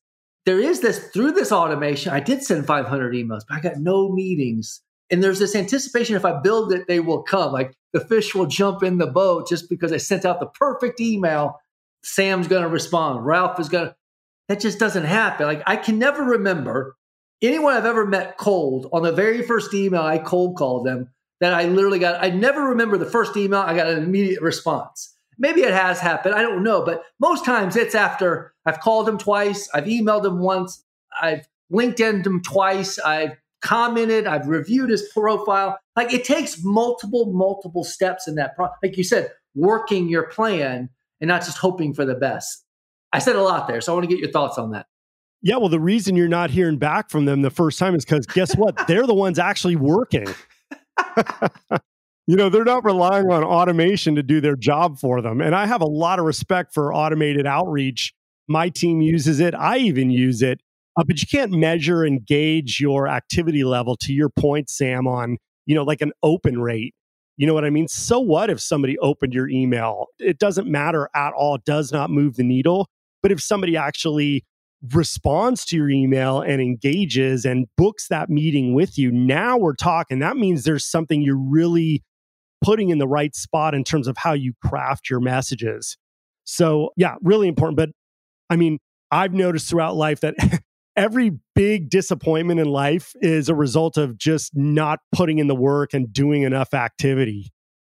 there 0.48 0.58
is 0.58 0.80
this 0.80 1.10
through 1.10 1.32
this 1.32 1.52
automation. 1.52 2.10
I 2.10 2.20
did 2.20 2.42
send 2.42 2.66
500 2.66 3.12
emails, 3.12 3.42
but 3.46 3.58
I 3.58 3.60
got 3.60 3.76
no 3.76 4.08
meetings. 4.08 4.80
And 5.10 5.22
there's 5.22 5.38
this 5.38 5.54
anticipation 5.54 6.16
if 6.16 6.24
I 6.24 6.40
build 6.40 6.72
it, 6.72 6.88
they 6.88 7.00
will 7.00 7.22
come. 7.22 7.52
Like 7.52 7.74
the 7.92 8.00
fish 8.00 8.34
will 8.34 8.46
jump 8.46 8.82
in 8.82 8.96
the 8.96 9.06
boat 9.06 9.46
just 9.46 9.68
because 9.68 9.92
I 9.92 9.98
sent 9.98 10.24
out 10.24 10.40
the 10.40 10.46
perfect 10.46 11.02
email. 11.02 11.60
Sam's 12.02 12.48
going 12.48 12.62
to 12.62 12.68
respond. 12.68 13.26
Ralph 13.26 13.60
is 13.60 13.68
going 13.68 13.88
to. 13.88 13.96
That 14.48 14.60
just 14.60 14.78
doesn't 14.78 15.04
happen. 15.04 15.46
Like 15.46 15.62
I 15.66 15.76
can 15.76 15.98
never 15.98 16.24
remember 16.24 16.96
anyone 17.42 17.74
I've 17.74 17.84
ever 17.84 18.06
met 18.06 18.38
cold 18.38 18.88
on 18.90 19.02
the 19.02 19.12
very 19.12 19.42
first 19.42 19.74
email 19.74 20.00
I 20.00 20.16
cold 20.16 20.56
called 20.56 20.86
them 20.86 21.10
that 21.42 21.52
I 21.52 21.64
literally 21.64 21.98
got. 21.98 22.24
I 22.24 22.30
never 22.30 22.70
remember 22.70 22.96
the 22.96 23.04
first 23.04 23.36
email. 23.36 23.60
I 23.60 23.76
got 23.76 23.88
an 23.88 24.02
immediate 24.02 24.40
response. 24.40 25.14
Maybe 25.38 25.62
it 25.62 25.72
has 25.72 26.00
happened. 26.00 26.34
I 26.34 26.42
don't 26.42 26.62
know. 26.62 26.82
But 26.84 27.02
most 27.20 27.44
times 27.44 27.76
it's 27.76 27.94
after 27.94 28.52
I've 28.66 28.80
called 28.80 29.08
him 29.08 29.18
twice, 29.18 29.68
I've 29.72 29.84
emailed 29.84 30.24
him 30.24 30.40
once, 30.40 30.84
I've 31.20 31.46
LinkedIn 31.72 32.26
him 32.26 32.42
twice, 32.42 32.98
I've 32.98 33.36
commented, 33.60 34.26
I've 34.26 34.48
reviewed 34.48 34.90
his 34.90 35.08
profile. 35.12 35.78
Like 35.96 36.12
it 36.12 36.24
takes 36.24 36.62
multiple, 36.62 37.32
multiple 37.32 37.84
steps 37.84 38.26
in 38.26 38.34
that 38.36 38.56
process. 38.56 38.78
Like 38.82 38.96
you 38.96 39.04
said, 39.04 39.32
working 39.54 40.08
your 40.08 40.24
plan 40.24 40.90
and 41.20 41.28
not 41.28 41.44
just 41.44 41.58
hoping 41.58 41.94
for 41.94 42.04
the 42.04 42.14
best. 42.14 42.64
I 43.12 43.18
said 43.18 43.36
a 43.36 43.42
lot 43.42 43.68
there, 43.68 43.80
so 43.80 43.92
I 43.92 43.94
want 43.94 44.08
to 44.08 44.14
get 44.14 44.22
your 44.22 44.30
thoughts 44.30 44.58
on 44.58 44.70
that. 44.72 44.86
Yeah, 45.40 45.56
well, 45.56 45.68
the 45.68 45.80
reason 45.80 46.16
you're 46.16 46.28
not 46.28 46.50
hearing 46.50 46.78
back 46.78 47.10
from 47.10 47.24
them 47.24 47.42
the 47.42 47.50
first 47.50 47.78
time 47.78 47.94
is 47.94 48.04
because 48.04 48.26
guess 48.26 48.54
what? 48.56 48.86
They're 48.88 49.06
the 49.06 49.14
ones 49.14 49.38
actually 49.38 49.76
working. 49.76 50.26
you 52.28 52.36
know, 52.36 52.50
they're 52.50 52.62
not 52.62 52.84
relying 52.84 53.30
on 53.32 53.42
automation 53.42 54.14
to 54.14 54.22
do 54.22 54.38
their 54.42 54.54
job 54.54 54.98
for 54.98 55.22
them. 55.22 55.40
And 55.40 55.54
I 55.54 55.64
have 55.64 55.80
a 55.80 55.86
lot 55.86 56.18
of 56.18 56.26
respect 56.26 56.74
for 56.74 56.94
automated 56.94 57.46
outreach. 57.46 58.12
My 58.46 58.68
team 58.68 59.00
uses 59.00 59.40
it, 59.40 59.54
I 59.54 59.78
even 59.78 60.10
use 60.10 60.42
it. 60.42 60.60
Uh, 60.98 61.04
but 61.04 61.22
you 61.22 61.26
can't 61.26 61.52
measure 61.52 62.04
and 62.04 62.26
gauge 62.26 62.80
your 62.80 63.08
activity 63.08 63.64
level 63.64 63.96
to 64.02 64.12
your 64.12 64.28
point, 64.28 64.68
Sam, 64.68 65.06
on, 65.06 65.38
you 65.64 65.74
know, 65.74 65.84
like 65.84 66.02
an 66.02 66.12
open 66.22 66.60
rate. 66.60 66.94
You 67.38 67.46
know 67.46 67.54
what 67.54 67.64
I 67.64 67.70
mean? 67.70 67.88
So 67.88 68.18
what 68.18 68.50
if 68.50 68.60
somebody 68.60 68.98
opened 68.98 69.32
your 69.32 69.48
email? 69.48 70.08
It 70.18 70.38
doesn't 70.38 70.68
matter 70.68 71.08
at 71.14 71.32
all. 71.32 71.54
It 71.54 71.64
does 71.64 71.92
not 71.92 72.10
move 72.10 72.36
the 72.36 72.44
needle. 72.44 72.90
But 73.22 73.32
if 73.32 73.40
somebody 73.40 73.74
actually 73.74 74.44
responds 74.92 75.64
to 75.66 75.76
your 75.76 75.88
email 75.88 76.42
and 76.42 76.60
engages 76.60 77.46
and 77.46 77.68
books 77.78 78.08
that 78.08 78.28
meeting 78.28 78.74
with 78.74 78.98
you, 78.98 79.10
now 79.10 79.56
we're 79.56 79.74
talking. 79.74 80.18
That 80.18 80.36
means 80.36 80.64
there's 80.64 80.84
something 80.84 81.22
you're 81.22 81.38
really 81.38 82.02
putting 82.62 82.90
in 82.90 82.98
the 82.98 83.08
right 83.08 83.34
spot 83.34 83.74
in 83.74 83.84
terms 83.84 84.08
of 84.08 84.16
how 84.16 84.32
you 84.32 84.52
craft 84.64 85.10
your 85.10 85.20
messages. 85.20 85.96
So, 86.44 86.90
yeah, 86.96 87.16
really 87.22 87.48
important. 87.48 87.76
But 87.76 87.90
I 88.50 88.56
mean, 88.56 88.78
I've 89.10 89.34
noticed 89.34 89.68
throughout 89.68 89.96
life 89.96 90.20
that 90.20 90.34
every 90.96 91.32
big 91.54 91.90
disappointment 91.90 92.60
in 92.60 92.66
life 92.66 93.12
is 93.20 93.48
a 93.48 93.54
result 93.54 93.96
of 93.96 94.18
just 94.18 94.52
not 94.54 95.00
putting 95.12 95.38
in 95.38 95.46
the 95.46 95.54
work 95.54 95.94
and 95.94 96.12
doing 96.12 96.42
enough 96.42 96.74
activity. 96.74 97.52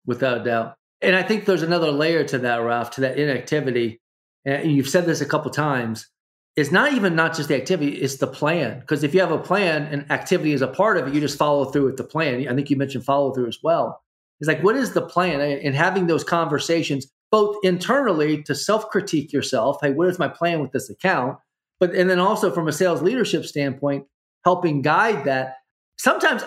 Without 0.06 0.44
doubt. 0.44 0.76
And 1.00 1.16
I 1.16 1.22
think 1.22 1.46
there's 1.46 1.62
another 1.62 1.90
layer 1.90 2.24
to 2.24 2.38
that, 2.38 2.56
Ralph, 2.56 2.90
to 2.92 3.00
that 3.02 3.18
inactivity. 3.18 4.00
And 4.44 4.72
you've 4.72 4.88
said 4.88 5.06
this 5.06 5.20
a 5.20 5.26
couple 5.26 5.50
times. 5.50 6.08
It's 6.56 6.72
not 6.72 6.92
even 6.92 7.14
not 7.14 7.34
just 7.34 7.48
the 7.48 7.56
activity, 7.56 7.92
it's 7.92 8.16
the 8.16 8.26
plan. 8.26 8.80
Because 8.80 9.02
if 9.02 9.14
you 9.14 9.20
have 9.20 9.30
a 9.30 9.38
plan 9.38 9.84
and 9.84 10.10
activity 10.10 10.52
is 10.52 10.62
a 10.62 10.66
part 10.66 10.98
of 10.98 11.06
it, 11.06 11.14
you 11.14 11.20
just 11.20 11.38
follow 11.38 11.66
through 11.66 11.86
with 11.86 11.96
the 11.96 12.04
plan. 12.04 12.46
I 12.48 12.54
think 12.54 12.68
you 12.68 12.76
mentioned 12.76 13.04
follow 13.04 13.32
through 13.32 13.46
as 13.46 13.58
well. 13.62 14.02
It's 14.40 14.48
like, 14.48 14.62
what 14.62 14.76
is 14.76 14.92
the 14.92 15.02
plan? 15.02 15.40
And 15.40 15.74
having 15.74 16.06
those 16.06 16.24
conversations, 16.24 17.06
both 17.30 17.56
internally 17.62 18.42
to 18.44 18.54
self 18.54 18.88
critique 18.88 19.32
yourself. 19.32 19.78
Hey, 19.82 19.92
what 19.92 20.08
is 20.08 20.18
my 20.18 20.28
plan 20.28 20.60
with 20.60 20.72
this 20.72 20.90
account? 20.90 21.38
But, 21.78 21.94
and 21.94 22.10
then 22.10 22.18
also 22.18 22.50
from 22.50 22.68
a 22.68 22.72
sales 22.72 23.02
leadership 23.02 23.44
standpoint, 23.44 24.06
helping 24.44 24.82
guide 24.82 25.24
that. 25.24 25.56
Sometimes 25.96 26.42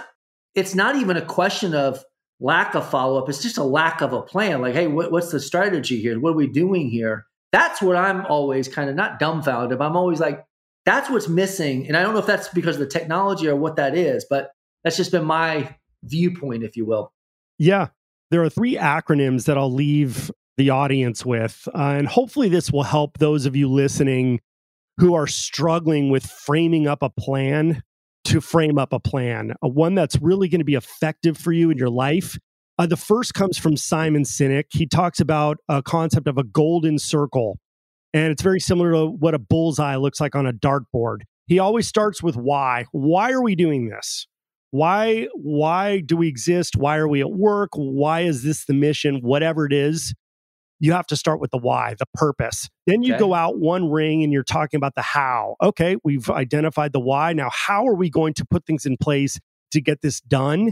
it's 0.56 0.76
not 0.76 0.96
even 0.96 1.18
a 1.18 1.26
question 1.26 1.74
of 1.76 2.04
lack 2.40 2.76
of 2.76 2.90
follow 2.90 3.22
up, 3.22 3.30
it's 3.30 3.42
just 3.42 3.58
a 3.58 3.64
lack 3.64 4.02
of 4.02 4.14
a 4.14 4.22
plan. 4.22 4.62
Like, 4.62 4.74
hey, 4.74 4.88
what, 4.88 5.12
what's 5.12 5.32
the 5.32 5.40
strategy 5.40 6.02
here? 6.02 6.20
What 6.20 6.32
are 6.32 6.38
we 6.38 6.48
doing 6.48 6.90
here? 6.90 7.26
That's 7.52 7.82
what 7.82 7.96
I'm 7.96 8.26
always 8.26 8.68
kind 8.68 8.90
of 8.90 8.96
not 8.96 9.20
dumbfounded, 9.20 9.78
but 9.78 9.86
I'm 9.86 9.96
always 9.96 10.20
like, 10.20 10.44
that's 10.86 11.10
what's 11.10 11.30
missing. 11.30 11.88
And 11.88 11.96
I 11.96 12.02
don't 12.02 12.14
know 12.14 12.20
if 12.20 12.26
that's 12.26 12.50
because 12.50 12.76
of 12.76 12.82
the 12.82 12.88
technology 12.88 13.48
or 13.48 13.56
what 13.56 13.78
that 13.78 13.96
is, 13.96 14.26
but 14.30 14.52
that's 14.84 14.98
just 14.98 15.12
been 15.12 15.24
my 15.24 15.74
viewpoint, 16.04 16.64
if 16.64 16.76
you 16.76 16.86
will. 16.86 17.13
Yeah. 17.64 17.88
There 18.30 18.44
are 18.44 18.50
three 18.50 18.76
acronyms 18.76 19.46
that 19.46 19.58
I'll 19.58 19.72
leave 19.72 20.30
the 20.58 20.72
audience 20.72 21.26
with. 21.26 21.66
Uh, 21.74 21.96
and 21.98 22.08
hopefully, 22.10 22.50
this 22.50 22.74
will 22.74 22.84
help 22.84 23.20
those 23.20 23.46
of 23.46 23.56
you 23.56 23.70
listening 23.70 24.42
who 24.98 25.14
are 25.14 25.28
struggling 25.28 26.10
with 26.10 26.26
framing 26.26 26.88
up 26.88 27.02
a 27.02 27.10
plan 27.10 27.82
to 28.26 28.42
frame 28.42 28.78
up 28.78 28.92
a 28.92 29.00
plan, 29.00 29.54
a 29.62 29.70
one 29.70 29.96
that's 29.96 30.22
really 30.22 30.50
going 30.50 30.60
to 30.60 30.66
be 30.66 30.76
effective 30.76 31.38
for 31.38 31.54
you 31.54 31.70
in 31.70 31.78
your 31.78 31.90
life. 31.90 32.38
Uh, 32.78 32.86
the 32.86 32.98
first 32.98 33.34
comes 33.34 33.58
from 33.58 33.78
Simon 33.78 34.24
Sinek. 34.24 34.66
He 34.72 34.86
talks 34.86 35.22
about 35.22 35.58
a 35.70 35.82
concept 35.82 36.28
of 36.28 36.38
a 36.38 36.44
golden 36.44 37.00
circle, 37.00 37.60
and 38.14 38.30
it's 38.30 38.42
very 38.42 38.60
similar 38.60 38.92
to 38.92 39.06
what 39.06 39.34
a 39.34 39.40
bullseye 39.40 39.96
looks 39.96 40.20
like 40.20 40.36
on 40.36 40.46
a 40.46 40.54
dartboard. 40.54 41.20
He 41.48 41.60
always 41.60 41.88
starts 41.88 42.22
with 42.22 42.36
why. 42.36 42.88
Why 42.92 43.32
are 43.32 43.42
we 43.42 43.56
doing 43.56 43.88
this? 43.88 44.28
Why 44.74 45.28
why 45.36 46.00
do 46.00 46.18
we 46.18 46.28
exist? 46.28 46.76
Why 46.76 46.98
are 46.98 47.08
we 47.08 47.22
at 47.22 47.30
work? 47.30 47.70
Why 47.76 48.22
is 48.22 48.42
this 48.42 48.66
the 48.66 48.74
mission? 48.74 49.20
Whatever 49.22 49.68
it 49.68 49.74
is 49.74 50.16
you 50.80 50.92
have 50.94 51.06
to 51.06 51.16
start 51.16 51.40
with 51.40 51.52
the 51.52 51.60
why 51.60 51.94
the 52.00 52.08
purpose. 52.16 52.72
Then 52.88 53.04
you 53.04 53.14
okay. 53.14 53.20
go 53.20 53.36
out 53.36 53.60
one 53.60 53.92
ring 53.92 54.24
and 54.24 54.34
you're 54.34 54.44
talking 54.44 54.80
about 54.80 54.96
the 54.96 55.04
how. 55.04 55.58
Okay 55.62 55.98
we've 56.04 56.28
identified 56.28 56.92
the 56.92 57.00
why. 57.00 57.34
Now 57.34 57.52
how 57.54 57.88
are 57.88 57.94
we 57.94 58.10
going 58.10 58.34
to 58.34 58.46
put 58.46 58.66
things 58.66 58.88
in 58.88 58.98
place 58.98 59.40
to 59.74 59.80
get 59.80 60.02
this 60.02 60.22
done? 60.22 60.72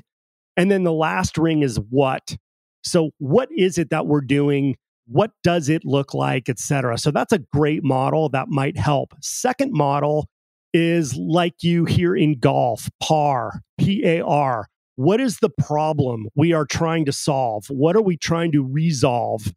And 0.57 0.71
then 0.71 0.83
the 0.83 0.91
last 0.91 1.37
ring 1.37 1.61
is 1.61 1.79
what. 1.91 2.37
So 2.83 3.11
what 3.19 3.49
is 3.55 3.77
it 3.77 3.91
that 3.91 4.07
we're 4.07 4.21
doing? 4.21 4.77
What 5.05 5.29
does 5.43 5.69
it 5.69 5.85
look 5.85 6.15
like 6.15 6.49
etc 6.49 6.97
so 6.97 7.11
that's 7.11 7.33
a 7.33 7.39
great 7.53 7.83
model 7.83 8.29
that 8.29 8.47
might 8.47 8.79
help. 8.79 9.13
Second 9.21 9.73
model 9.73 10.27
is 10.73 11.15
like 11.15 11.55
you 11.61 11.85
hear 11.85 12.15
in 12.15 12.39
golf, 12.39 12.89
par, 13.01 13.61
P 13.77 14.05
A 14.05 14.21
R. 14.23 14.67
What 14.95 15.19
is 15.19 15.37
the 15.37 15.49
problem 15.49 16.27
we 16.35 16.53
are 16.53 16.65
trying 16.65 17.05
to 17.05 17.11
solve? 17.11 17.65
What 17.69 17.95
are 17.95 18.01
we 18.01 18.17
trying 18.17 18.51
to 18.51 18.63
resolve? 18.63 19.53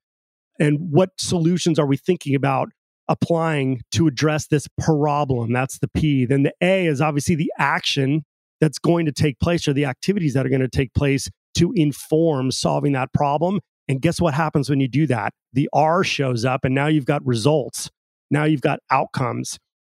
And 0.58 0.78
what 0.90 1.10
solutions 1.18 1.78
are 1.78 1.86
we 1.86 1.96
thinking 1.96 2.34
about 2.34 2.70
applying 3.08 3.82
to 3.92 4.06
address 4.06 4.46
this 4.46 4.68
problem? 4.80 5.52
That's 5.52 5.78
the 5.78 5.88
P. 5.88 6.24
Then 6.24 6.44
the 6.44 6.54
A 6.60 6.86
is 6.86 7.00
obviously 7.00 7.34
the 7.34 7.52
action 7.58 8.24
that's 8.60 8.78
going 8.78 9.04
to 9.06 9.12
take 9.12 9.38
place 9.40 9.68
or 9.68 9.72
the 9.72 9.84
activities 9.84 10.32
that 10.34 10.46
are 10.46 10.48
going 10.48 10.60
to 10.62 10.68
take 10.68 10.94
place 10.94 11.28
to 11.56 11.72
inform 11.74 12.50
solving 12.50 12.92
that 12.92 13.12
problem. 13.12 13.60
And 13.88 14.00
guess 14.00 14.20
what 14.20 14.32
happens 14.32 14.70
when 14.70 14.80
you 14.80 14.88
do 14.88 15.06
that? 15.08 15.34
The 15.52 15.68
R 15.72 16.02
shows 16.04 16.44
up, 16.44 16.64
and 16.64 16.74
now 16.74 16.86
you've 16.86 17.04
got 17.04 17.26
results. 17.26 17.90
Now 18.30 18.44
you've 18.44 18.62
got 18.62 18.80
outcomes. 18.90 19.58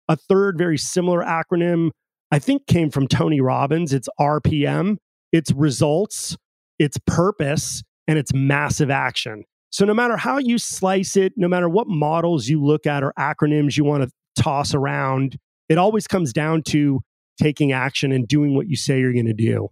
A 0.09 0.17
third 0.17 0.59
very 0.59 0.79
similar 0.79 1.23
acronym, 1.23 1.91
I 2.31 2.39
think, 2.39 2.67
came 2.67 2.91
from 2.91 3.09
Tony 3.09 3.41
Robbins. 3.41 3.93
It's 3.93 4.09
RPM, 4.21 4.97
it's 5.33 5.51
results, 5.53 6.37
it's 6.79 6.99
purpose, 7.07 7.83
and 8.07 8.19
it's 8.19 8.33
massive 8.35 8.91
action. 8.91 9.45
So, 9.71 9.85
no 9.85 9.95
matter 9.95 10.17
how 10.17 10.39
you 10.39 10.59
slice 10.59 11.17
it, 11.17 11.33
no 11.37 11.49
matter 11.49 11.69
what 11.69 11.89
models 11.89 12.49
you 12.49 12.63
look 12.63 12.87
at 12.87 13.03
or 13.03 13.13
acronyms 13.19 13.77
you 13.77 13.85
want 13.85 14.05
to 14.05 14.11
toss 14.41 14.75
around, 14.75 15.37
it 15.69 15.79
always 15.79 16.07
comes 16.07 16.33
down 16.33 16.63
to 16.69 17.01
taking 17.41 17.73
action 17.73 18.13
and 18.13 18.29
doing 18.29 18.55
what 18.55 18.69
you 18.69 18.77
say 18.77 19.01
you're 19.01 19.13
going 19.13 19.27
to 19.27 19.33
do. 19.33 19.69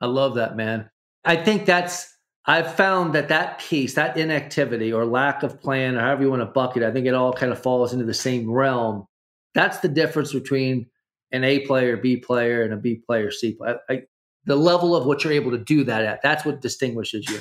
I 0.00 0.06
love 0.06 0.36
that, 0.36 0.56
man. 0.56 0.88
I 1.24 1.36
think 1.36 1.66
that's, 1.66 2.16
I've 2.46 2.74
found 2.74 3.14
that 3.14 3.28
that 3.28 3.58
piece, 3.58 3.94
that 3.94 4.16
inactivity 4.16 4.92
or 4.92 5.04
lack 5.04 5.42
of 5.42 5.60
plan, 5.60 5.96
or 5.96 6.00
however 6.00 6.22
you 6.22 6.30
want 6.30 6.42
to 6.42 6.46
bucket, 6.46 6.82
I 6.82 6.92
think 6.92 7.06
it 7.06 7.14
all 7.14 7.32
kind 7.32 7.52
of 7.52 7.60
falls 7.60 7.92
into 7.92 8.04
the 8.04 8.14
same 8.14 8.50
realm. 8.50 9.06
That's 9.56 9.78
the 9.78 9.88
difference 9.88 10.34
between 10.34 10.86
an 11.32 11.42
A 11.42 11.60
player, 11.60 11.96
B 11.96 12.18
player, 12.18 12.62
and 12.62 12.74
a 12.74 12.76
B 12.76 12.96
player, 12.96 13.30
C 13.30 13.54
player. 13.54 13.78
I, 13.88 14.02
the 14.44 14.54
level 14.54 14.94
of 14.94 15.06
what 15.06 15.24
you're 15.24 15.32
able 15.32 15.52
to 15.52 15.58
do 15.58 15.82
that 15.84 16.04
at, 16.04 16.22
that's 16.22 16.44
what 16.44 16.60
distinguishes 16.60 17.28
you. 17.28 17.40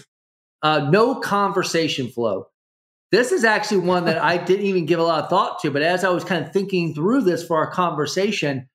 Uh, 0.63 0.89
no 0.89 1.15
conversation 1.15 2.08
flow. 2.08 2.47
This 3.12 3.34
is 3.34 3.43
actually 3.43 3.80
one 3.80 4.06
that 4.06 4.17
I 4.17 4.38
didn't 4.38 4.65
even 4.65 4.86
give 4.86 4.99
a 4.99 5.04
lot 5.04 5.25
of 5.25 5.30
thought 5.30 5.60
to, 5.60 5.71
but 5.71 5.82
as 5.82 6.06
I 6.06 6.10
was 6.10 6.23
kind 6.23 6.43
of 6.43 6.54
thinking 6.54 6.95
through 6.95 7.21
this 7.21 7.45
for 7.45 7.58
our 7.58 7.69
conversation, 7.69 8.69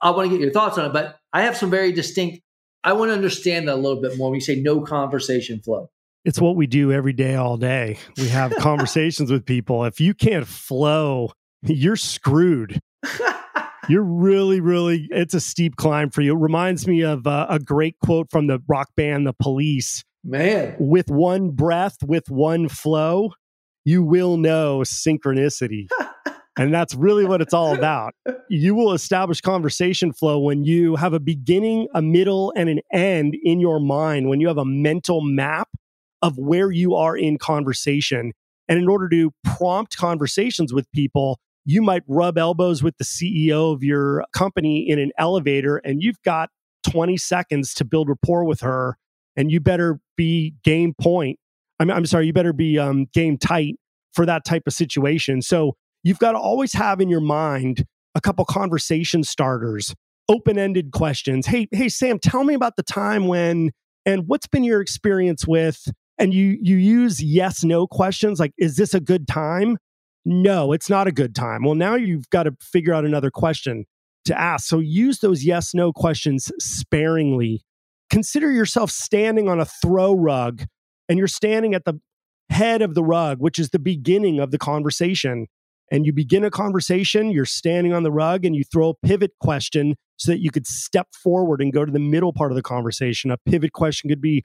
I 0.00 0.10
want 0.10 0.30
to 0.30 0.36
get 0.36 0.42
your 0.42 0.52
thoughts 0.52 0.78
on 0.78 0.86
it. 0.86 0.92
But 0.94 1.18
I 1.34 1.42
have 1.42 1.56
some 1.56 1.70
very 1.70 1.92
distinct, 1.92 2.40
I 2.82 2.94
want 2.94 3.10
to 3.10 3.14
understand 3.14 3.68
that 3.68 3.74
a 3.74 3.76
little 3.76 4.00
bit 4.00 4.16
more 4.16 4.30
when 4.30 4.36
you 4.36 4.40
say 4.40 4.56
no 4.56 4.80
conversation 4.80 5.60
flow. 5.60 5.90
It's 6.24 6.40
what 6.40 6.56
we 6.56 6.66
do 6.66 6.92
every 6.92 7.12
day, 7.12 7.36
all 7.36 7.58
day. 7.58 7.98
We 8.16 8.28
have 8.28 8.54
conversations 8.58 9.30
with 9.30 9.44
people. 9.44 9.84
If 9.84 10.00
you 10.00 10.14
can't 10.14 10.46
flow, 10.46 11.32
you're 11.62 11.96
screwed. 11.96 12.80
you're 13.88 14.02
really, 14.02 14.60
really, 14.60 15.08
it's 15.10 15.34
a 15.34 15.40
steep 15.40 15.76
climb 15.76 16.10
for 16.10 16.22
you. 16.22 16.32
It 16.32 16.40
reminds 16.40 16.86
me 16.86 17.02
of 17.02 17.26
uh, 17.26 17.46
a 17.48 17.58
great 17.58 17.96
quote 18.04 18.30
from 18.30 18.46
the 18.46 18.60
rock 18.68 18.90
band 18.96 19.26
The 19.26 19.32
Police. 19.32 20.04
Man. 20.24 20.74
With 20.78 21.08
one 21.08 21.50
breath, 21.50 21.98
with 22.02 22.28
one 22.30 22.68
flow, 22.68 23.32
you 23.84 24.02
will 24.02 24.36
know 24.36 24.80
synchronicity. 24.80 25.88
and 26.58 26.74
that's 26.74 26.94
really 26.94 27.24
what 27.24 27.40
it's 27.40 27.54
all 27.54 27.74
about. 27.74 28.14
You 28.48 28.74
will 28.74 28.92
establish 28.92 29.40
conversation 29.40 30.12
flow 30.12 30.40
when 30.40 30.64
you 30.64 30.96
have 30.96 31.12
a 31.12 31.20
beginning, 31.20 31.86
a 31.94 32.02
middle, 32.02 32.52
and 32.56 32.68
an 32.68 32.80
end 32.92 33.36
in 33.42 33.60
your 33.60 33.78
mind, 33.78 34.28
when 34.28 34.40
you 34.40 34.48
have 34.48 34.58
a 34.58 34.64
mental 34.64 35.20
map 35.20 35.68
of 36.22 36.38
where 36.38 36.70
you 36.72 36.94
are 36.94 37.16
in 37.16 37.38
conversation. 37.38 38.32
And 38.68 38.78
in 38.78 38.88
order 38.88 39.08
to 39.10 39.32
prompt 39.44 39.96
conversations 39.96 40.72
with 40.72 40.90
people, 40.90 41.38
you 41.66 41.82
might 41.82 42.02
rub 42.06 42.38
elbows 42.38 42.82
with 42.82 42.96
the 42.96 43.04
CEO 43.04 43.74
of 43.74 43.82
your 43.82 44.24
company 44.32 44.88
in 44.88 44.98
an 44.98 45.12
elevator, 45.18 45.76
and 45.78 46.02
you've 46.02 46.22
got 46.22 46.48
20 46.90 47.18
seconds 47.18 47.74
to 47.74 47.84
build 47.84 48.08
rapport 48.08 48.44
with 48.44 48.60
her, 48.60 48.96
and 49.36 49.52
you 49.52 49.60
better 49.60 50.00
be 50.16 50.54
game 50.64 50.94
point 50.98 51.38
I'm, 51.78 51.90
I'm 51.90 52.06
sorry, 52.06 52.26
you 52.26 52.32
better 52.32 52.52
be 52.52 52.78
um, 52.78 53.06
game 53.12 53.36
tight 53.36 53.76
for 54.12 54.26
that 54.26 54.44
type 54.44 54.62
of 54.66 54.72
situation. 54.72 55.42
So 55.42 55.76
you've 56.02 56.18
got 56.18 56.32
to 56.32 56.38
always 56.38 56.72
have 56.72 57.00
in 57.00 57.08
your 57.08 57.20
mind 57.20 57.84
a 58.14 58.20
couple 58.20 58.44
conversation 58.44 59.22
starters, 59.22 59.94
open 60.28 60.58
ended 60.58 60.90
questions. 60.92 61.46
Hey, 61.46 61.68
hey, 61.72 61.88
Sam, 61.88 62.18
tell 62.18 62.44
me 62.44 62.54
about 62.54 62.76
the 62.76 62.82
time 62.82 63.26
when, 63.26 63.72
and 64.06 64.26
what's 64.26 64.46
been 64.46 64.64
your 64.64 64.80
experience 64.80 65.46
with, 65.46 65.86
and 66.18 66.32
you 66.32 66.56
you 66.62 66.76
use 66.78 67.22
yes 67.22 67.62
no 67.62 67.86
questions 67.86 68.40
like 68.40 68.54
is 68.56 68.76
this 68.76 68.94
a 68.94 69.00
good 69.00 69.28
time 69.28 69.76
no 70.26 70.72
it's 70.72 70.90
not 70.90 71.06
a 71.06 71.12
good 71.12 71.34
time 71.34 71.62
well 71.62 71.74
now 71.74 71.94
you've 71.94 72.28
got 72.30 72.42
to 72.42 72.54
figure 72.60 72.92
out 72.92 73.04
another 73.04 73.30
question 73.30 73.84
to 74.24 74.38
ask 74.38 74.66
so 74.66 74.78
use 74.78 75.20
those 75.20 75.44
yes 75.44 75.72
no 75.72 75.92
questions 75.92 76.52
sparingly 76.58 77.62
consider 78.10 78.52
yourself 78.52 78.90
standing 78.90 79.48
on 79.48 79.60
a 79.60 79.64
throw 79.64 80.12
rug 80.12 80.64
and 81.08 81.18
you're 81.18 81.28
standing 81.28 81.74
at 81.74 81.84
the 81.84 82.00
head 82.50 82.82
of 82.82 82.94
the 82.94 83.02
rug, 83.02 83.38
which 83.40 83.58
is 83.58 83.70
the 83.70 83.78
beginning 83.78 84.40
of 84.40 84.50
the 84.50 84.58
conversation. 84.58 85.46
And 85.90 86.04
you 86.04 86.12
begin 86.12 86.44
a 86.44 86.50
conversation, 86.50 87.30
you're 87.30 87.44
standing 87.44 87.92
on 87.92 88.02
the 88.02 88.10
rug, 88.10 88.44
and 88.44 88.56
you 88.56 88.64
throw 88.64 88.90
a 88.90 89.06
pivot 89.06 89.32
question 89.40 89.94
so 90.16 90.32
that 90.32 90.40
you 90.40 90.50
could 90.50 90.66
step 90.66 91.08
forward 91.14 91.60
and 91.60 91.72
go 91.72 91.84
to 91.84 91.92
the 91.92 92.00
middle 92.00 92.32
part 92.32 92.50
of 92.50 92.56
the 92.56 92.62
conversation. 92.62 93.30
A 93.30 93.36
pivot 93.36 93.72
question 93.72 94.08
could 94.08 94.20
be, 94.20 94.44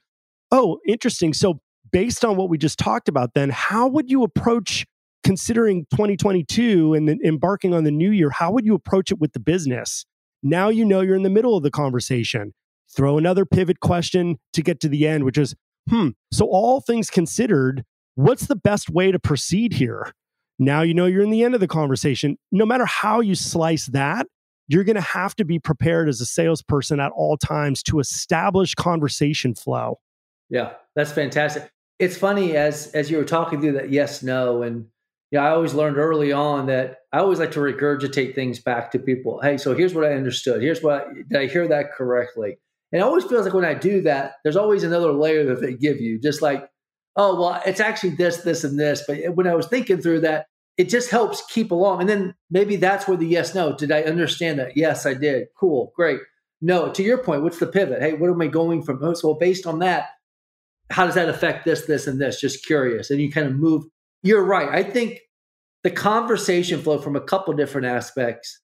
oh, 0.51 0.79
interesting. 0.87 1.33
So, 1.33 1.59
based 1.91 2.23
on 2.23 2.37
what 2.37 2.49
we 2.49 2.57
just 2.57 2.77
talked 2.77 3.09
about, 3.09 3.33
then 3.33 3.49
how 3.49 3.87
would 3.87 4.09
you 4.09 4.23
approach 4.23 4.85
considering 5.23 5.86
2022 5.91 6.93
and 6.93 7.10
embarking 7.10 7.73
on 7.73 7.84
the 7.84 7.91
new 7.91 8.12
year? 8.12 8.29
How 8.29 8.51
would 8.51 8.65
you 8.65 8.73
approach 8.73 9.12
it 9.12 9.19
with 9.19 9.34
the 9.34 9.39
business? 9.39 10.05
Now 10.43 10.69
you 10.69 10.86
know 10.86 11.01
you're 11.01 11.15
in 11.15 11.23
the 11.23 11.29
middle 11.29 11.55
of 11.55 11.63
the 11.63 11.71
conversation. 11.71 12.53
Throw 12.95 13.17
another 13.17 13.45
pivot 13.45 13.79
question 13.79 14.38
to 14.53 14.62
get 14.62 14.79
to 14.81 14.89
the 14.89 15.07
end, 15.07 15.23
which 15.23 15.38
is, 15.38 15.55
hmm, 15.89 16.10
so 16.31 16.45
all 16.45 16.81
things 16.81 17.10
considered, 17.10 17.84
what's 18.15 18.47
the 18.47 18.55
best 18.55 18.89
way 18.89 19.12
to 19.12 19.19
proceed 19.19 19.73
here? 19.73 20.13
Now 20.60 20.81
you 20.81 20.93
know 20.93 21.05
you're 21.05 21.23
in 21.23 21.31
the 21.31 21.43
end 21.43 21.53
of 21.53 21.60
the 21.60 21.67
conversation. 21.67 22.38
No 22.51 22.65
matter 22.65 22.86
how 22.86 23.19
you 23.19 23.36
slice 23.36 23.88
that, 23.88 24.27
you're 24.67 24.84
going 24.84 24.95
to 24.95 25.01
have 25.01 25.36
to 25.36 25.45
be 25.45 25.60
prepared 25.60 26.07
as 26.07 26.21
a 26.21 26.25
salesperson 26.25 26.99
at 26.99 27.12
all 27.12 27.36
times 27.36 27.84
to 27.84 27.99
establish 27.99 28.75
conversation 28.75 29.55
flow. 29.55 29.99
Yeah, 30.49 30.73
that's 30.95 31.12
fantastic. 31.12 31.69
It's 31.99 32.17
funny 32.17 32.55
as 32.55 32.88
as 32.93 33.12
you 33.12 33.17
were 33.17 33.25
talking 33.25 33.62
through 33.62 33.73
that 33.73 33.89
yes 33.89 34.23
no 34.23 34.63
and 34.63 34.88
yeah, 35.31 35.45
I 35.45 35.51
always 35.51 35.73
learned 35.73 35.97
early 35.97 36.31
on 36.31 36.65
that 36.67 36.97
I 37.13 37.19
always 37.19 37.39
like 37.39 37.51
to 37.51 37.59
regurgitate 37.59 38.35
things 38.35 38.59
back 38.59 38.91
to 38.91 38.99
people. 38.99 39.39
Hey, 39.41 39.57
so 39.57 39.73
here's 39.73 39.93
what 39.93 40.05
I 40.05 40.13
understood. 40.13 40.61
Here's 40.61 40.83
what 40.83 41.07
I, 41.07 41.13
did 41.29 41.39
I 41.39 41.45
hear 41.47 41.67
that 41.69 41.93
correctly? 41.93 42.57
And 42.91 43.01
it 43.01 43.03
always 43.03 43.23
feels 43.23 43.45
like 43.45 43.53
when 43.53 43.65
I 43.65 43.73
do 43.73 44.01
that, 44.01 44.33
there's 44.43 44.57
always 44.57 44.83
another 44.83 45.13
layer 45.13 45.45
that 45.45 45.61
they 45.61 45.73
give 45.73 46.01
you, 46.01 46.19
just 46.19 46.41
like, 46.41 46.69
oh, 47.15 47.39
well, 47.39 47.61
it's 47.65 47.79
actually 47.79 48.15
this, 48.15 48.37
this, 48.37 48.65
and 48.65 48.77
this. 48.77 49.03
But 49.07 49.35
when 49.35 49.47
I 49.47 49.55
was 49.55 49.67
thinking 49.67 50.01
through 50.01 50.21
that, 50.21 50.47
it 50.77 50.89
just 50.89 51.09
helps 51.09 51.45
keep 51.49 51.71
along. 51.71 52.01
And 52.01 52.09
then 52.09 52.35
maybe 52.49 52.75
that's 52.75 53.07
where 53.07 53.17
the 53.17 53.25
yes, 53.25 53.55
no. 53.55 53.75
Did 53.75 53.91
I 53.91 54.01
understand 54.01 54.59
that? 54.59 54.75
Yes, 54.75 55.05
I 55.05 55.13
did. 55.13 55.47
Cool, 55.57 55.93
great. 55.95 56.19
No, 56.61 56.91
to 56.91 57.03
your 57.03 57.17
point, 57.17 57.43
what's 57.43 57.59
the 57.59 57.67
pivot? 57.67 58.01
Hey, 58.01 58.13
what 58.13 58.29
am 58.29 58.41
I 58.41 58.47
going 58.47 58.83
from? 58.83 58.99
Oh, 59.01 59.13
so 59.13 59.33
based 59.33 59.65
on 59.65 59.79
that, 59.79 60.09
how 60.89 61.05
does 61.05 61.15
that 61.15 61.29
affect 61.29 61.63
this, 61.63 61.85
this, 61.85 62.07
and 62.07 62.19
this? 62.19 62.41
Just 62.41 62.65
curious. 62.65 63.09
And 63.09 63.21
you 63.21 63.31
kind 63.31 63.47
of 63.47 63.55
move. 63.55 63.85
You're 64.23 64.43
right. 64.43 64.69
I 64.69 64.84
think 64.84 65.19
the 65.84 65.91
conversation 65.91 66.81
flow 66.81 66.99
from 66.99 67.15
a 67.15 67.21
couple 67.21 67.53
different 67.53 67.88
aspects 67.88 68.60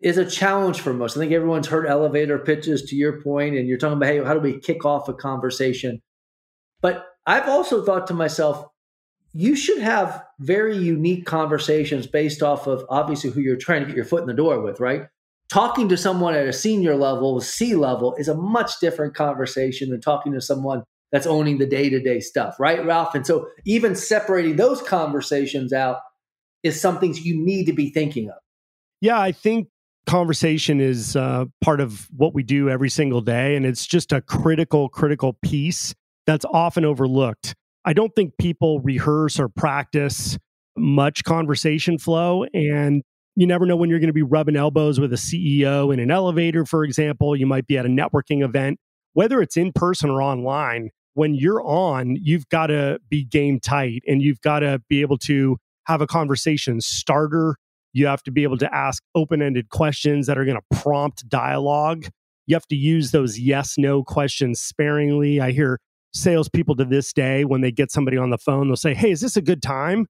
is 0.00 0.18
a 0.18 0.28
challenge 0.28 0.80
for 0.80 0.92
most. 0.92 1.16
I 1.16 1.20
think 1.20 1.32
everyone's 1.32 1.66
heard 1.66 1.86
elevator 1.86 2.38
pitches 2.38 2.82
to 2.82 2.96
your 2.96 3.22
point, 3.22 3.56
and 3.56 3.66
you're 3.66 3.78
talking 3.78 3.96
about, 3.96 4.08
hey, 4.08 4.22
how 4.22 4.34
do 4.34 4.40
we 4.40 4.60
kick 4.60 4.84
off 4.84 5.08
a 5.08 5.14
conversation? 5.14 6.00
But 6.80 7.06
I've 7.26 7.48
also 7.48 7.84
thought 7.84 8.06
to 8.08 8.14
myself, 8.14 8.66
you 9.32 9.56
should 9.56 9.78
have 9.78 10.22
very 10.38 10.76
unique 10.76 11.26
conversations 11.26 12.06
based 12.06 12.42
off 12.42 12.66
of 12.66 12.84
obviously 12.88 13.30
who 13.30 13.40
you're 13.40 13.56
trying 13.56 13.80
to 13.80 13.86
get 13.86 13.96
your 13.96 14.04
foot 14.04 14.20
in 14.20 14.28
the 14.28 14.34
door 14.34 14.60
with, 14.60 14.78
right? 14.78 15.06
Talking 15.48 15.88
to 15.88 15.96
someone 15.96 16.34
at 16.34 16.46
a 16.46 16.52
senior 16.52 16.94
level, 16.94 17.40
C 17.40 17.74
level, 17.74 18.14
is 18.16 18.28
a 18.28 18.36
much 18.36 18.78
different 18.80 19.14
conversation 19.14 19.90
than 19.90 20.00
talking 20.00 20.32
to 20.34 20.40
someone 20.40 20.84
that's 21.14 21.28
owning 21.28 21.58
the 21.58 21.66
day 21.66 21.88
to 21.88 22.00
day 22.00 22.18
stuff, 22.18 22.56
right, 22.58 22.84
Ralph? 22.84 23.14
And 23.14 23.24
so 23.24 23.46
even 23.64 23.94
separating 23.94 24.56
those 24.56 24.82
conversations 24.82 25.72
out 25.72 26.00
is 26.64 26.80
something 26.80 27.14
you 27.14 27.40
need 27.40 27.66
to 27.66 27.72
be 27.72 27.88
thinking 27.88 28.30
of. 28.30 28.34
Yeah, 29.00 29.20
I 29.20 29.30
think 29.30 29.68
conversation 30.06 30.80
is 30.80 31.14
uh, 31.14 31.44
part 31.60 31.80
of 31.80 32.08
what 32.16 32.34
we 32.34 32.42
do 32.42 32.68
every 32.68 32.90
single 32.90 33.20
day. 33.20 33.54
And 33.54 33.64
it's 33.64 33.86
just 33.86 34.12
a 34.12 34.20
critical, 34.22 34.88
critical 34.88 35.34
piece 35.34 35.94
that's 36.26 36.44
often 36.46 36.84
overlooked. 36.84 37.54
I 37.84 37.92
don't 37.92 38.12
think 38.16 38.32
people 38.36 38.80
rehearse 38.80 39.38
or 39.38 39.48
practice 39.48 40.36
much 40.76 41.22
conversation 41.22 41.96
flow. 41.96 42.44
And 42.52 43.04
you 43.36 43.46
never 43.46 43.66
know 43.66 43.76
when 43.76 43.88
you're 43.88 44.00
going 44.00 44.08
to 44.08 44.12
be 44.12 44.22
rubbing 44.22 44.56
elbows 44.56 44.98
with 44.98 45.12
a 45.12 45.16
CEO 45.16 45.94
in 45.94 46.00
an 46.00 46.10
elevator, 46.10 46.66
for 46.66 46.82
example. 46.82 47.36
You 47.36 47.46
might 47.46 47.68
be 47.68 47.78
at 47.78 47.86
a 47.86 47.88
networking 47.88 48.44
event, 48.44 48.80
whether 49.12 49.40
it's 49.40 49.56
in 49.56 49.70
person 49.72 50.10
or 50.10 50.20
online. 50.20 50.90
When 51.14 51.34
you're 51.34 51.62
on, 51.62 52.16
you've 52.20 52.48
got 52.48 52.68
to 52.68 52.98
be 53.08 53.24
game 53.24 53.60
tight 53.60 54.02
and 54.06 54.20
you've 54.20 54.40
got 54.40 54.60
to 54.60 54.82
be 54.88 55.00
able 55.00 55.18
to 55.18 55.56
have 55.86 56.00
a 56.00 56.06
conversation 56.06 56.80
starter 56.80 57.56
you 57.94 58.08
have 58.08 58.22
to 58.24 58.32
be 58.32 58.42
able 58.42 58.58
to 58.58 58.74
ask 58.74 59.02
open 59.14 59.40
ended 59.40 59.70
questions 59.70 60.26
that 60.26 60.36
are 60.36 60.44
going 60.44 60.58
to 60.58 60.82
prompt 60.82 61.26
dialogue. 61.28 62.06
You 62.46 62.56
have 62.56 62.66
to 62.66 62.76
use 62.76 63.12
those 63.12 63.38
yes 63.38 63.78
no 63.78 64.02
questions 64.02 64.60
sparingly. 64.60 65.40
I 65.40 65.52
hear 65.52 65.78
salespeople 66.12 66.76
to 66.76 66.84
this 66.84 67.12
day, 67.12 67.44
when 67.44 67.60
they 67.60 67.70
get 67.70 67.90
somebody 67.90 68.16
on 68.16 68.30
the 68.30 68.38
phone, 68.38 68.68
they'll 68.68 68.76
say, 68.76 68.94
Hey, 68.94 69.12
is 69.12 69.20
this 69.20 69.36
a 69.36 69.42
good 69.42 69.62
time? 69.62 70.06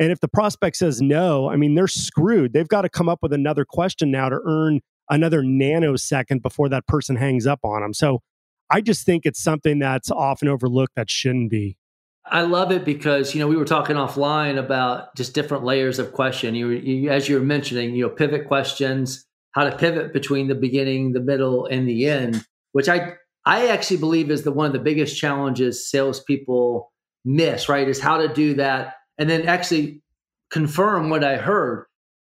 And 0.00 0.12
if 0.12 0.20
the 0.20 0.28
prospect 0.28 0.76
says 0.76 1.00
no, 1.00 1.48
I 1.48 1.56
mean, 1.56 1.74
they're 1.74 1.88
screwed. 1.88 2.52
They've 2.52 2.68
got 2.68 2.82
to 2.82 2.88
come 2.88 3.08
up 3.08 3.20
with 3.22 3.32
another 3.32 3.64
question 3.64 4.10
now 4.10 4.28
to 4.28 4.38
earn 4.44 4.80
another 5.08 5.42
nanosecond 5.42 6.42
before 6.42 6.68
that 6.68 6.86
person 6.86 7.16
hangs 7.16 7.46
up 7.46 7.60
on 7.64 7.82
them. 7.82 7.94
So 7.94 8.20
I 8.70 8.80
just 8.80 9.04
think 9.06 9.24
it's 9.24 9.42
something 9.42 9.78
that's 9.78 10.10
often 10.10 10.48
overlooked 10.48 10.94
that 10.96 11.10
shouldn't 11.10 11.50
be. 11.50 11.76
I 12.30 12.42
love 12.42 12.70
it 12.72 12.84
because 12.84 13.34
you 13.34 13.40
know 13.40 13.48
we 13.48 13.56
were 13.56 13.64
talking 13.64 13.96
offline 13.96 14.58
about 14.58 15.14
just 15.16 15.34
different 15.34 15.64
layers 15.64 15.98
of 15.98 16.12
question. 16.12 16.54
You, 16.54 16.70
you, 16.70 17.10
as 17.10 17.28
you 17.28 17.36
were 17.36 17.44
mentioning, 17.44 17.94
you 17.94 18.06
know, 18.06 18.10
pivot 18.10 18.46
questions, 18.46 19.24
how 19.52 19.64
to 19.64 19.76
pivot 19.76 20.12
between 20.12 20.48
the 20.48 20.54
beginning, 20.54 21.12
the 21.12 21.20
middle, 21.20 21.66
and 21.66 21.88
the 21.88 22.06
end, 22.06 22.44
which 22.72 22.88
I 22.88 23.14
I 23.46 23.68
actually 23.68 23.96
believe 23.96 24.30
is 24.30 24.42
the 24.42 24.52
one 24.52 24.66
of 24.66 24.72
the 24.72 24.78
biggest 24.78 25.18
challenges 25.18 25.90
salespeople 25.90 26.92
miss, 27.24 27.68
right? 27.68 27.88
Is 27.88 28.00
how 28.00 28.18
to 28.18 28.28
do 28.28 28.54
that 28.54 28.94
and 29.16 29.28
then 29.28 29.48
actually 29.48 30.02
confirm 30.50 31.10
what 31.10 31.24
I 31.24 31.36
heard. 31.36 31.86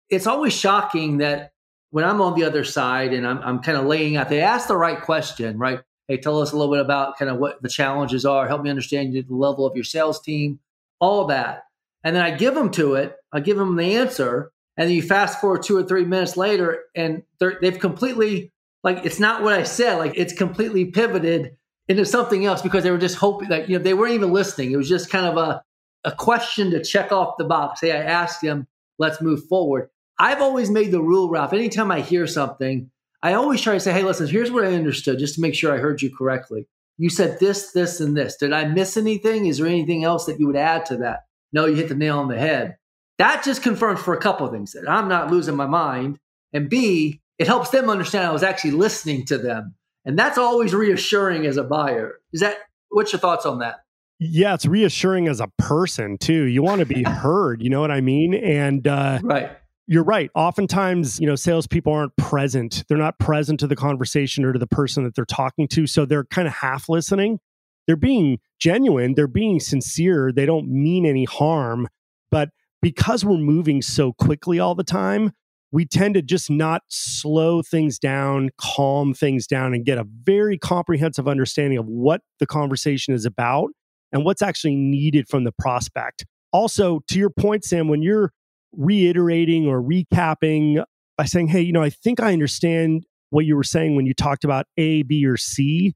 It's 0.10 0.28
always 0.28 0.54
shocking 0.54 1.18
that 1.18 1.52
when 1.92 2.04
I'm 2.04 2.22
on 2.22 2.34
the 2.38 2.44
other 2.44 2.64
side 2.64 3.14
and 3.14 3.26
I'm, 3.26 3.40
I'm 3.40 3.60
kind 3.60 3.78
of 3.78 3.86
laying 3.86 4.18
out, 4.18 4.30
they 4.30 4.42
ask 4.42 4.68
the 4.68 4.78
right 4.78 5.02
question, 5.02 5.58
right? 5.58 5.82
Hey, 6.08 6.18
tell 6.18 6.42
us 6.42 6.52
a 6.52 6.58
little 6.58 6.74
bit 6.74 6.82
about 6.82 7.18
kind 7.18 7.32
of 7.32 7.38
what 7.38 7.62
the 7.62 7.70
challenges 7.70 8.26
are. 8.26 8.48
Help 8.48 8.62
me 8.62 8.70
understand 8.70 9.14
the 9.14 9.26
level 9.30 9.66
of 9.66 9.76
your 9.76 9.86
sales 9.86 10.22
team, 10.22 10.60
all 11.00 11.26
that. 11.28 11.64
And 12.04 12.16
then 12.16 12.24
I 12.24 12.32
give 12.32 12.56
them 12.56 12.72
to 12.72 12.96
it. 12.96 13.16
I 13.32 13.40
give 13.40 13.58
them 13.58 13.76
the 13.76 13.96
answer. 13.96 14.52
And 14.76 14.90
then 14.90 14.96
you 14.96 15.02
fast 15.02 15.40
forward 15.40 15.64
two 15.64 15.78
or 15.78 15.84
three 15.84 16.04
minutes 16.04 16.36
later, 16.36 16.84
and 16.96 17.24
they've 17.40 17.80
completely, 17.80 18.52
like, 18.84 19.06
it's 19.06 19.20
not 19.20 19.44
what 19.44 19.54
I 19.54 19.64
said. 19.64 19.98
Like, 19.98 20.14
it's 20.16 20.34
completely 20.34 20.86
pivoted 20.86 21.56
into 21.88 22.06
something 22.06 22.46
else 22.46 22.62
because 22.62 22.84
they 22.84 22.92
were 22.92 22.98
just 22.98 23.18
hoping 23.18 23.50
that, 23.50 23.70
you 23.70 23.78
know, 23.78 23.84
they 23.84 23.94
weren't 23.94 24.14
even 24.14 24.34
listening. 24.34 24.72
It 24.72 24.78
was 24.78 24.90
just 24.90 25.12
kind 25.12 25.26
of 25.26 25.38
a, 25.38 25.62
a 26.04 26.12
question 26.12 26.72
to 26.72 26.84
check 26.84 27.12
off 27.12 27.38
the 27.38 27.44
box. 27.44 27.82
Hey, 27.82 27.92
I 27.92 28.04
asked 28.04 28.44
him, 28.44 28.68
let's 28.98 29.22
move 29.22 29.46
forward. 29.48 29.90
I've 30.18 30.42
always 30.42 30.70
made 30.70 30.92
the 30.92 31.02
rule, 31.02 31.30
Ralph, 31.30 31.54
anytime 31.54 31.92
I 31.92 32.02
hear 32.02 32.26
something, 32.26 32.90
I 33.24 33.34
always 33.34 33.62
try 33.62 33.74
to 33.74 33.80
say, 33.80 33.94
hey, 33.94 34.04
listen, 34.04 34.28
here's 34.28 34.52
what 34.52 34.66
I 34.66 34.74
understood, 34.74 35.18
just 35.18 35.36
to 35.36 35.42
make 35.42 35.56
sure 35.56 35.74
I 35.74 35.78
heard 35.78 36.02
you 36.02 36.14
correctly. 36.14 36.68
You 36.98 37.10
said 37.10 37.40
this, 37.40 37.72
this, 37.72 38.02
and 38.02 38.16
this. 38.16 38.36
Did 38.36 38.52
I 38.52 38.66
miss 38.66 38.98
anything? 38.98 39.46
Is 39.46 39.58
there 39.58 39.68
anything 39.68 40.04
else 40.04 40.26
that 40.26 40.40
you 40.40 40.46
would 40.46 40.58
add 40.58 40.86
to 40.88 40.98
that? 40.98 41.22
No, 41.54 41.66
you 41.66 41.76
hit 41.76 41.88
the 41.88 41.96
nail 41.96 42.20
on 42.20 42.28
the 42.28 42.38
head. 42.38 42.76
That 43.20 43.44
just 43.44 43.64
confirms 43.64 44.02
for 44.02 44.14
a 44.14 44.20
couple 44.20 44.46
of 44.46 44.52
things 44.52 44.74
that 44.74 44.90
I'm 44.90 45.08
not 45.08 45.32
losing 45.32 45.56
my 45.56 45.66
mind. 45.66 46.20
And 46.52 46.70
B, 46.70 47.22
it 47.40 47.48
helps 47.48 47.70
them 47.70 47.90
understand 47.90 48.26
I 48.26 48.32
was 48.32 48.44
actually 48.44 48.72
listening 48.72 49.26
to 49.28 49.38
them. 49.38 49.76
And 50.06 50.20
that's 50.20 50.38
always 50.38 50.74
reassuring 50.74 51.46
as 51.46 51.56
a 51.56 51.64
buyer. 51.64 52.20
Is 52.34 52.42
that 52.42 52.58
what's 52.90 53.14
your 53.14 53.22
thoughts 53.22 53.46
on 53.46 53.60
that? 53.60 53.78
Yeah, 54.20 54.54
it's 54.54 54.66
reassuring 54.66 55.28
as 55.28 55.40
a 55.40 55.48
person 55.58 56.18
too. 56.18 56.44
You 56.44 56.62
want 56.62 56.80
to 56.80 56.86
be 56.86 57.04
heard, 57.08 57.62
you 57.62 57.70
know 57.70 57.80
what 57.80 57.92
I 57.92 58.02
mean? 58.02 58.34
And 58.34 58.86
uh, 58.86 59.20
right. 59.24 59.52
You're 59.86 60.04
right. 60.04 60.30
Oftentimes, 60.34 61.20
you 61.20 61.28
know, 61.28 61.36
salespeople 61.36 61.92
aren't 61.92 62.16
present. 62.16 62.86
They're 62.88 62.98
not 62.98 63.20
present 63.20 63.60
to 63.60 63.68
the 63.68 63.76
conversation 63.76 64.46
or 64.46 64.54
to 64.54 64.60
the 64.60 64.68
person 64.68 65.04
that 65.04 65.16
they're 65.16 65.26
talking 65.26 65.68
to. 65.70 65.88
So 65.88 66.06
they're 66.06 66.24
kind 66.24 66.48
of 66.48 66.54
half 66.54 66.88
listening. 66.88 67.40
They're 67.86 67.98
being 67.98 68.40
genuine. 68.60 69.16
They're 69.16 69.28
being 69.28 69.60
sincere. 69.60 70.32
They 70.32 70.46
don't 70.46 70.70
mean 70.70 71.06
any 71.06 71.26
harm. 71.26 71.90
But 72.32 72.50
because 72.82 73.26
we're 73.26 73.38
moving 73.38 73.82
so 73.82 74.14
quickly 74.14 74.58
all 74.58 74.74
the 74.74 74.86
time, 74.86 75.32
we 75.74 75.86
tend 75.86 76.14
to 76.14 76.22
just 76.22 76.50
not 76.50 76.84
slow 76.88 77.62
things 77.62 78.00
down, 78.00 78.52
calm 78.58 79.14
things 79.14 79.48
down, 79.48 79.74
and 79.74 79.84
get 79.84 79.98
a 79.98 80.06
very 80.24 80.58
comprehensive 80.58 81.28
understanding 81.28 81.80
of 81.80 81.88
what 81.88 82.22
the 82.40 82.46
conversation 82.46 83.14
is 83.14 83.26
about 83.26 83.72
and 84.14 84.24
what's 84.24 84.42
actually 84.42 84.76
needed 84.76 85.28
from 85.28 85.44
the 85.44 85.52
prospect. 85.52 86.26
Also, 86.54 87.02
to 87.10 87.18
your 87.18 87.32
point, 87.32 87.66
Sam, 87.66 87.88
when 87.88 88.04
you're 88.04 88.32
reiterating 88.76 89.68
or 89.68 89.82
recapping 89.82 90.84
by 91.18 91.26
saying, 91.26 91.48
hey, 91.48 91.62
you 91.62 91.72
know, 91.72 91.84
I 91.84 91.90
think 91.90 92.20
I 92.20 92.34
understand 92.34 93.06
what 93.30 93.46
you 93.46 93.56
were 93.56 93.64
saying 93.64 93.96
when 93.96 94.06
you 94.06 94.14
talked 94.14 94.44
about 94.44 94.68
A, 94.78 95.04
B, 95.04 95.26
or 95.26 95.38
C, 95.38 95.94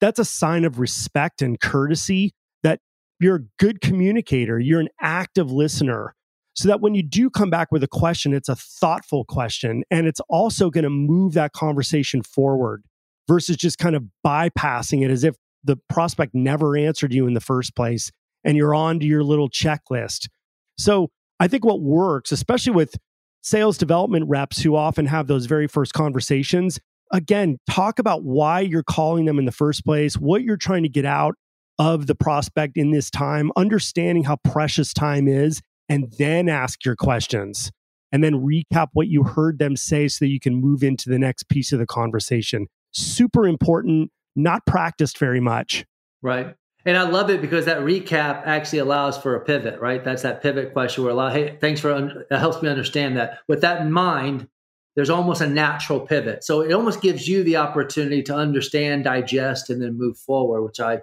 that's 0.00 0.18
a 0.18 0.24
sign 0.24 0.64
of 0.64 0.78
respect 0.80 1.42
and 1.42 1.60
courtesy 1.60 2.32
that 2.62 2.80
you're 3.20 3.36
a 3.36 3.44
good 3.58 3.80
communicator, 3.80 4.58
you're 4.58 4.80
an 4.80 4.88
active 5.00 5.50
listener. 5.52 6.14
So 6.54 6.68
that 6.68 6.80
when 6.80 6.94
you 6.94 7.02
do 7.02 7.30
come 7.30 7.48
back 7.48 7.70
with 7.70 7.82
a 7.84 7.88
question, 7.88 8.34
it's 8.34 8.48
a 8.48 8.56
thoughtful 8.56 9.24
question 9.24 9.84
and 9.90 10.06
it's 10.06 10.20
also 10.28 10.68
going 10.68 10.84
to 10.84 10.90
move 10.90 11.32
that 11.34 11.52
conversation 11.52 12.22
forward 12.22 12.82
versus 13.28 13.56
just 13.56 13.78
kind 13.78 13.94
of 13.94 14.04
bypassing 14.26 15.04
it 15.04 15.10
as 15.10 15.22
if 15.22 15.36
the 15.62 15.76
prospect 15.88 16.34
never 16.34 16.76
answered 16.76 17.14
you 17.14 17.26
in 17.26 17.34
the 17.34 17.40
first 17.40 17.76
place 17.76 18.10
and 18.44 18.56
you're 18.56 18.74
on 18.74 18.98
to 18.98 19.06
your 19.06 19.22
little 19.22 19.48
checklist. 19.48 20.28
So 20.76 21.10
I 21.40 21.48
think 21.48 21.64
what 21.64 21.80
works, 21.80 22.30
especially 22.30 22.74
with 22.74 22.94
sales 23.42 23.78
development 23.78 24.28
reps 24.28 24.60
who 24.60 24.76
often 24.76 25.06
have 25.06 25.26
those 25.26 25.46
very 25.46 25.66
first 25.66 25.94
conversations, 25.94 26.78
again, 27.12 27.58
talk 27.68 27.98
about 27.98 28.22
why 28.22 28.60
you're 28.60 28.84
calling 28.84 29.24
them 29.24 29.38
in 29.38 29.46
the 29.46 29.52
first 29.52 29.84
place, 29.84 30.14
what 30.14 30.42
you're 30.42 30.56
trying 30.56 30.82
to 30.82 30.88
get 30.88 31.06
out 31.06 31.34
of 31.78 32.06
the 32.06 32.14
prospect 32.14 32.76
in 32.76 32.90
this 32.90 33.10
time, 33.10 33.50
understanding 33.56 34.24
how 34.24 34.36
precious 34.44 34.92
time 34.92 35.26
is, 35.26 35.62
and 35.88 36.12
then 36.18 36.48
ask 36.48 36.84
your 36.84 36.94
questions. 36.94 37.72
And 38.12 38.22
then 38.22 38.34
recap 38.34 38.88
what 38.92 39.08
you 39.08 39.22
heard 39.22 39.58
them 39.58 39.76
say 39.76 40.08
so 40.08 40.24
that 40.24 40.30
you 40.30 40.40
can 40.40 40.56
move 40.56 40.82
into 40.82 41.08
the 41.08 41.18
next 41.18 41.48
piece 41.48 41.72
of 41.72 41.78
the 41.78 41.86
conversation. 41.86 42.66
Super 42.92 43.46
important 43.46 44.10
not 44.36 44.66
practiced 44.66 45.18
very 45.18 45.40
much. 45.40 45.84
Right. 46.22 46.54
And 46.86 46.96
I 46.96 47.02
love 47.02 47.30
it 47.30 47.40
because 47.40 47.66
that 47.66 47.80
recap 47.80 48.42
actually 48.46 48.78
allows 48.78 49.18
for 49.18 49.34
a 49.34 49.40
pivot, 49.40 49.80
right? 49.80 50.02
That's 50.02 50.22
that 50.22 50.42
pivot 50.42 50.72
question 50.72 51.04
where 51.04 51.12
a 51.12 51.16
lot, 51.16 51.32
hey, 51.32 51.56
thanks 51.60 51.80
for, 51.80 51.92
un- 51.92 52.24
that 52.30 52.38
helps 52.38 52.62
me 52.62 52.68
understand 52.68 53.16
that. 53.16 53.38
With 53.48 53.60
that 53.60 53.82
in 53.82 53.92
mind, 53.92 54.48
there's 54.96 55.10
almost 55.10 55.40
a 55.40 55.46
natural 55.46 56.00
pivot. 56.00 56.42
So 56.42 56.62
it 56.62 56.72
almost 56.72 57.02
gives 57.02 57.28
you 57.28 57.44
the 57.44 57.56
opportunity 57.56 58.22
to 58.24 58.34
understand, 58.34 59.04
digest, 59.04 59.70
and 59.70 59.80
then 59.80 59.98
move 59.98 60.16
forward, 60.16 60.62
which 60.62 60.80
I, 60.80 61.02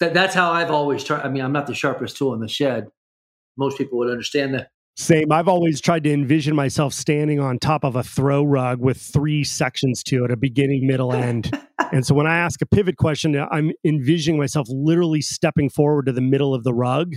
that, 0.00 0.14
that's 0.14 0.34
how 0.34 0.52
I've 0.52 0.70
always 0.70 1.02
tried. 1.02 1.22
I 1.22 1.28
mean, 1.28 1.42
I'm 1.42 1.52
not 1.52 1.66
the 1.66 1.74
sharpest 1.74 2.16
tool 2.16 2.34
in 2.34 2.40
the 2.40 2.48
shed. 2.48 2.88
Most 3.56 3.78
people 3.78 3.98
would 3.98 4.10
understand 4.10 4.54
that. 4.54 4.70
Same. 4.98 5.30
I've 5.30 5.48
always 5.48 5.80
tried 5.80 6.04
to 6.04 6.12
envision 6.12 6.56
myself 6.56 6.94
standing 6.94 7.38
on 7.38 7.58
top 7.58 7.84
of 7.84 7.96
a 7.96 8.02
throw 8.02 8.42
rug 8.42 8.80
with 8.80 8.96
three 8.96 9.44
sections 9.44 10.02
to 10.04 10.24
it 10.24 10.30
a 10.30 10.36
beginning, 10.36 10.86
middle, 10.86 11.12
end. 11.14 11.50
And 11.92 12.06
so 12.06 12.14
when 12.14 12.26
I 12.26 12.38
ask 12.38 12.60
a 12.62 12.66
pivot 12.66 12.96
question, 12.96 13.36
I'm 13.50 13.72
envisioning 13.84 14.38
myself 14.38 14.66
literally 14.70 15.20
stepping 15.20 15.68
forward 15.70 16.06
to 16.06 16.12
the 16.12 16.20
middle 16.20 16.54
of 16.54 16.64
the 16.64 16.74
rug 16.74 17.14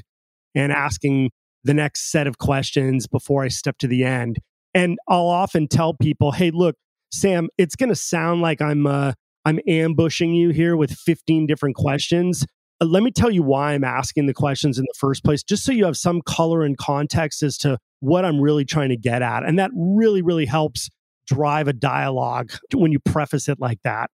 and 0.55 0.72
asking 0.72 1.32
the 1.63 1.74
next 1.74 2.11
set 2.11 2.28
of 2.28 2.38
questions 2.38 3.07
before 3.07 3.43
I 3.43 3.49
step 3.49 3.78
to 3.80 3.88
the 3.88 4.03
end. 4.03 4.38
And 4.74 4.97
I'll 5.07 5.28
often 5.28 5.67
tell 5.67 5.93
people, 5.93 6.32
"Hey, 6.32 6.51
look, 6.51 6.76
Sam, 7.11 7.49
it's 7.57 7.76
going 7.76 7.89
to 7.89 7.95
sound 7.95 8.41
like 8.41 8.61
I'm 8.61 8.86
uh, 8.86 9.13
I'm 9.45 9.59
ambushing 9.67 10.34
you 10.34 10.49
here 10.49 10.76
with 10.76 10.91
15 10.91 11.47
different 11.47 11.76
questions, 11.76 12.45
uh, 12.82 12.86
let 12.86 13.03
me 13.03 13.11
tell 13.11 13.32
you 13.32 13.43
why 13.43 13.74
I'm 13.74 13.84
asking 13.84 14.28
the 14.28 14.34
questions 14.34 14.78
in 14.78 14.86
the 14.86 14.93
first 14.97 15.24
place, 15.24 15.43
just 15.43 15.63
so 15.63 15.72
you 15.72 15.86
have 15.86 15.97
some 15.97 16.22
color 16.22 16.63
and 16.63 16.78
context 16.78 17.43
as 17.43 17.57
to 17.59 17.78
what 17.99 18.26
I'm 18.26 18.39
really 18.39 18.65
trying 18.65 18.89
to 18.89 18.97
get 18.97 19.22
at. 19.22 19.43
And 19.43 19.59
that 19.59 19.72
really, 19.76 20.22
really 20.22 20.45
helps 20.45 20.89
drive 21.28 21.67
a 21.67 21.74
dialogue 21.74 22.51
when 22.74 22.91
you 22.91 22.99
preface 22.99 23.49
it 23.49 23.59
like 23.59 23.80
that. 23.84 24.09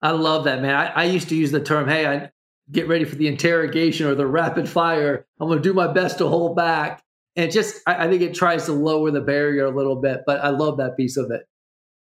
I 0.00 0.12
love 0.12 0.44
that, 0.44 0.62
man. 0.62 0.74
I, 0.74 0.86
I 0.86 1.04
used 1.04 1.28
to 1.30 1.36
use 1.36 1.50
the 1.50 1.60
term, 1.60 1.88
hey, 1.88 2.06
I 2.06 2.30
get 2.70 2.88
ready 2.88 3.04
for 3.04 3.16
the 3.16 3.26
interrogation 3.26 4.06
or 4.06 4.14
the 4.14 4.26
rapid 4.26 4.68
fire. 4.68 5.26
I'm 5.40 5.48
going 5.48 5.58
to 5.60 5.68
do 5.68 5.74
my 5.74 5.92
best 5.92 6.18
to 6.18 6.28
hold 6.28 6.54
back. 6.56 7.02
And 7.34 7.50
just, 7.50 7.80
I, 7.86 8.06
I 8.06 8.08
think 8.08 8.22
it 8.22 8.34
tries 8.34 8.66
to 8.66 8.72
lower 8.72 9.10
the 9.10 9.20
barrier 9.20 9.66
a 9.66 9.70
little 9.70 9.96
bit, 9.96 10.22
but 10.26 10.40
I 10.40 10.50
love 10.50 10.78
that 10.78 10.96
piece 10.96 11.16
of 11.16 11.30
it. 11.30 11.46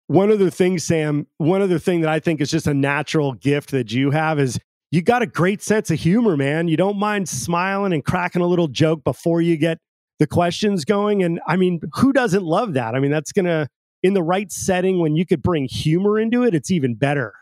One 0.08 0.32
other 0.32 0.50
thing, 0.50 0.80
Sam, 0.80 1.28
one 1.38 1.62
other 1.62 1.80
thing 1.80 2.02
that 2.02 2.10
I 2.10 2.20
think 2.20 2.42
is 2.42 2.52
just 2.52 2.68
a 2.68 2.74
natural 2.74 3.34
gift 3.34 3.72
that 3.72 3.92
you 3.92 4.12
have 4.12 4.40
is 4.40 4.60
you 4.92 5.02
got 5.02 5.22
a 5.22 5.28
great 5.28 5.64
sense 5.64 5.90
of 5.90 6.00
humor, 6.00 6.38
man. 6.38 6.68
You 6.68 6.78
don't 6.78 7.00
mind 7.00 7.28
smiling 7.28 7.94
and 7.94 8.04
cracking 8.04 8.42
a 8.42 8.48
little 8.48 8.68
joke 8.68 9.04
before 9.04 9.42
you 9.42 9.58
get 9.58 9.80
the 10.20 10.28
questions 10.28 10.86
going. 10.86 11.24
And 11.24 11.40
I 11.48 11.56
mean, 11.56 11.80
who 11.94 12.14
doesn't 12.14 12.44
love 12.44 12.74
that? 12.74 12.94
I 12.94 13.00
mean, 13.00 13.12
that's 13.12 13.32
going 13.32 13.46
to, 13.46 13.68
in 14.04 14.14
the 14.14 14.22
right 14.22 14.52
setting, 14.52 15.00
when 15.00 15.16
you 15.16 15.26
could 15.26 15.42
bring 15.42 15.66
humor 15.66 16.20
into 16.20 16.44
it, 16.44 16.54
it's 16.54 16.70
even 16.70 16.96
better. 16.96 17.34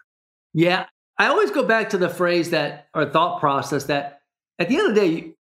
Yeah. 0.53 0.85
I 1.17 1.27
always 1.27 1.51
go 1.51 1.63
back 1.63 1.91
to 1.91 1.97
the 1.97 2.09
phrase 2.09 2.49
that, 2.49 2.87
or 2.93 3.05
thought 3.05 3.39
process 3.39 3.85
that 3.85 4.21
at 4.59 4.69
the 4.69 4.77
end 4.77 4.89
of 4.89 4.95
the 4.95 5.01
day, 5.01 5.33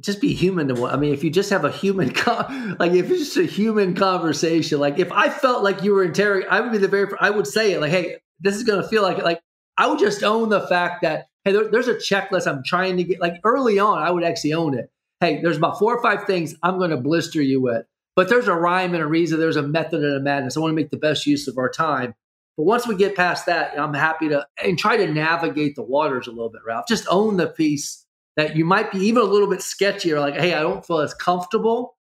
just 0.00 0.20
be 0.20 0.34
human 0.34 0.68
to 0.68 0.74
what 0.74 0.92
I 0.92 0.96
mean, 0.96 1.12
if 1.12 1.22
you 1.22 1.30
just 1.30 1.50
have 1.50 1.64
a 1.64 1.70
human, 1.70 2.10
con- 2.14 2.76
like 2.78 2.92
if 2.92 3.10
it's 3.10 3.34
just 3.34 3.36
a 3.36 3.44
human 3.44 3.94
conversation, 3.94 4.80
like 4.80 4.98
if 4.98 5.12
I 5.12 5.30
felt 5.30 5.62
like 5.62 5.82
you 5.82 5.92
were 5.92 6.04
interrogating, 6.04 6.50
I 6.50 6.60
would 6.60 6.72
be 6.72 6.78
the 6.78 6.88
very, 6.88 7.12
I 7.20 7.30
would 7.30 7.46
say 7.46 7.72
it 7.72 7.80
like, 7.80 7.90
hey, 7.90 8.16
this 8.40 8.56
is 8.56 8.64
going 8.64 8.82
to 8.82 8.88
feel 8.88 9.02
like 9.02 9.18
it. 9.18 9.24
Like 9.24 9.40
I 9.78 9.86
would 9.86 9.98
just 9.98 10.22
own 10.22 10.48
the 10.48 10.66
fact 10.66 11.02
that 11.02 11.28
hey, 11.44 11.52
there, 11.52 11.68
there's 11.70 11.88
a 11.88 11.94
checklist 11.94 12.46
I'm 12.46 12.62
trying 12.64 12.96
to 12.96 13.04
get. 13.04 13.20
Like 13.20 13.40
early 13.44 13.78
on, 13.78 13.98
I 13.98 14.10
would 14.10 14.24
actually 14.24 14.54
own 14.54 14.76
it. 14.76 14.90
Hey, 15.20 15.40
there's 15.40 15.56
about 15.56 15.78
four 15.78 15.96
or 15.96 16.02
five 16.02 16.24
things 16.26 16.54
I'm 16.62 16.78
going 16.78 16.90
to 16.90 16.96
blister 16.96 17.40
you 17.40 17.60
with, 17.60 17.86
but 18.16 18.28
there's 18.28 18.48
a 18.48 18.54
rhyme 18.54 18.94
and 18.94 19.02
a 19.02 19.06
reason. 19.06 19.38
There's 19.38 19.56
a 19.56 19.62
method 19.62 20.02
and 20.02 20.16
a 20.16 20.20
madness. 20.20 20.56
I 20.56 20.60
want 20.60 20.72
to 20.72 20.76
make 20.76 20.90
the 20.90 20.96
best 20.96 21.26
use 21.26 21.46
of 21.46 21.58
our 21.58 21.70
time. 21.70 22.14
But 22.56 22.64
once 22.64 22.86
we 22.86 22.94
get 22.94 23.16
past 23.16 23.46
that, 23.46 23.78
I'm 23.78 23.94
happy 23.94 24.28
to 24.28 24.46
and 24.62 24.78
try 24.78 24.96
to 24.96 25.10
navigate 25.10 25.74
the 25.74 25.82
waters 25.82 26.26
a 26.26 26.30
little 26.30 26.50
bit, 26.50 26.60
Ralph. 26.66 26.86
Just 26.86 27.06
own 27.10 27.36
the 27.36 27.46
piece 27.46 28.04
that 28.36 28.56
you 28.56 28.64
might 28.64 28.92
be 28.92 28.98
even 28.98 29.22
a 29.22 29.26
little 29.26 29.48
bit 29.48 29.62
sketchy 29.62 30.12
or 30.12 30.20
like, 30.20 30.34
hey, 30.34 30.54
I 30.54 30.60
don't 30.60 30.84
feel 30.84 30.98
as 30.98 31.14
comfortable, 31.14 31.96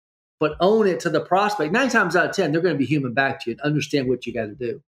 but 0.41 0.57
own 0.61 0.87
it 0.87 1.01
to 1.01 1.11
the 1.11 1.21
prospect. 1.21 1.73
Nine 1.73 1.89
times 1.89 2.17
out 2.17 2.31
of 2.31 2.35
10, 2.35 2.53
they're 2.53 2.61
going 2.61 2.75
to 2.75 2.79
be 2.79 2.87
human 2.87 3.13
back 3.13 3.43
to 3.45 3.51
you 3.51 3.53
and 3.55 3.61
understand 3.61 4.09
what 4.09 4.27
you 4.27 4.33
got 4.33 4.47
to 4.47 4.55
do. 4.55 4.83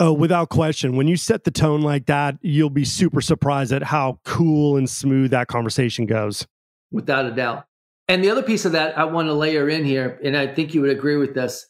Oh, 0.00 0.12
without 0.12 0.48
question. 0.48 0.96
When 0.96 1.06
you 1.06 1.16
set 1.16 1.44
the 1.44 1.52
tone 1.52 1.80
like 1.82 2.06
that, 2.06 2.38
you'll 2.42 2.70
be 2.70 2.84
super 2.84 3.20
surprised 3.20 3.72
at 3.72 3.84
how 3.84 4.18
cool 4.24 4.76
and 4.76 4.90
smooth 4.90 5.30
that 5.30 5.46
conversation 5.46 6.06
goes. 6.06 6.46
Without 6.90 7.26
a 7.26 7.30
doubt. 7.30 7.66
And 8.08 8.22
the 8.22 8.30
other 8.30 8.42
piece 8.42 8.64
of 8.64 8.72
that 8.72 8.98
I 8.98 9.04
want 9.04 9.28
to 9.28 9.32
layer 9.32 9.68
in 9.68 9.84
here, 9.84 10.20
and 10.22 10.36
I 10.36 10.48
think 10.48 10.74
you 10.74 10.80
would 10.80 10.90
agree 10.90 11.16
with 11.16 11.34
this, 11.34 11.66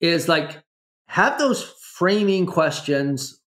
is 0.00 0.28
like 0.28 0.62
have 1.08 1.38
those 1.38 1.62
framing 1.98 2.44
questions 2.44 3.40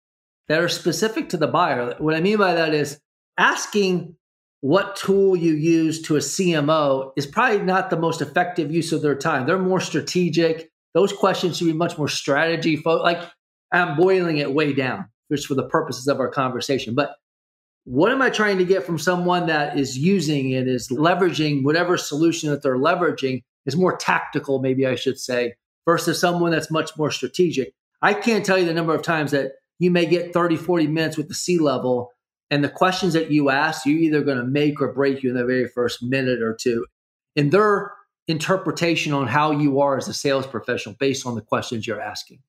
that 0.48 0.62
are 0.62 0.70
specific 0.70 1.28
to 1.28 1.38
the 1.38 1.48
buyer. 1.48 1.94
What 1.98 2.16
I 2.16 2.22
mean 2.22 2.38
by 2.38 2.54
that 2.54 2.74
is 2.74 3.00
asking 3.38 4.16
what 4.62 4.96
tool 4.96 5.36
you 5.36 5.54
use 5.54 6.02
to 6.04 6.16
a 6.16 6.20
CMO 6.20 7.12
is 7.18 7.28
probably 7.28 7.62
not 7.62 7.90
the 7.90 8.00
most 8.00 8.22
effective 8.22 8.72
use 8.72 8.94
of 8.94 9.02
their 9.02 9.16
time. 9.16 9.46
They're 9.46 9.60
more 9.60 9.82
strategic. 9.82 10.72
Those 10.94 11.12
questions 11.12 11.58
should 11.58 11.66
be 11.66 11.74
much 11.74 11.98
more 11.98 12.08
strategy 12.08 12.78
fo- 12.78 13.04
like 13.04 13.22
I'm 13.74 13.98
boiling 13.98 14.38
it 14.38 14.54
way 14.54 14.72
down 14.72 15.10
just 15.30 15.46
for 15.46 15.56
the 15.56 15.68
purposes 15.68 16.08
of 16.08 16.20
our 16.22 16.30
conversation. 16.30 16.96
But 16.96 17.16
what 17.84 18.14
am 18.14 18.22
I 18.22 18.30
trying 18.30 18.58
to 18.60 18.66
get 18.66 18.86
from 18.86 18.98
someone 18.98 19.48
that 19.48 19.78
is 19.78 19.98
using 19.98 20.52
it, 20.52 20.70
is 20.70 20.88
leveraging 20.88 21.64
whatever 21.64 21.98
solution 21.98 22.50
that 22.50 22.64
they're 22.64 22.78
leveraging 22.78 23.44
is 23.66 23.76
more 23.76 23.98
tactical, 23.98 24.60
maybe 24.60 24.88
I 24.88 24.96
should 24.96 25.20
say, 25.20 25.56
versus 25.86 26.20
someone 26.20 26.52
that's 26.52 26.72
much 26.72 26.98
more 26.98 27.12
strategic. 27.12 27.74
I 28.02 28.14
can't 28.14 28.46
tell 28.46 28.58
you 28.58 28.66
the 28.66 28.74
number 28.74 28.94
of 28.94 29.02
times 29.02 29.32
that 29.32 29.54
you 29.80 29.92
may 29.92 30.06
get 30.06 30.34
30, 30.34 30.58
40 30.58 30.88
minutes 30.88 31.18
with 31.18 31.28
the 31.28 31.34
C 31.34 31.60
level 31.60 32.12
and 32.50 32.64
the 32.64 32.70
questions 32.70 33.14
that 33.14 33.32
you 33.32 33.50
ask, 33.50 33.86
you're 33.86 34.00
either 34.00 34.22
going 34.22 34.38
to 34.38 34.46
make 34.46 34.82
or 34.82 34.94
break 34.94 35.22
you 35.24 35.30
in 35.30 35.36
the 35.36 35.46
very 35.46 35.68
first 35.68 36.02
minute 36.02 36.42
or 36.42 36.54
two. 36.54 36.86
And 37.36 37.52
their 37.52 37.92
interpretation 38.28 39.14
on 39.14 39.28
how 39.28 39.52
you 39.52 39.80
are 39.80 39.98
as 39.98 40.08
a 40.08 40.14
sales 40.14 40.48
professional 40.48 40.96
based 41.00 41.26
on 41.26 41.36
the 41.36 41.42
questions 41.42 41.86
you're 41.86 42.02
asking. 42.02 42.40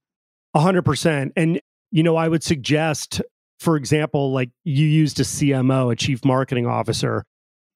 100%. 0.56 1.32
And, 1.36 1.60
you 1.90 2.02
know, 2.02 2.16
I 2.16 2.28
would 2.28 2.42
suggest, 2.42 3.20
for 3.60 3.76
example, 3.76 4.32
like 4.32 4.50
you 4.64 4.86
used 4.86 5.20
a 5.20 5.24
CMO, 5.24 5.92
a 5.92 5.96
chief 5.96 6.24
marketing 6.24 6.66
officer. 6.66 7.24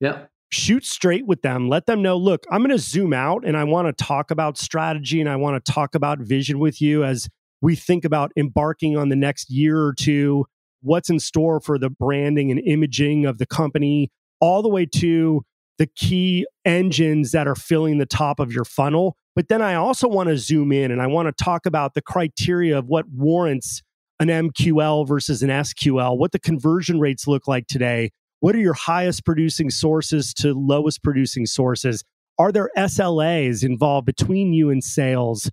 Yeah. 0.01 0.25
Shoot 0.51 0.85
straight 0.85 1.27
with 1.27 1.43
them. 1.43 1.69
Let 1.69 1.87
them 1.87 2.03
know, 2.03 2.17
look, 2.17 2.45
I'm 2.51 2.61
going 2.61 2.71
to 2.71 2.79
zoom 2.79 3.13
out 3.13 3.45
and 3.45 3.57
I 3.57 3.65
want 3.65 3.87
to 3.89 4.05
talk 4.05 4.31
about 4.31 4.59
strategy 4.59 5.21
and 5.21 5.29
I 5.29 5.37
want 5.37 5.65
to 5.65 5.73
talk 5.73 5.95
about 5.95 6.19
vision 6.19 6.59
with 6.59 6.81
you 6.81 7.05
as 7.05 7.29
we 7.63 7.77
think 7.77 8.05
about 8.05 8.33
embarking 8.37 8.97
on 8.97 9.09
the 9.09 9.17
next 9.17 9.49
year 9.51 9.81
or 9.81 9.95
two 9.95 10.45
what's 10.83 11.09
in 11.09 11.21
store 11.21 11.61
for 11.61 11.79
the 11.79 11.89
branding 11.89 12.51
and 12.51 12.61
imaging 12.61 13.25
of 13.25 13.39
the 13.39 13.47
company, 13.47 14.11
all 14.41 14.63
the 14.63 14.69
way 14.69 14.85
to 14.85 15.43
the 15.79 15.87
key 15.87 16.45
engines 16.65 17.31
that 17.31 17.47
are 17.47 17.55
filling 17.55 17.99
the 17.99 18.07
top 18.07 18.41
of 18.41 18.53
your 18.53 18.65
funnel. 18.65 19.17
But 19.35 19.49
then 19.49 19.63
I 19.63 19.75
also 19.75 20.09
want 20.09 20.29
to 20.29 20.37
zoom 20.37 20.73
in 20.73 20.91
and 20.91 21.01
I 21.01 21.07
want 21.07 21.29
to 21.29 21.45
talk 21.45 21.65
about 21.65 21.95
the 21.95 22.03
criteria 22.03 22.77
of 22.77 22.89
what 22.89 23.09
warrants 23.09 23.83
an 24.21 24.29
MQL 24.29 25.07
versus 25.09 25.43
an 25.43 25.49
SQL, 25.49 26.19
what 26.19 26.33
the 26.33 26.39
conversion 26.39 27.01
rates 27.01 27.27
look 27.27 27.49
like 27.49 27.67
today. 27.67 28.11
What 28.41 28.55
are 28.57 28.61
your 28.61 28.75
highest 28.75 29.25
producing 29.25 29.71
sources 29.71 30.35
to 30.35 30.53
lowest 30.53 31.03
producing 31.03 31.47
sources? 31.47 32.05
Are 32.39 32.53
there 32.53 32.71
SLAs 32.77 33.65
involved 33.65 34.05
between 34.05 34.53
you 34.53 34.71
and 34.71 34.83
sales 34.83 35.51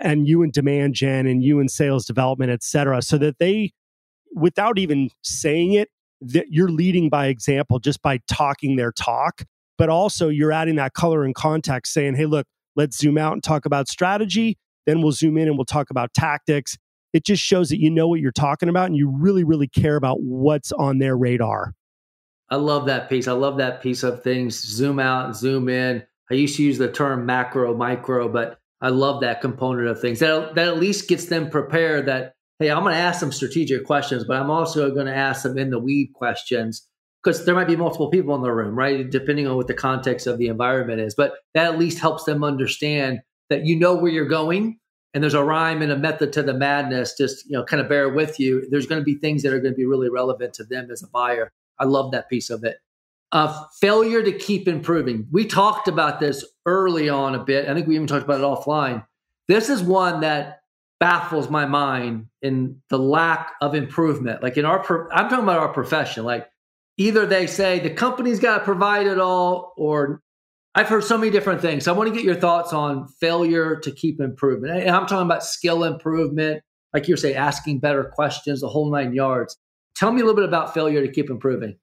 and 0.00 0.28
you 0.28 0.42
and 0.42 0.52
demand 0.52 0.94
gen 0.94 1.26
and 1.26 1.42
you 1.42 1.60
and 1.60 1.70
sales 1.70 2.04
development, 2.04 2.50
et 2.50 2.62
cetera, 2.62 3.02
so 3.02 3.18
that 3.18 3.38
they 3.38 3.72
without 4.34 4.78
even 4.78 5.10
saying 5.22 5.72
it, 5.72 5.88
that 6.20 6.46
you're 6.50 6.70
leading 6.70 7.08
by 7.08 7.26
example 7.26 7.78
just 7.78 8.02
by 8.02 8.20
talking 8.28 8.76
their 8.76 8.92
talk. 8.92 9.42
But 9.76 9.88
also, 9.88 10.28
you're 10.28 10.52
adding 10.52 10.74
that 10.76 10.94
color 10.94 11.24
and 11.24 11.34
context, 11.34 11.92
saying, 11.92 12.16
hey, 12.16 12.26
look, 12.26 12.46
let's 12.74 12.98
zoom 12.98 13.16
out 13.16 13.32
and 13.32 13.42
talk 13.42 13.64
about 13.64 13.88
strategy. 13.88 14.58
Then 14.86 15.02
we'll 15.02 15.12
zoom 15.12 15.38
in 15.38 15.46
and 15.48 15.56
we'll 15.56 15.64
talk 15.64 15.90
about 15.90 16.12
tactics. 16.14 16.76
It 17.12 17.24
just 17.24 17.42
shows 17.42 17.68
that 17.68 17.80
you 17.80 17.90
know 17.90 18.08
what 18.08 18.20
you're 18.20 18.32
talking 18.32 18.68
about 18.68 18.86
and 18.86 18.96
you 18.96 19.08
really, 19.08 19.44
really 19.44 19.68
care 19.68 19.96
about 19.96 20.20
what's 20.20 20.72
on 20.72 20.98
their 20.98 21.16
radar. 21.16 21.74
I 22.50 22.56
love 22.56 22.86
that 22.86 23.08
piece. 23.08 23.28
I 23.28 23.32
love 23.32 23.58
that 23.58 23.82
piece 23.82 24.02
of 24.02 24.22
things. 24.22 24.58
Zoom 24.58 24.98
out, 24.98 25.36
zoom 25.36 25.68
in. 25.68 26.04
I 26.30 26.34
used 26.34 26.56
to 26.56 26.62
use 26.62 26.78
the 26.78 26.90
term 26.90 27.24
macro, 27.24 27.74
micro, 27.74 28.28
but 28.28 28.57
I 28.80 28.90
love 28.90 29.20
that 29.22 29.40
component 29.40 29.88
of 29.88 30.00
things. 30.00 30.20
That, 30.20 30.54
that 30.54 30.68
at 30.68 30.78
least 30.78 31.08
gets 31.08 31.26
them 31.26 31.50
prepared 31.50 32.06
that 32.06 32.34
hey, 32.58 32.70
I'm 32.70 32.82
going 32.82 32.94
to 32.94 33.00
ask 33.00 33.20
some 33.20 33.32
strategic 33.32 33.84
questions, 33.84 34.24
but 34.24 34.36
I'm 34.36 34.50
also 34.50 34.92
going 34.92 35.06
to 35.06 35.14
ask 35.14 35.42
some 35.42 35.56
in 35.58 35.70
the 35.70 35.78
weed 35.78 36.12
questions 36.14 36.88
because 37.22 37.44
there 37.44 37.54
might 37.54 37.68
be 37.68 37.76
multiple 37.76 38.10
people 38.10 38.34
in 38.34 38.42
the 38.42 38.52
room, 38.52 38.76
right? 38.76 39.08
Depending 39.08 39.46
on 39.46 39.56
what 39.56 39.66
the 39.66 39.74
context 39.74 40.26
of 40.26 40.38
the 40.38 40.48
environment 40.48 41.00
is. 41.00 41.14
But 41.14 41.34
that 41.54 41.66
at 41.66 41.78
least 41.78 41.98
helps 41.98 42.24
them 42.24 42.42
understand 42.44 43.20
that 43.50 43.64
you 43.64 43.78
know 43.78 43.94
where 43.94 44.10
you're 44.10 44.26
going 44.26 44.78
and 45.14 45.22
there's 45.22 45.34
a 45.34 45.44
rhyme 45.44 45.82
and 45.82 45.92
a 45.92 45.96
method 45.96 46.32
to 46.34 46.42
the 46.42 46.54
madness. 46.54 47.14
Just, 47.16 47.46
you 47.46 47.52
know, 47.52 47.64
kind 47.64 47.80
of 47.80 47.88
bear 47.88 48.08
with 48.08 48.38
you. 48.38 48.68
There's 48.70 48.86
going 48.86 49.00
to 49.00 49.04
be 49.04 49.14
things 49.14 49.42
that 49.42 49.52
are 49.52 49.60
going 49.60 49.74
to 49.74 49.78
be 49.78 49.86
really 49.86 50.10
relevant 50.10 50.54
to 50.54 50.64
them 50.64 50.90
as 50.90 51.02
a 51.02 51.08
buyer. 51.08 51.50
I 51.78 51.84
love 51.84 52.12
that 52.12 52.28
piece 52.28 52.50
of 52.50 52.64
it. 52.64 52.78
Failure 53.80 54.22
to 54.22 54.32
keep 54.32 54.68
improving. 54.68 55.26
We 55.30 55.44
talked 55.44 55.88
about 55.88 56.20
this 56.20 56.44
early 56.66 57.08
on 57.08 57.34
a 57.34 57.44
bit. 57.44 57.68
I 57.68 57.74
think 57.74 57.86
we 57.86 57.94
even 57.94 58.06
talked 58.06 58.24
about 58.24 58.40
it 58.40 58.44
offline. 58.44 59.04
This 59.48 59.68
is 59.68 59.82
one 59.82 60.20
that 60.20 60.60
baffles 61.00 61.48
my 61.48 61.64
mind 61.64 62.26
in 62.42 62.80
the 62.90 62.98
lack 62.98 63.52
of 63.60 63.74
improvement. 63.74 64.42
Like 64.42 64.56
in 64.56 64.64
our, 64.64 64.82
pro- 64.82 65.08
I'm 65.10 65.28
talking 65.28 65.44
about 65.44 65.58
our 65.58 65.72
profession. 65.72 66.24
Like 66.24 66.48
either 66.96 67.26
they 67.26 67.46
say 67.46 67.78
the 67.78 67.90
company's 67.90 68.40
got 68.40 68.58
to 68.58 68.64
provide 68.64 69.06
it 69.06 69.20
all, 69.20 69.74
or 69.76 70.20
I've 70.74 70.88
heard 70.88 71.04
so 71.04 71.16
many 71.16 71.30
different 71.30 71.60
things. 71.60 71.84
So 71.84 71.94
I 71.94 71.96
want 71.96 72.08
to 72.08 72.14
get 72.14 72.24
your 72.24 72.34
thoughts 72.34 72.72
on 72.72 73.08
failure 73.20 73.76
to 73.76 73.90
keep 73.92 74.20
improvement. 74.20 74.80
And 74.80 74.90
I'm 74.90 75.06
talking 75.06 75.26
about 75.26 75.44
skill 75.44 75.84
improvement, 75.84 76.62
like 76.92 77.08
you're 77.08 77.16
saying, 77.16 77.36
asking 77.36 77.80
better 77.80 78.04
questions, 78.04 78.60
the 78.60 78.68
whole 78.68 78.90
nine 78.90 79.12
yards. 79.12 79.56
Tell 79.96 80.12
me 80.12 80.20
a 80.20 80.24
little 80.24 80.36
bit 80.36 80.44
about 80.44 80.74
failure 80.74 81.04
to 81.04 81.12
keep 81.12 81.30
improving. 81.30 81.76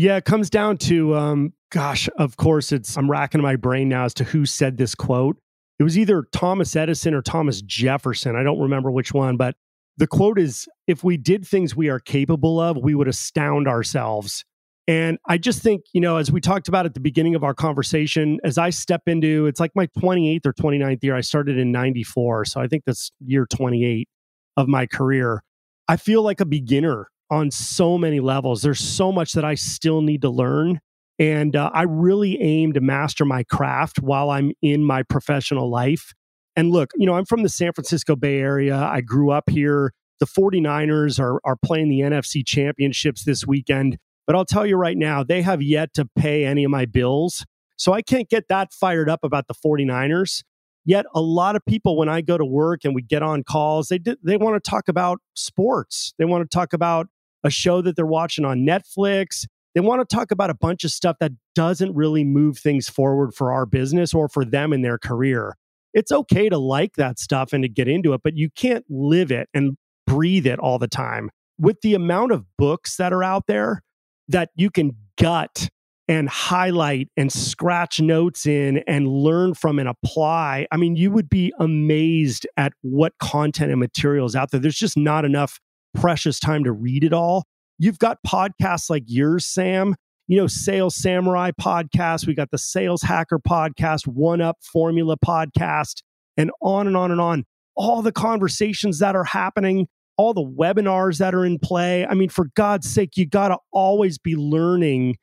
Yeah, 0.00 0.16
it 0.16 0.24
comes 0.24 0.48
down 0.48 0.78
to, 0.78 1.14
um, 1.14 1.52
gosh, 1.70 2.08
of 2.16 2.38
course, 2.38 2.72
it's 2.72 2.96
I'm 2.96 3.10
racking 3.10 3.42
my 3.42 3.56
brain 3.56 3.90
now 3.90 4.06
as 4.06 4.14
to 4.14 4.24
who 4.24 4.46
said 4.46 4.78
this 4.78 4.94
quote 4.94 5.36
it 5.78 5.82
was 5.82 5.98
either 5.98 6.24
Thomas 6.32 6.74
Edison 6.74 7.12
or 7.12 7.20
Thomas 7.20 7.60
Jefferson. 7.60 8.34
I 8.34 8.42
don't 8.42 8.58
remember 8.58 8.90
which 8.90 9.12
one, 9.12 9.36
but 9.36 9.56
the 9.98 10.06
quote 10.06 10.38
is 10.38 10.66
if 10.86 11.04
we 11.04 11.18
did 11.18 11.46
things 11.46 11.76
we 11.76 11.90
are 11.90 12.00
capable 12.00 12.58
of, 12.58 12.78
we 12.78 12.94
would 12.94 13.08
astound 13.08 13.68
ourselves. 13.68 14.42
And 14.88 15.18
I 15.28 15.36
just 15.36 15.62
think, 15.62 15.82
you 15.92 16.00
know, 16.00 16.16
as 16.16 16.32
we 16.32 16.40
talked 16.40 16.68
about 16.68 16.86
at 16.86 16.94
the 16.94 17.00
beginning 17.00 17.34
of 17.34 17.44
our 17.44 17.52
conversation, 17.52 18.40
as 18.42 18.56
I 18.56 18.70
step 18.70 19.02
into 19.06 19.44
it's 19.44 19.60
like 19.60 19.72
my 19.74 19.86
28th 19.98 20.46
or 20.46 20.54
29th 20.54 21.04
year, 21.04 21.14
I 21.14 21.20
started 21.20 21.58
in 21.58 21.72
94. 21.72 22.46
So 22.46 22.58
I 22.62 22.68
think 22.68 22.84
that's 22.86 23.10
year 23.20 23.44
28 23.44 24.08
of 24.56 24.66
my 24.66 24.86
career. 24.86 25.42
I 25.88 25.98
feel 25.98 26.22
like 26.22 26.40
a 26.40 26.46
beginner 26.46 27.10
on 27.30 27.50
so 27.50 27.96
many 27.96 28.20
levels. 28.20 28.62
There's 28.62 28.80
so 28.80 29.12
much 29.12 29.32
that 29.32 29.44
I 29.44 29.54
still 29.54 30.02
need 30.02 30.22
to 30.22 30.30
learn. 30.30 30.80
And 31.18 31.54
uh, 31.54 31.70
I 31.72 31.82
really 31.82 32.40
aim 32.40 32.72
to 32.72 32.80
master 32.80 33.24
my 33.24 33.44
craft 33.44 34.00
while 34.00 34.30
I'm 34.30 34.52
in 34.62 34.84
my 34.84 35.02
professional 35.02 35.70
life. 35.70 36.12
And 36.56 36.70
look, 36.70 36.90
you 36.96 37.06
know, 37.06 37.14
I'm 37.14 37.26
from 37.26 37.42
the 37.42 37.48
San 37.48 37.72
Francisco 37.72 38.16
Bay 38.16 38.38
Area. 38.38 38.76
I 38.76 39.00
grew 39.02 39.30
up 39.30 39.50
here. 39.50 39.92
The 40.18 40.26
49ers 40.26 41.20
are, 41.20 41.40
are 41.44 41.56
playing 41.56 41.88
the 41.88 42.00
NFC 42.00 42.44
championships 42.44 43.24
this 43.24 43.46
weekend. 43.46 43.98
But 44.26 44.36
I'll 44.36 44.44
tell 44.44 44.66
you 44.66 44.76
right 44.76 44.96
now, 44.96 45.22
they 45.22 45.42
have 45.42 45.62
yet 45.62 45.94
to 45.94 46.08
pay 46.16 46.44
any 46.44 46.64
of 46.64 46.70
my 46.70 46.86
bills. 46.86 47.44
So 47.76 47.92
I 47.92 48.02
can't 48.02 48.28
get 48.28 48.48
that 48.48 48.72
fired 48.72 49.08
up 49.08 49.20
about 49.22 49.46
the 49.46 49.54
49ers. 49.54 50.42
Yet 50.84 51.06
a 51.14 51.20
lot 51.20 51.56
of 51.56 51.64
people, 51.66 51.96
when 51.96 52.08
I 52.08 52.20
go 52.20 52.38
to 52.38 52.44
work 52.44 52.80
and 52.84 52.94
we 52.94 53.02
get 53.02 53.22
on 53.22 53.42
calls, 53.42 53.88
they, 53.88 53.98
they 54.22 54.36
want 54.36 54.62
to 54.62 54.70
talk 54.70 54.88
about 54.88 55.20
sports. 55.34 56.14
They 56.18 56.24
want 56.24 56.48
to 56.48 56.54
talk 56.54 56.72
about 56.72 57.08
a 57.44 57.50
show 57.50 57.82
that 57.82 57.96
they're 57.96 58.06
watching 58.06 58.44
on 58.44 58.60
Netflix. 58.60 59.46
They 59.74 59.80
want 59.80 60.06
to 60.06 60.16
talk 60.16 60.30
about 60.30 60.50
a 60.50 60.54
bunch 60.54 60.84
of 60.84 60.90
stuff 60.90 61.16
that 61.20 61.32
doesn't 61.54 61.94
really 61.94 62.24
move 62.24 62.58
things 62.58 62.88
forward 62.88 63.34
for 63.34 63.52
our 63.52 63.66
business 63.66 64.12
or 64.12 64.28
for 64.28 64.44
them 64.44 64.72
in 64.72 64.82
their 64.82 64.98
career. 64.98 65.56
It's 65.94 66.12
okay 66.12 66.48
to 66.48 66.58
like 66.58 66.94
that 66.96 67.18
stuff 67.18 67.52
and 67.52 67.62
to 67.62 67.68
get 67.68 67.88
into 67.88 68.12
it, 68.12 68.20
but 68.22 68.36
you 68.36 68.50
can't 68.50 68.84
live 68.88 69.30
it 69.30 69.48
and 69.54 69.76
breathe 70.06 70.46
it 70.46 70.58
all 70.58 70.78
the 70.78 70.88
time. 70.88 71.30
With 71.58 71.80
the 71.82 71.94
amount 71.94 72.32
of 72.32 72.44
books 72.56 72.96
that 72.96 73.12
are 73.12 73.22
out 73.22 73.46
there 73.46 73.82
that 74.28 74.50
you 74.54 74.70
can 74.70 74.96
gut 75.18 75.68
and 76.08 76.28
highlight 76.28 77.08
and 77.16 77.32
scratch 77.32 78.00
notes 78.00 78.46
in 78.46 78.78
and 78.88 79.06
learn 79.06 79.54
from 79.54 79.78
and 79.78 79.88
apply, 79.88 80.66
I 80.72 80.76
mean, 80.76 80.96
you 80.96 81.10
would 81.12 81.28
be 81.28 81.52
amazed 81.60 82.46
at 82.56 82.72
what 82.82 83.12
content 83.20 83.70
and 83.70 83.78
materials 83.78 84.34
out 84.34 84.50
there. 84.50 84.60
There's 84.60 84.76
just 84.76 84.96
not 84.96 85.24
enough 85.24 85.60
precious 85.94 86.38
time 86.38 86.64
to 86.64 86.72
read 86.72 87.04
it 87.04 87.12
all. 87.12 87.44
You've 87.78 87.98
got 87.98 88.18
podcasts 88.26 88.90
like 88.90 89.04
yours, 89.06 89.46
Sam, 89.46 89.94
you 90.28 90.36
know, 90.36 90.46
Sales 90.46 90.96
Samurai 90.96 91.50
podcast. 91.60 92.26
We 92.26 92.34
got 92.34 92.50
the 92.50 92.58
Sales 92.58 93.02
Hacker 93.02 93.38
podcast, 93.38 94.06
One 94.06 94.40
Up 94.40 94.58
Formula 94.62 95.16
podcast, 95.16 96.02
and 96.36 96.50
on 96.62 96.86
and 96.86 96.96
on 96.96 97.10
and 97.10 97.20
on. 97.20 97.44
All 97.74 98.02
the 98.02 98.12
conversations 98.12 98.98
that 98.98 99.16
are 99.16 99.24
happening, 99.24 99.88
all 100.16 100.34
the 100.34 100.44
webinars 100.44 101.18
that 101.18 101.34
are 101.34 101.44
in 101.44 101.58
play. 101.58 102.06
I 102.06 102.14
mean, 102.14 102.28
for 102.28 102.48
God's 102.54 102.88
sake, 102.88 103.16
you 103.16 103.26
got 103.26 103.48
to 103.48 103.58
always 103.72 104.18
be 104.18 104.36
learning 104.36 105.16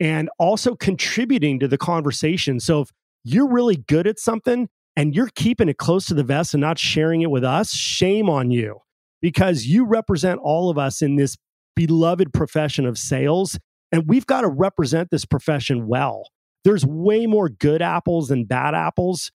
and 0.00 0.30
also 0.38 0.74
contributing 0.74 1.60
to 1.60 1.68
the 1.68 1.78
conversation. 1.78 2.58
So 2.60 2.80
if 2.80 2.90
you're 3.22 3.50
really 3.50 3.76
good 3.76 4.06
at 4.06 4.18
something 4.18 4.68
and 4.96 5.14
you're 5.14 5.30
keeping 5.34 5.68
it 5.68 5.76
close 5.76 6.06
to 6.06 6.14
the 6.14 6.24
vest 6.24 6.54
and 6.54 6.60
not 6.62 6.78
sharing 6.78 7.20
it 7.20 7.30
with 7.30 7.44
us, 7.44 7.72
shame 7.72 8.30
on 8.30 8.50
you 8.50 8.80
because 9.20 9.66
you 9.66 9.84
represent 9.84 10.40
all 10.42 10.70
of 10.70 10.78
us 10.78 11.02
in 11.02 11.16
this 11.16 11.36
beloved 11.76 12.32
profession 12.32 12.86
of 12.86 12.98
sales. 12.98 13.58
And 13.92 14.04
we've 14.06 14.26
got 14.26 14.42
to 14.42 14.48
represent 14.48 15.10
this 15.10 15.24
profession 15.24 15.86
well. 15.86 16.28
There's 16.64 16.84
way 16.84 17.26
more 17.26 17.48
good 17.48 17.82
apples 17.82 18.28
than 18.28 18.44
bad 18.44 18.74
apples. 18.74 19.32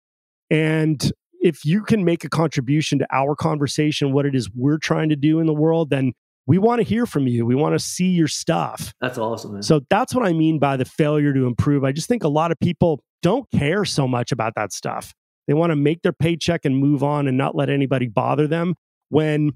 And 0.50 1.12
if 1.42 1.66
you 1.66 1.84
can 1.84 2.06
make 2.06 2.24
a 2.24 2.30
contribution 2.30 3.00
to 3.00 3.08
our 3.12 3.36
conversation, 3.36 4.14
what 4.14 4.26
it 4.26 4.36
is 4.36 4.50
we're 4.56 4.78
trying 4.78 5.10
to 5.10 5.16
do 5.16 5.40
in 5.40 5.48
the 5.48 5.54
world, 5.54 5.90
then 5.90 6.14
we 6.48 6.58
want 6.58 6.80
to 6.80 6.84
hear 6.84 7.06
from 7.06 7.28
you. 7.28 7.46
We 7.46 7.56
want 7.56 7.74
to 7.74 7.80
see 7.80 8.10
your 8.10 8.28
stuff. 8.28 8.94
That's 9.02 9.18
awesome, 9.18 9.54
man. 9.54 9.64
So 9.64 9.82
that's 9.90 10.14
what 10.14 10.26
I 10.26 10.34
mean 10.34 10.60
by 10.60 10.78
the 10.78 10.86
failure 10.86 11.34
to 11.34 11.48
improve. 11.48 11.84
I 11.84 11.92
just 11.92 12.08
think 12.08 12.24
a 12.24 12.30
lot 12.30 12.52
of 12.52 12.60
people 12.60 13.02
don't 13.24 13.50
care 13.52 13.86
so 13.86 14.08
much 14.08 14.32
about 14.32 14.54
that 14.56 14.72
stuff. 14.72 15.14
They 15.48 15.54
want 15.54 15.72
to 15.72 15.76
make 15.76 16.04
their 16.04 16.14
paycheck 16.14 16.66
and 16.66 16.78
move 16.78 17.04
on 17.04 17.28
and 17.28 17.38
not 17.38 17.56
let 17.56 17.70
anybody 17.70 18.08
bother 18.08 18.48
them 18.48 18.76
when, 19.10 19.52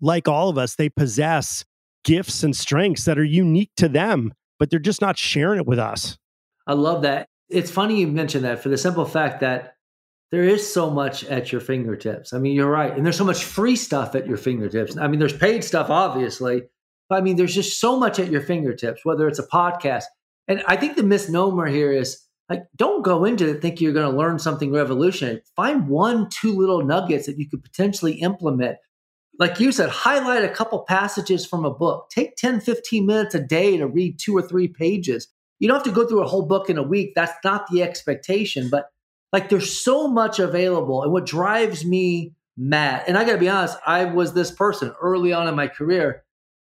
like 0.00 0.28
all 0.28 0.48
of 0.48 0.58
us, 0.58 0.76
they 0.76 0.88
possess 0.88 1.64
gifts 2.04 2.42
and 2.42 2.54
strengths 2.54 3.04
that 3.04 3.18
are 3.18 3.24
unique 3.24 3.70
to 3.76 3.88
them, 3.88 4.32
but 4.58 4.70
they're 4.70 4.78
just 4.78 5.00
not 5.00 5.18
sharing 5.18 5.60
it 5.60 5.66
with 5.66 5.78
us. 5.78 6.18
I 6.66 6.74
love 6.74 7.02
that. 7.02 7.28
It's 7.48 7.70
funny 7.70 8.00
you 8.00 8.06
mentioned 8.08 8.44
that 8.44 8.62
for 8.62 8.68
the 8.68 8.78
simple 8.78 9.04
fact 9.04 9.40
that 9.40 9.74
there 10.30 10.44
is 10.44 10.70
so 10.70 10.90
much 10.90 11.24
at 11.24 11.50
your 11.50 11.60
fingertips. 11.60 12.32
I 12.32 12.38
mean, 12.38 12.54
you're 12.54 12.70
right. 12.70 12.94
And 12.94 13.04
there's 13.04 13.16
so 13.16 13.24
much 13.24 13.44
free 13.44 13.76
stuff 13.76 14.14
at 14.14 14.26
your 14.26 14.36
fingertips. 14.36 14.96
I 14.96 15.08
mean, 15.08 15.18
there's 15.18 15.36
paid 15.36 15.64
stuff, 15.64 15.88
obviously, 15.88 16.62
but 17.08 17.16
I 17.16 17.20
mean, 17.22 17.36
there's 17.36 17.54
just 17.54 17.80
so 17.80 17.98
much 17.98 18.18
at 18.18 18.30
your 18.30 18.42
fingertips, 18.42 19.04
whether 19.04 19.26
it's 19.26 19.38
a 19.38 19.46
podcast. 19.46 20.04
And 20.46 20.62
I 20.66 20.76
think 20.76 20.96
the 20.96 21.02
misnomer 21.02 21.66
here 21.66 21.92
is 21.92 22.22
like, 22.50 22.64
don't 22.76 23.02
go 23.02 23.24
into 23.24 23.48
it 23.48 23.62
thinking 23.62 23.84
you're 23.84 23.94
going 23.94 24.10
to 24.10 24.16
learn 24.16 24.38
something 24.38 24.72
revolutionary. 24.72 25.42
Find 25.56 25.88
one, 25.88 26.28
two 26.30 26.52
little 26.52 26.84
nuggets 26.84 27.26
that 27.26 27.38
you 27.38 27.48
could 27.48 27.62
potentially 27.62 28.14
implement. 28.14 28.76
Like 29.38 29.60
you 29.60 29.70
said, 29.70 29.88
highlight 29.88 30.44
a 30.44 30.48
couple 30.48 30.80
passages 30.80 31.46
from 31.46 31.64
a 31.64 31.72
book. 31.72 32.10
Take 32.10 32.36
10, 32.36 32.60
15 32.60 33.06
minutes 33.06 33.34
a 33.34 33.40
day 33.40 33.76
to 33.76 33.86
read 33.86 34.18
two 34.18 34.36
or 34.36 34.42
three 34.42 34.66
pages. 34.66 35.28
You 35.60 35.68
don't 35.68 35.76
have 35.76 35.84
to 35.84 35.92
go 35.92 36.06
through 36.06 36.22
a 36.22 36.26
whole 36.26 36.46
book 36.46 36.68
in 36.68 36.78
a 36.78 36.82
week. 36.82 37.12
That's 37.14 37.36
not 37.44 37.66
the 37.70 37.82
expectation, 37.82 38.68
but 38.68 38.90
like 39.32 39.48
there's 39.48 39.80
so 39.80 40.08
much 40.08 40.38
available. 40.38 41.02
And 41.02 41.12
what 41.12 41.26
drives 41.26 41.84
me 41.84 42.34
mad, 42.56 43.04
and 43.06 43.16
I 43.16 43.24
got 43.24 43.32
to 43.32 43.38
be 43.38 43.48
honest, 43.48 43.78
I 43.86 44.06
was 44.06 44.32
this 44.32 44.50
person 44.50 44.92
early 45.00 45.32
on 45.32 45.46
in 45.46 45.54
my 45.54 45.68
career. 45.68 46.24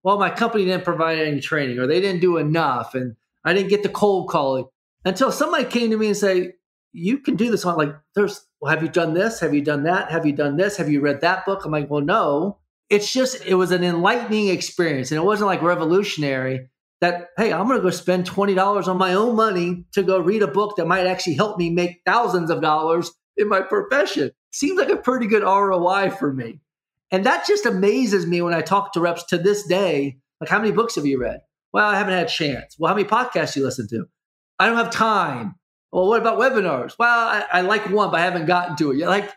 Well, 0.04 0.20
my 0.20 0.30
company 0.30 0.66
didn't 0.66 0.84
provide 0.84 1.20
any 1.20 1.42
training 1.42 1.80
or 1.80 1.88
they 1.88 2.02
didn't 2.02 2.22
do 2.22 2.38
enough. 2.38 2.96
And 2.96 3.16
I 3.44 3.54
didn't 3.54 3.70
get 3.70 3.84
the 3.84 3.90
cold 3.90 4.30
calling 4.30 4.66
until 5.06 5.32
somebody 5.32 5.66
came 5.66 5.92
to 5.92 5.98
me 5.98 6.08
and 6.08 6.18
say, 6.18 6.54
you 6.94 7.18
can 7.20 7.36
do 7.36 7.50
this. 7.52 7.66
I'm 7.66 7.78
like, 7.78 7.96
there's, 8.16 8.46
well, 8.60 8.72
have 8.72 8.84
you 8.84 8.90
done 8.90 9.14
this? 9.14 9.40
Have 9.40 9.54
you 9.54 9.62
done 9.62 9.84
that? 9.84 10.12
Have 10.12 10.26
you 10.26 10.34
done 10.34 10.58
this? 10.58 10.78
Have 10.78 10.90
you 10.90 11.02
read 11.02 11.22
that 11.22 11.46
book? 11.46 11.66
I'm 11.66 11.72
like, 11.72 11.90
well, 11.90 12.02
no. 12.02 12.60
It's 12.90 13.12
just, 13.12 13.46
it 13.46 13.56
was 13.56 13.72
an 13.72 13.84
enlightening 13.84 14.50
experience. 14.50 15.12
And 15.12 15.18
it 15.18 15.24
wasn't 15.24 15.48
like 15.48 15.62
revolutionary 15.62 16.70
that, 17.00 17.30
hey, 17.38 17.54
I'm 17.54 17.68
going 17.68 17.80
to 17.80 17.84
go 17.84 17.90
spend 17.90 18.30
$20 18.30 18.88
on 18.88 18.98
my 18.98 19.14
own 19.14 19.36
money 19.36 19.86
to 19.94 20.04
go 20.04 20.20
read 20.20 20.44
a 20.44 20.48
book 20.48 20.76
that 20.76 20.88
might 20.88 21.08
actually 21.08 21.36
help 21.36 21.58
me 21.58 21.70
make 21.70 22.02
thousands 22.06 22.50
of 22.50 22.62
dollars 22.62 23.12
in 23.38 23.48
my 23.48 23.62
profession. 23.62 24.32
Seems 24.52 24.78
like 24.78 24.90
a 24.90 24.98
pretty 24.98 25.28
good 25.28 25.44
ROI 25.44 26.12
for 26.12 26.34
me. 26.34 26.60
And 27.10 27.26
that 27.26 27.46
just 27.46 27.66
amazes 27.66 28.28
me 28.28 28.42
when 28.42 28.54
I 28.54 28.62
talk 28.62 28.94
to 28.94 29.02
reps 29.02 29.24
to 29.26 29.38
this 29.38 29.66
day. 29.66 30.18
Like, 30.40 30.50
how 30.50 30.60
many 30.60 30.72
books 30.72 30.96
have 30.96 31.06
you 31.06 31.20
read? 31.20 31.42
Well, 31.74 31.88
I 31.88 31.98
haven't 31.98 32.14
had 32.14 32.28
a 32.28 32.30
chance. 32.30 32.76
Well, 32.78 32.90
how 32.90 32.96
many 32.96 33.08
podcasts 33.08 33.56
you 33.56 33.64
listen 33.64 33.88
to? 33.90 34.06
I 34.60 34.68
don't 34.68 34.78
have 34.78 34.92
time. 34.92 35.56
Well, 35.92 36.08
what 36.08 36.22
about 36.22 36.40
webinars? 36.40 36.96
Well, 36.98 37.28
I, 37.28 37.46
I 37.52 37.62
like 37.62 37.90
one, 37.90 38.12
but 38.12 38.20
I 38.20 38.24
haven't 38.24 38.46
gotten 38.46 38.76
to 38.78 38.92
it 38.92 38.98
yet. 38.98 39.10
Like, 39.10 39.32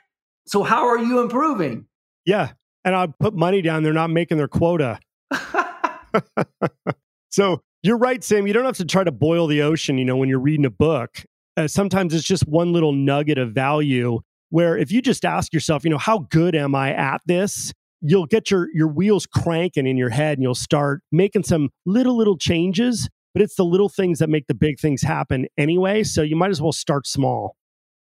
so 0.46 0.62
how 0.62 0.86
are 0.86 0.98
you 0.98 1.20
improving? 1.20 1.86
Yeah. 2.24 2.52
And 2.84 2.94
I 2.94 3.08
put 3.18 3.34
money 3.34 3.62
down. 3.62 3.82
They're 3.82 3.92
not 3.92 4.10
making 4.10 4.36
their 4.36 4.48
quota. 4.48 5.00
so 7.30 7.60
you're 7.82 7.98
right, 7.98 8.22
Sam. 8.22 8.46
You 8.46 8.52
don't 8.52 8.64
have 8.64 8.76
to 8.76 8.84
try 8.84 9.04
to 9.04 9.12
boil 9.12 9.46
the 9.46 9.62
ocean, 9.62 9.98
you 9.98 10.04
know, 10.04 10.16
when 10.16 10.28
you're 10.28 10.38
reading 10.38 10.66
a 10.66 10.70
book. 10.70 11.24
Uh, 11.56 11.68
sometimes 11.68 12.14
it's 12.14 12.26
just 12.26 12.46
one 12.46 12.72
little 12.72 12.92
nugget 12.92 13.38
of 13.38 13.52
value 13.52 14.20
where 14.50 14.76
if 14.76 14.92
you 14.92 15.02
just 15.02 15.24
ask 15.24 15.52
yourself, 15.52 15.84
you 15.84 15.90
know, 15.90 15.98
how 15.98 16.26
good 16.30 16.54
am 16.54 16.74
I 16.74 16.94
at 16.94 17.20
this? 17.26 17.72
You'll 18.00 18.26
get 18.26 18.50
your 18.50 18.68
your 18.74 18.88
wheels 18.88 19.26
cranking 19.26 19.86
in 19.86 19.96
your 19.96 20.10
head 20.10 20.36
and 20.38 20.42
you'll 20.42 20.54
start 20.54 21.00
making 21.10 21.44
some 21.44 21.70
little 21.86 22.16
little 22.16 22.36
changes, 22.36 23.08
but 23.34 23.42
it's 23.42 23.56
the 23.56 23.64
little 23.64 23.88
things 23.90 24.20
that 24.20 24.30
make 24.30 24.46
the 24.46 24.54
big 24.54 24.80
things 24.80 25.02
happen 25.02 25.46
anyway, 25.58 26.04
so 26.04 26.22
you 26.22 26.36
might 26.36 26.50
as 26.50 26.62
well 26.62 26.72
start 26.72 27.06
small. 27.06 27.56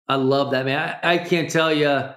I 0.07 0.15
love 0.15 0.51
that, 0.51 0.65
man. 0.65 0.97
I, 1.03 1.13
I 1.13 1.17
can't 1.17 1.49
tell 1.49 1.71
you 1.71 2.09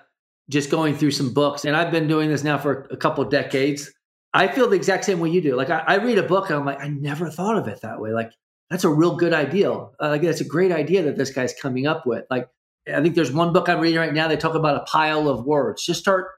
just 0.49 0.71
going 0.71 0.97
through 0.97 1.11
some 1.11 1.35
books, 1.35 1.65
and 1.65 1.77
I've 1.77 1.91
been 1.91 2.07
doing 2.07 2.31
this 2.31 2.45
now 2.45 2.57
for 2.57 2.89
a 2.91 2.97
couple 2.97 3.25
decades. 3.25 3.93
I 4.33 4.47
feel 4.49 4.69
the 4.69 4.77
exact 4.77 5.05
same 5.05 5.19
way 5.19 5.31
you 5.31 5.41
do. 5.41 5.57
Like 5.57 5.71
I, 5.71 5.83
I, 5.87 5.97
read 5.97 6.19
a 6.19 6.23
book 6.23 6.51
and 6.51 6.59
I'm 6.61 6.65
like, 6.65 6.81
I 6.81 6.87
never 6.87 7.29
thought 7.31 7.57
of 7.57 7.67
it 7.67 7.81
that 7.81 8.01
way. 8.01 8.13
Like 8.13 8.31
that's 8.69 8.85
a 8.85 8.89
real 8.89 9.17
good 9.17 9.33
idea. 9.33 9.73
Uh, 9.73 9.89
like 10.01 10.23
that's 10.23 10.41
a 10.41 10.45
great 10.45 10.71
idea 10.71 11.03
that 11.03 11.17
this 11.17 11.31
guy's 11.31 11.53
coming 11.53 11.89
up 11.89 12.07
with. 12.07 12.27
Like 12.31 12.49
I 12.93 13.03
think 13.03 13.17
there's 13.17 13.33
one 13.33 13.53
book 13.53 13.69
I'm 13.69 13.81
reading 13.81 13.99
right 13.99 14.15
now. 14.15 14.29
They 14.29 14.37
talk 14.37 14.55
about 14.55 14.77
a 14.77 14.85
pile 14.85 15.29
of 15.29 15.45
words. 15.45 15.85
Just 15.85 15.99
start 15.99 16.29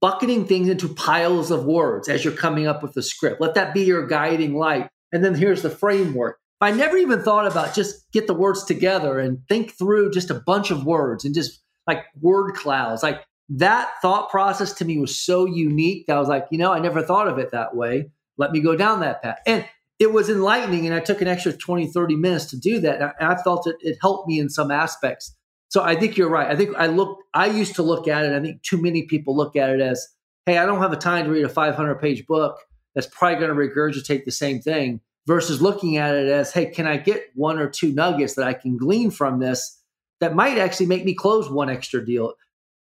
bucketing 0.00 0.46
things 0.46 0.70
into 0.70 0.88
piles 0.88 1.50
of 1.50 1.66
words 1.66 2.08
as 2.08 2.24
you're 2.24 2.34
coming 2.34 2.66
up 2.66 2.82
with 2.82 2.94
the 2.94 3.02
script. 3.02 3.40
Let 3.40 3.54
that 3.54 3.74
be 3.74 3.82
your 3.82 4.06
guiding 4.06 4.54
light. 4.54 4.88
And 5.14 5.24
then 5.24 5.34
here's 5.34 5.62
the 5.62 5.70
framework. 5.70 6.40
I 6.60 6.72
never 6.72 6.96
even 6.96 7.22
thought 7.22 7.46
about 7.46 7.74
just 7.74 8.10
get 8.12 8.26
the 8.26 8.34
words 8.34 8.64
together 8.64 9.18
and 9.20 9.38
think 9.48 9.78
through 9.78 10.10
just 10.10 10.28
a 10.28 10.42
bunch 10.46 10.70
of 10.70 10.84
words 10.84 11.24
and 11.24 11.34
just 11.34 11.62
like 11.86 12.04
word 12.20 12.54
clouds. 12.54 13.02
Like 13.02 13.22
that 13.50 13.92
thought 14.02 14.28
process 14.28 14.72
to 14.74 14.84
me 14.84 14.98
was 14.98 15.18
so 15.20 15.44
unique 15.44 16.08
I 16.08 16.18
was 16.18 16.28
like, 16.28 16.46
you 16.50 16.58
know, 16.58 16.72
I 16.72 16.80
never 16.80 17.00
thought 17.00 17.28
of 17.28 17.38
it 17.38 17.52
that 17.52 17.76
way. 17.76 18.10
Let 18.38 18.50
me 18.50 18.60
go 18.60 18.76
down 18.76 19.00
that 19.00 19.22
path. 19.22 19.38
And 19.46 19.64
it 20.00 20.12
was 20.12 20.28
enlightening. 20.28 20.84
And 20.86 20.94
I 20.94 21.00
took 21.00 21.20
an 21.20 21.28
extra 21.28 21.52
20, 21.52 21.86
30 21.86 22.16
minutes 22.16 22.46
to 22.46 22.58
do 22.58 22.80
that. 22.80 23.00
And 23.20 23.28
I 23.28 23.36
felt 23.36 23.68
it, 23.68 23.76
it 23.80 23.98
helped 24.00 24.26
me 24.26 24.40
in 24.40 24.48
some 24.48 24.72
aspects. 24.72 25.36
So 25.68 25.82
I 25.82 25.94
think 25.94 26.16
you're 26.16 26.30
right. 26.30 26.50
I 26.50 26.56
think 26.56 26.74
I 26.76 26.86
look, 26.86 27.18
I 27.32 27.46
used 27.46 27.76
to 27.76 27.82
look 27.82 28.08
at 28.08 28.24
it. 28.24 28.32
I 28.32 28.40
think 28.40 28.62
too 28.62 28.80
many 28.80 29.06
people 29.06 29.36
look 29.36 29.54
at 29.54 29.70
it 29.70 29.80
as, 29.80 30.08
hey, 30.46 30.58
I 30.58 30.66
don't 30.66 30.80
have 30.80 30.92
a 30.92 30.96
time 30.96 31.26
to 31.26 31.30
read 31.30 31.44
a 31.44 31.48
500 31.48 32.00
page 32.00 32.26
book 32.26 32.58
that's 32.94 33.06
probably 33.06 33.44
going 33.44 33.50
to 33.50 33.74
regurgitate 33.74 34.24
the 34.24 34.30
same 34.30 34.60
thing 34.60 35.00
versus 35.26 35.62
looking 35.62 35.96
at 35.96 36.14
it 36.14 36.28
as, 36.28 36.52
hey, 36.52 36.66
can 36.66 36.86
I 36.86 36.96
get 36.96 37.30
one 37.34 37.58
or 37.58 37.68
two 37.68 37.92
nuggets 37.92 38.34
that 38.34 38.46
I 38.46 38.52
can 38.52 38.76
glean 38.76 39.10
from 39.10 39.38
this 39.38 39.80
that 40.20 40.34
might 40.34 40.58
actually 40.58 40.86
make 40.86 41.04
me 41.04 41.14
close 41.14 41.50
one 41.50 41.70
extra 41.70 42.04
deal? 42.04 42.34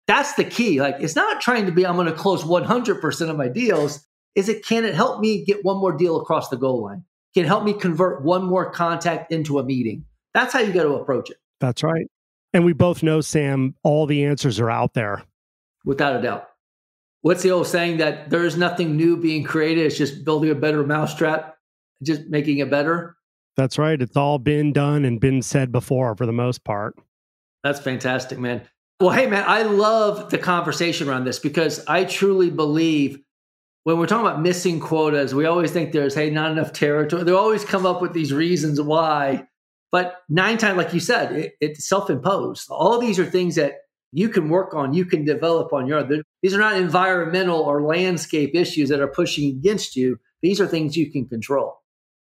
That's 0.06 0.34
the 0.34 0.44
key. 0.44 0.80
Like, 0.80 0.96
it's 1.00 1.16
not 1.16 1.40
trying 1.40 1.66
to 1.66 1.72
be, 1.72 1.86
I'm 1.86 1.96
going 1.96 2.06
to 2.06 2.12
close 2.12 2.44
100% 2.44 3.30
of 3.30 3.36
my 3.36 3.48
deals. 3.48 4.06
Is 4.34 4.48
it, 4.48 4.66
can 4.66 4.84
it 4.84 4.94
help 4.94 5.20
me 5.20 5.44
get 5.44 5.64
one 5.64 5.78
more 5.78 5.96
deal 5.96 6.20
across 6.20 6.48
the 6.48 6.56
goal 6.56 6.82
line? 6.84 7.04
Can 7.34 7.44
it 7.44 7.48
help 7.48 7.64
me 7.64 7.72
convert 7.72 8.22
one 8.22 8.44
more 8.44 8.70
contact 8.70 9.32
into 9.32 9.58
a 9.58 9.64
meeting? 9.64 10.04
That's 10.34 10.52
how 10.52 10.60
you 10.60 10.72
got 10.72 10.82
to 10.82 10.94
approach 10.94 11.30
it. 11.30 11.38
That's 11.60 11.82
right. 11.82 12.06
And 12.52 12.64
we 12.64 12.72
both 12.72 13.02
know, 13.02 13.20
Sam, 13.20 13.74
all 13.82 14.06
the 14.06 14.24
answers 14.24 14.60
are 14.60 14.70
out 14.70 14.94
there. 14.94 15.22
Without 15.84 16.16
a 16.16 16.22
doubt. 16.22 16.48
What's 17.24 17.42
the 17.42 17.52
old 17.52 17.66
saying 17.66 17.96
that 17.96 18.28
there 18.28 18.44
is 18.44 18.58
nothing 18.58 18.98
new 18.98 19.16
being 19.16 19.44
created? 19.44 19.86
It's 19.86 19.96
just 19.96 20.26
building 20.26 20.50
a 20.50 20.54
better 20.54 20.84
mousetrap, 20.84 21.56
just 22.02 22.26
making 22.26 22.58
it 22.58 22.68
better. 22.68 23.16
That's 23.56 23.78
right. 23.78 24.02
It's 24.02 24.14
all 24.14 24.38
been 24.38 24.74
done 24.74 25.06
and 25.06 25.18
been 25.18 25.40
said 25.40 25.72
before 25.72 26.14
for 26.16 26.26
the 26.26 26.34
most 26.34 26.64
part. 26.64 26.96
That's 27.62 27.80
fantastic, 27.80 28.38
man. 28.38 28.60
Well, 29.00 29.08
hey, 29.08 29.26
man, 29.26 29.42
I 29.46 29.62
love 29.62 30.28
the 30.28 30.36
conversation 30.36 31.08
around 31.08 31.24
this 31.24 31.38
because 31.38 31.82
I 31.86 32.04
truly 32.04 32.50
believe 32.50 33.18
when 33.84 33.98
we're 33.98 34.06
talking 34.06 34.26
about 34.26 34.42
missing 34.42 34.78
quotas, 34.78 35.34
we 35.34 35.46
always 35.46 35.70
think 35.70 35.92
there's, 35.92 36.14
hey, 36.14 36.28
not 36.28 36.50
enough 36.50 36.74
territory. 36.74 37.24
They 37.24 37.32
always 37.32 37.64
come 37.64 37.86
up 37.86 38.02
with 38.02 38.12
these 38.12 38.34
reasons 38.34 38.82
why. 38.82 39.48
But 39.90 40.20
nine 40.28 40.58
times, 40.58 40.76
like 40.76 40.92
you 40.92 41.00
said, 41.00 41.32
it, 41.32 41.54
it's 41.62 41.88
self 41.88 42.10
imposed. 42.10 42.68
All 42.68 42.98
these 42.98 43.18
are 43.18 43.24
things 43.24 43.54
that 43.54 43.76
you 44.14 44.28
can 44.28 44.48
work 44.48 44.74
on, 44.74 44.94
you 44.94 45.04
can 45.04 45.24
develop 45.24 45.72
on 45.72 45.86
your 45.86 45.98
own. 45.98 46.22
These 46.40 46.54
are 46.54 46.60
not 46.60 46.76
environmental 46.76 47.58
or 47.60 47.82
landscape 47.82 48.54
issues 48.54 48.88
that 48.88 49.00
are 49.00 49.08
pushing 49.08 49.50
against 49.50 49.96
you. 49.96 50.18
These 50.40 50.60
are 50.60 50.68
things 50.68 50.96
you 50.96 51.10
can 51.10 51.26
control. 51.26 51.82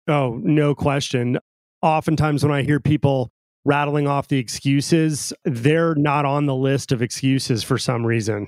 Oh, 0.08 0.40
no 0.44 0.74
question. 0.74 1.38
Oftentimes, 1.84 2.44
when 2.44 2.52
I 2.52 2.64
hear 2.64 2.80
people 2.80 3.32
rattling 3.66 4.08
off 4.08 4.28
the 4.28 4.40
excuses, 4.40 5.32
they're 5.44 5.94
not 5.96 6.26
on 6.26 6.48
the 6.48 6.56
list 6.56 6.92
of 6.92 7.04
excuses 7.04 7.64
for 7.64 7.78
some 7.78 8.06
reason. 8.06 8.48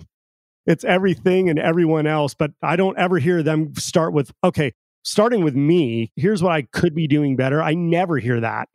It's 0.66 0.84
everything 0.84 1.50
and 1.50 1.60
everyone 1.60 2.08
else, 2.08 2.34
but 2.34 2.52
I 2.62 2.76
don't 2.76 2.98
ever 2.98 3.20
hear 3.20 3.44
them 3.44 3.74
start 3.76 4.14
with, 4.14 4.32
okay, 4.44 4.74
starting 5.04 5.44
with 5.44 5.56
me, 5.56 6.12
here's 6.16 6.42
what 6.42 6.54
I 6.54 6.64
could 6.64 6.96
be 6.96 7.08
doing 7.08 7.36
better. 7.36 7.62
I 7.62 7.76
never 7.76 8.18
hear 8.18 8.40
that. 8.42 8.68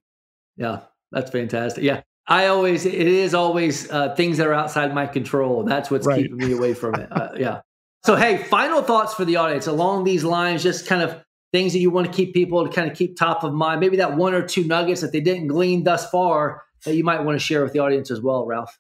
Yeah, 0.57 0.81
that's 1.11 1.31
fantastic. 1.31 1.83
Yeah. 1.83 2.03
I 2.27 2.47
always, 2.47 2.87
it 2.87 2.95
is 2.95 3.35
always 3.35 3.91
uh, 3.91 4.15
things 4.15 4.39
that 4.39 4.47
are 4.47 4.55
outside 4.55 4.95
my 4.95 5.07
control. 5.07 5.65
That's 5.65 5.91
what's 5.91 6.07
right. 6.07 6.23
keeping 6.23 6.39
me 6.39 6.53
away 6.53 6.75
from 6.75 6.95
it. 6.97 7.09
Uh, 7.11 7.31
yeah. 7.37 7.61
So, 8.05 8.17
hey, 8.17 8.39
final 8.39 8.83
thoughts 8.83 9.15
for 9.15 9.25
the 9.25 9.37
audience 9.37 9.69
along 9.69 10.03
these 10.03 10.25
lines, 10.25 10.65
just 10.65 10.89
kind 10.89 11.03
of 11.03 11.23
things 11.53 11.73
that 11.73 11.79
you 11.79 11.89
want 11.89 12.09
to 12.09 12.13
keep 12.13 12.35
people 12.35 12.67
to 12.67 12.73
kind 12.73 12.91
of 12.91 12.97
keep 12.97 13.17
top 13.17 13.45
of 13.45 13.53
mind. 13.53 13.79
Maybe 13.79 13.99
that 13.99 14.17
one 14.17 14.35
or 14.35 14.45
two 14.45 14.65
nuggets 14.65 15.03
that 15.03 15.13
they 15.13 15.21
didn't 15.21 15.47
glean 15.47 15.85
thus 15.85 16.11
far 16.11 16.63
that 16.85 16.97
you 16.97 17.05
might 17.05 17.21
want 17.23 17.39
to 17.39 17.45
share 17.45 17.63
with 17.63 17.73
the 17.73 17.79
audience 17.79 18.11
as 18.11 18.21
well, 18.21 18.45
Ralph. 18.45 18.77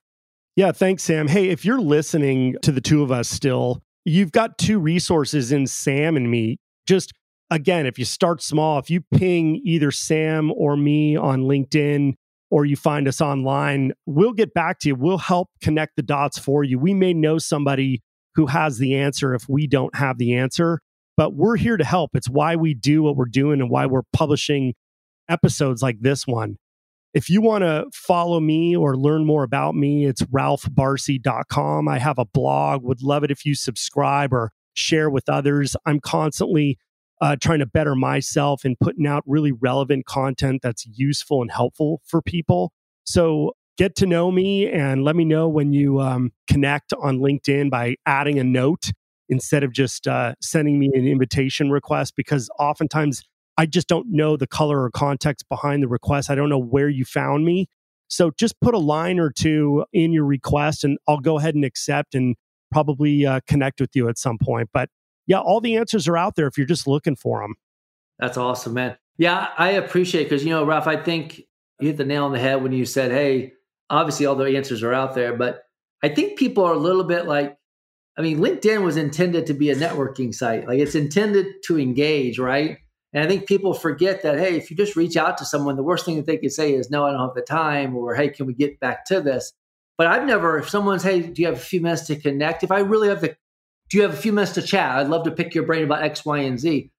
Yeah, 0.57 0.72
thanks, 0.72 1.03
Sam. 1.03 1.28
Hey, 1.28 1.49
if 1.49 1.64
you're 1.64 1.80
listening 1.80 2.57
to 2.62 2.72
the 2.72 2.80
two 2.80 3.03
of 3.03 3.12
us 3.12 3.28
still, 3.28 3.82
you've 4.05 4.32
got 4.32 4.59
two 4.59 4.78
resources 4.78 5.53
in 5.53 5.66
Sam 5.66 6.16
and 6.16 6.30
me. 6.30 6.59
Just 6.86 7.12
again, 7.51 7.86
if 7.86 7.99
you 7.99 8.05
start 8.05 8.43
small, 8.43 8.78
if 8.78 8.90
you 8.90 9.03
ping 9.14 9.61
either 9.64 9.90
Sam 9.90 10.53
or 10.53 10.76
me 10.76 11.16
on 11.16 11.43
LinkedIn 11.43 12.14
or 12.53 12.66
you 12.66 12.76
find 12.76 13.09
us 13.09 13.22
online, 13.22 13.92
we'll 14.05 14.34
get 14.34 14.53
back 14.53 14.78
to 14.80 14.88
you. 14.88 14.94
We'll 14.94 15.16
help 15.16 15.48
connect 15.62 15.96
the 15.96 16.03
dots 16.03 16.38
for 16.38 16.62
you. 16.62 16.78
We 16.78 16.92
may 16.92 17.14
know 17.14 17.38
somebody 17.38 18.03
who 18.34 18.46
has 18.46 18.76
the 18.76 18.94
answer 18.94 19.34
if 19.34 19.48
we 19.48 19.66
don't 19.66 19.96
have 19.96 20.18
the 20.18 20.34
answer. 20.34 20.80
but 21.16 21.34
we're 21.34 21.57
here 21.57 21.76
to 21.76 21.84
help. 21.84 22.11
It's 22.14 22.28
why 22.28 22.57
we 22.57 22.74
do 22.74 23.03
what 23.03 23.16
we're 23.16 23.26
doing 23.26 23.61
and 23.61 23.70
why 23.70 23.86
we're 23.86 24.03
publishing 24.12 24.74
episodes 25.28 25.82
like 25.82 26.00
this 26.00 26.26
one. 26.26 26.57
If 27.14 27.28
you 27.28 27.42
want 27.42 27.62
to 27.62 27.86
follow 27.92 28.40
me 28.40 28.74
or 28.74 28.96
learn 28.96 29.26
more 29.26 29.42
about 29.44 29.74
me, 29.74 30.07
it's 30.07 30.22
ralphbarsi.com. 30.22 31.88
I 31.88 31.98
have 31.98 32.18
a 32.18 32.24
blog. 32.24 32.82
Would 32.84 33.03
love 33.03 33.22
it 33.24 33.30
if 33.30 33.44
you 33.44 33.55
subscribe 33.55 34.32
or 34.32 34.50
share 34.74 35.11
with 35.11 35.28
others. 35.28 35.76
I'm 35.84 36.00
constantly 36.00 36.78
uh, 37.22 37.36
trying 37.40 37.60
to 37.60 37.66
better 37.66 37.94
myself 37.94 38.64
and 38.64 38.76
putting 38.80 39.06
out 39.06 39.22
really 39.26 39.52
relevant 39.52 40.04
content 40.04 40.60
that's 40.60 40.84
useful 40.86 41.40
and 41.40 41.52
helpful 41.52 42.02
for 42.04 42.20
people. 42.20 42.72
So 43.04 43.52
get 43.78 43.94
to 43.96 44.06
know 44.06 44.32
me 44.32 44.68
and 44.68 45.04
let 45.04 45.14
me 45.14 45.24
know 45.24 45.48
when 45.48 45.72
you 45.72 46.00
um, 46.00 46.32
connect 46.50 46.92
on 47.00 47.20
LinkedIn 47.20 47.70
by 47.70 47.94
adding 48.06 48.40
a 48.40 48.44
note 48.44 48.90
instead 49.28 49.62
of 49.62 49.72
just 49.72 50.08
uh, 50.08 50.34
sending 50.42 50.80
me 50.80 50.90
an 50.94 51.06
invitation 51.06 51.70
request 51.70 52.14
because 52.16 52.50
oftentimes 52.58 53.22
I 53.56 53.66
just 53.66 53.86
don't 53.86 54.08
know 54.10 54.36
the 54.36 54.48
color 54.48 54.82
or 54.82 54.90
context 54.90 55.48
behind 55.48 55.82
the 55.82 55.88
request. 55.88 56.28
I 56.28 56.34
don't 56.34 56.48
know 56.48 56.58
where 56.58 56.88
you 56.88 57.04
found 57.04 57.44
me. 57.44 57.68
So 58.08 58.32
just 58.36 58.60
put 58.60 58.74
a 58.74 58.78
line 58.78 59.20
or 59.20 59.30
two 59.30 59.84
in 59.92 60.12
your 60.12 60.24
request 60.24 60.82
and 60.82 60.98
I'll 61.06 61.20
go 61.20 61.38
ahead 61.38 61.54
and 61.54 61.64
accept 61.64 62.16
and 62.16 62.34
probably 62.72 63.24
uh, 63.24 63.40
connect 63.46 63.80
with 63.80 63.90
you 63.94 64.08
at 64.08 64.18
some 64.18 64.38
point. 64.38 64.70
But 64.72 64.90
yeah, 65.26 65.40
all 65.40 65.60
the 65.60 65.76
answers 65.76 66.08
are 66.08 66.16
out 66.16 66.36
there 66.36 66.46
if 66.46 66.56
you're 66.56 66.66
just 66.66 66.86
looking 66.86 67.16
for 67.16 67.40
them. 67.40 67.54
That's 68.18 68.36
awesome, 68.36 68.74
man. 68.74 68.96
Yeah, 69.18 69.48
I 69.56 69.72
appreciate 69.72 70.24
because 70.24 70.44
you 70.44 70.50
know, 70.50 70.64
Ralph, 70.64 70.86
I 70.86 70.96
think 70.96 71.38
you 71.80 71.88
hit 71.88 71.96
the 71.96 72.04
nail 72.04 72.24
on 72.24 72.32
the 72.32 72.38
head 72.38 72.62
when 72.62 72.72
you 72.72 72.84
said, 72.84 73.10
"Hey, 73.10 73.52
obviously 73.90 74.26
all 74.26 74.34
the 74.34 74.56
answers 74.56 74.82
are 74.82 74.92
out 74.92 75.14
there," 75.14 75.36
but 75.36 75.62
I 76.02 76.08
think 76.08 76.38
people 76.38 76.64
are 76.64 76.72
a 76.72 76.78
little 76.78 77.04
bit 77.04 77.26
like, 77.26 77.56
I 78.18 78.22
mean, 78.22 78.38
LinkedIn 78.38 78.82
was 78.82 78.96
intended 78.96 79.46
to 79.46 79.54
be 79.54 79.70
a 79.70 79.76
networking 79.76 80.34
site, 80.34 80.66
like 80.66 80.78
it's 80.78 80.94
intended 80.94 81.46
to 81.66 81.78
engage, 81.78 82.38
right? 82.38 82.78
And 83.12 83.22
I 83.22 83.28
think 83.28 83.46
people 83.46 83.74
forget 83.74 84.22
that, 84.22 84.38
hey, 84.38 84.56
if 84.56 84.70
you 84.70 84.76
just 84.76 84.96
reach 84.96 85.16
out 85.16 85.36
to 85.38 85.44
someone, 85.44 85.76
the 85.76 85.82
worst 85.82 86.04
thing 86.04 86.16
that 86.16 86.26
they 86.26 86.38
could 86.38 86.52
say 86.52 86.72
is, 86.72 86.90
no, 86.90 87.06
I 87.06 87.12
don't 87.12 87.20
have 87.20 87.34
the 87.34 87.42
time, 87.42 87.94
or 87.96 88.14
hey, 88.14 88.30
can 88.30 88.46
we 88.46 88.54
get 88.54 88.80
back 88.80 89.04
to 89.06 89.20
this? 89.20 89.52
But 89.98 90.06
I've 90.06 90.26
never, 90.26 90.58
if 90.58 90.68
someone's, 90.68 91.02
hey, 91.02 91.20
do 91.20 91.42
you 91.42 91.48
have 91.48 91.56
a 91.56 91.60
few 91.60 91.80
minutes 91.80 92.06
to 92.06 92.16
connect? 92.16 92.62
If 92.62 92.72
I 92.72 92.80
really 92.80 93.08
have 93.08 93.20
the, 93.20 93.36
do 93.93 93.99
you 93.99 94.05
have 94.05 94.14
a 94.14 94.16
few 94.16 94.32
minutes 94.32 94.53
to 94.53 94.62
chat? 94.62 94.97
I'd 94.97 95.09
love 95.09 95.24
to 95.24 95.30
pick 95.30 95.55
your 95.55 95.66
brain 95.66 95.84
about 95.84 96.03
X, 96.03 96.24
Y, 96.24 96.38
and 96.38 96.59
Z. 96.59 96.90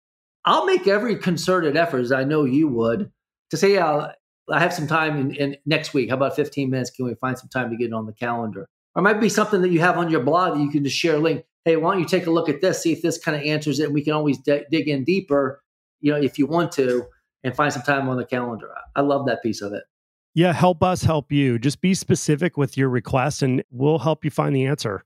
I'll 0.46 0.66
make 0.68 0.88
every 0.88 1.16
concerted 1.16 1.76
effort, 1.76 2.02
as 2.02 2.12
I 2.12 2.24
know 2.24 2.44
you 2.44 2.68
would, 2.68 3.12
to 3.50 3.58
say, 3.58 3.74
yeah, 3.74 4.12
I 4.48 4.60
have 4.60 4.76
some 4.76 4.86
time 4.86 5.20
in, 5.20 5.36
in 5.36 5.58
next 5.66 5.96
week. 5.96 6.10
How 6.10 6.18
about 6.18 6.36
15 6.36 6.70
minutes? 6.70 6.92
Can 6.92 7.06
we 7.06 7.16
find 7.16 7.36
some 7.36 7.50
time 7.50 7.72
to 7.72 7.76
get 7.76 7.88
it 7.88 7.94
on 7.94 8.06
the 8.06 8.14
calendar? 8.14 8.68
Or 8.94 9.00
it 9.00 9.02
might 9.02 9.20
be 9.20 9.28
something 9.28 9.64
that 9.64 9.72
you 9.72 9.80
have 9.80 9.98
on 9.98 10.12
your 10.12 10.22
blog 10.22 10.54
that 10.54 10.62
you 10.62 10.70
can 10.70 10.84
just 10.84 10.96
share 10.96 11.16
a 11.16 11.20
link. 11.20 11.44
Hey, 11.66 11.78
why 11.78 11.94
don't 11.94 12.02
you 12.02 12.08
take 12.08 12.28
a 12.28 12.32
look 12.32 12.48
at 12.48 12.62
this, 12.62 12.84
see 12.84 12.92
if 12.92 13.02
this 13.02 13.18
kind 13.18 13.36
of 13.36 13.42
answers 13.42 13.80
it, 13.80 13.86
and 13.86 13.94
we 13.96 14.04
can 14.04 14.14
always 14.14 14.38
d- 14.38 14.66
dig 14.70 14.88
in 14.88 15.04
deeper 15.04 15.64
you 16.04 16.12
know, 16.12 16.20
if 16.20 16.38
you 16.38 16.46
want 16.46 16.72
to, 16.74 17.08
and 17.44 17.56
find 17.56 17.74
some 17.74 17.82
time 17.82 18.08
on 18.08 18.18
the 18.18 18.26
calendar. 18.26 18.70
I 18.96 19.02
love 19.02 19.26
that 19.26 19.42
piece 19.42 19.62
of 19.62 19.74
it. 19.74 19.84
Yeah, 20.36 20.54
help 20.54 20.84
us 20.84 21.04
help 21.04 21.32
you. 21.32 21.58
Just 21.58 21.82
be 21.82 21.94
specific 21.96 22.58
with 22.58 22.78
your 22.78 22.90
request 22.90 23.42
and 23.42 23.64
we'll 23.72 24.00
help 24.00 24.24
you 24.24 24.32
find 24.32 24.56
the 24.56 24.66
answer. 24.66 25.04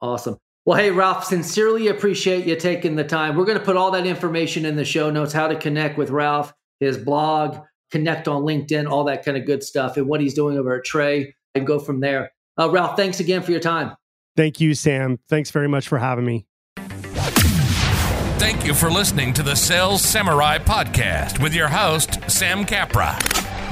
Awesome. 0.00 0.38
Well, 0.68 0.76
hey, 0.76 0.90
Ralph, 0.90 1.24
sincerely 1.24 1.88
appreciate 1.88 2.44
you 2.44 2.54
taking 2.54 2.94
the 2.94 3.02
time. 3.02 3.36
We're 3.36 3.46
going 3.46 3.56
to 3.56 3.64
put 3.64 3.78
all 3.78 3.90
that 3.92 4.06
information 4.06 4.66
in 4.66 4.76
the 4.76 4.84
show 4.84 5.10
notes 5.10 5.32
how 5.32 5.48
to 5.48 5.56
connect 5.56 5.96
with 5.96 6.10
Ralph, 6.10 6.52
his 6.78 6.98
blog, 6.98 7.60
connect 7.90 8.28
on 8.28 8.42
LinkedIn, 8.42 8.86
all 8.86 9.04
that 9.04 9.24
kind 9.24 9.38
of 9.38 9.46
good 9.46 9.62
stuff, 9.62 9.96
and 9.96 10.06
what 10.06 10.20
he's 10.20 10.34
doing 10.34 10.58
over 10.58 10.76
at 10.76 10.84
Tray, 10.84 11.34
and 11.54 11.66
go 11.66 11.78
from 11.78 12.00
there. 12.00 12.32
Uh, 12.58 12.68
Ralph, 12.68 12.98
thanks 12.98 13.18
again 13.18 13.40
for 13.40 13.50
your 13.50 13.62
time. 13.62 13.96
Thank 14.36 14.60
you, 14.60 14.74
Sam. 14.74 15.18
Thanks 15.30 15.50
very 15.50 15.68
much 15.68 15.88
for 15.88 15.96
having 15.96 16.26
me. 16.26 16.44
Thank 18.36 18.66
you 18.66 18.74
for 18.74 18.90
listening 18.90 19.32
to 19.32 19.42
the 19.42 19.54
Sales 19.54 20.02
Samurai 20.02 20.58
podcast 20.58 21.42
with 21.42 21.54
your 21.54 21.68
host, 21.68 22.30
Sam 22.30 22.66
Capra. 22.66 23.18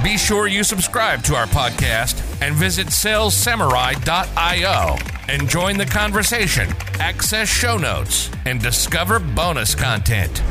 Be 0.03 0.17
sure 0.17 0.47
you 0.47 0.63
subscribe 0.63 1.23
to 1.23 1.35
our 1.35 1.47
podcast 1.47 2.21
and 2.41 2.55
visit 2.55 2.87
salessamurai.io 2.87 4.95
and 5.27 5.49
join 5.49 5.77
the 5.77 5.85
conversation, 5.85 6.69
access 6.99 7.49
show 7.49 7.77
notes, 7.77 8.29
and 8.45 8.61
discover 8.61 9.19
bonus 9.19 9.73
content. 9.73 10.43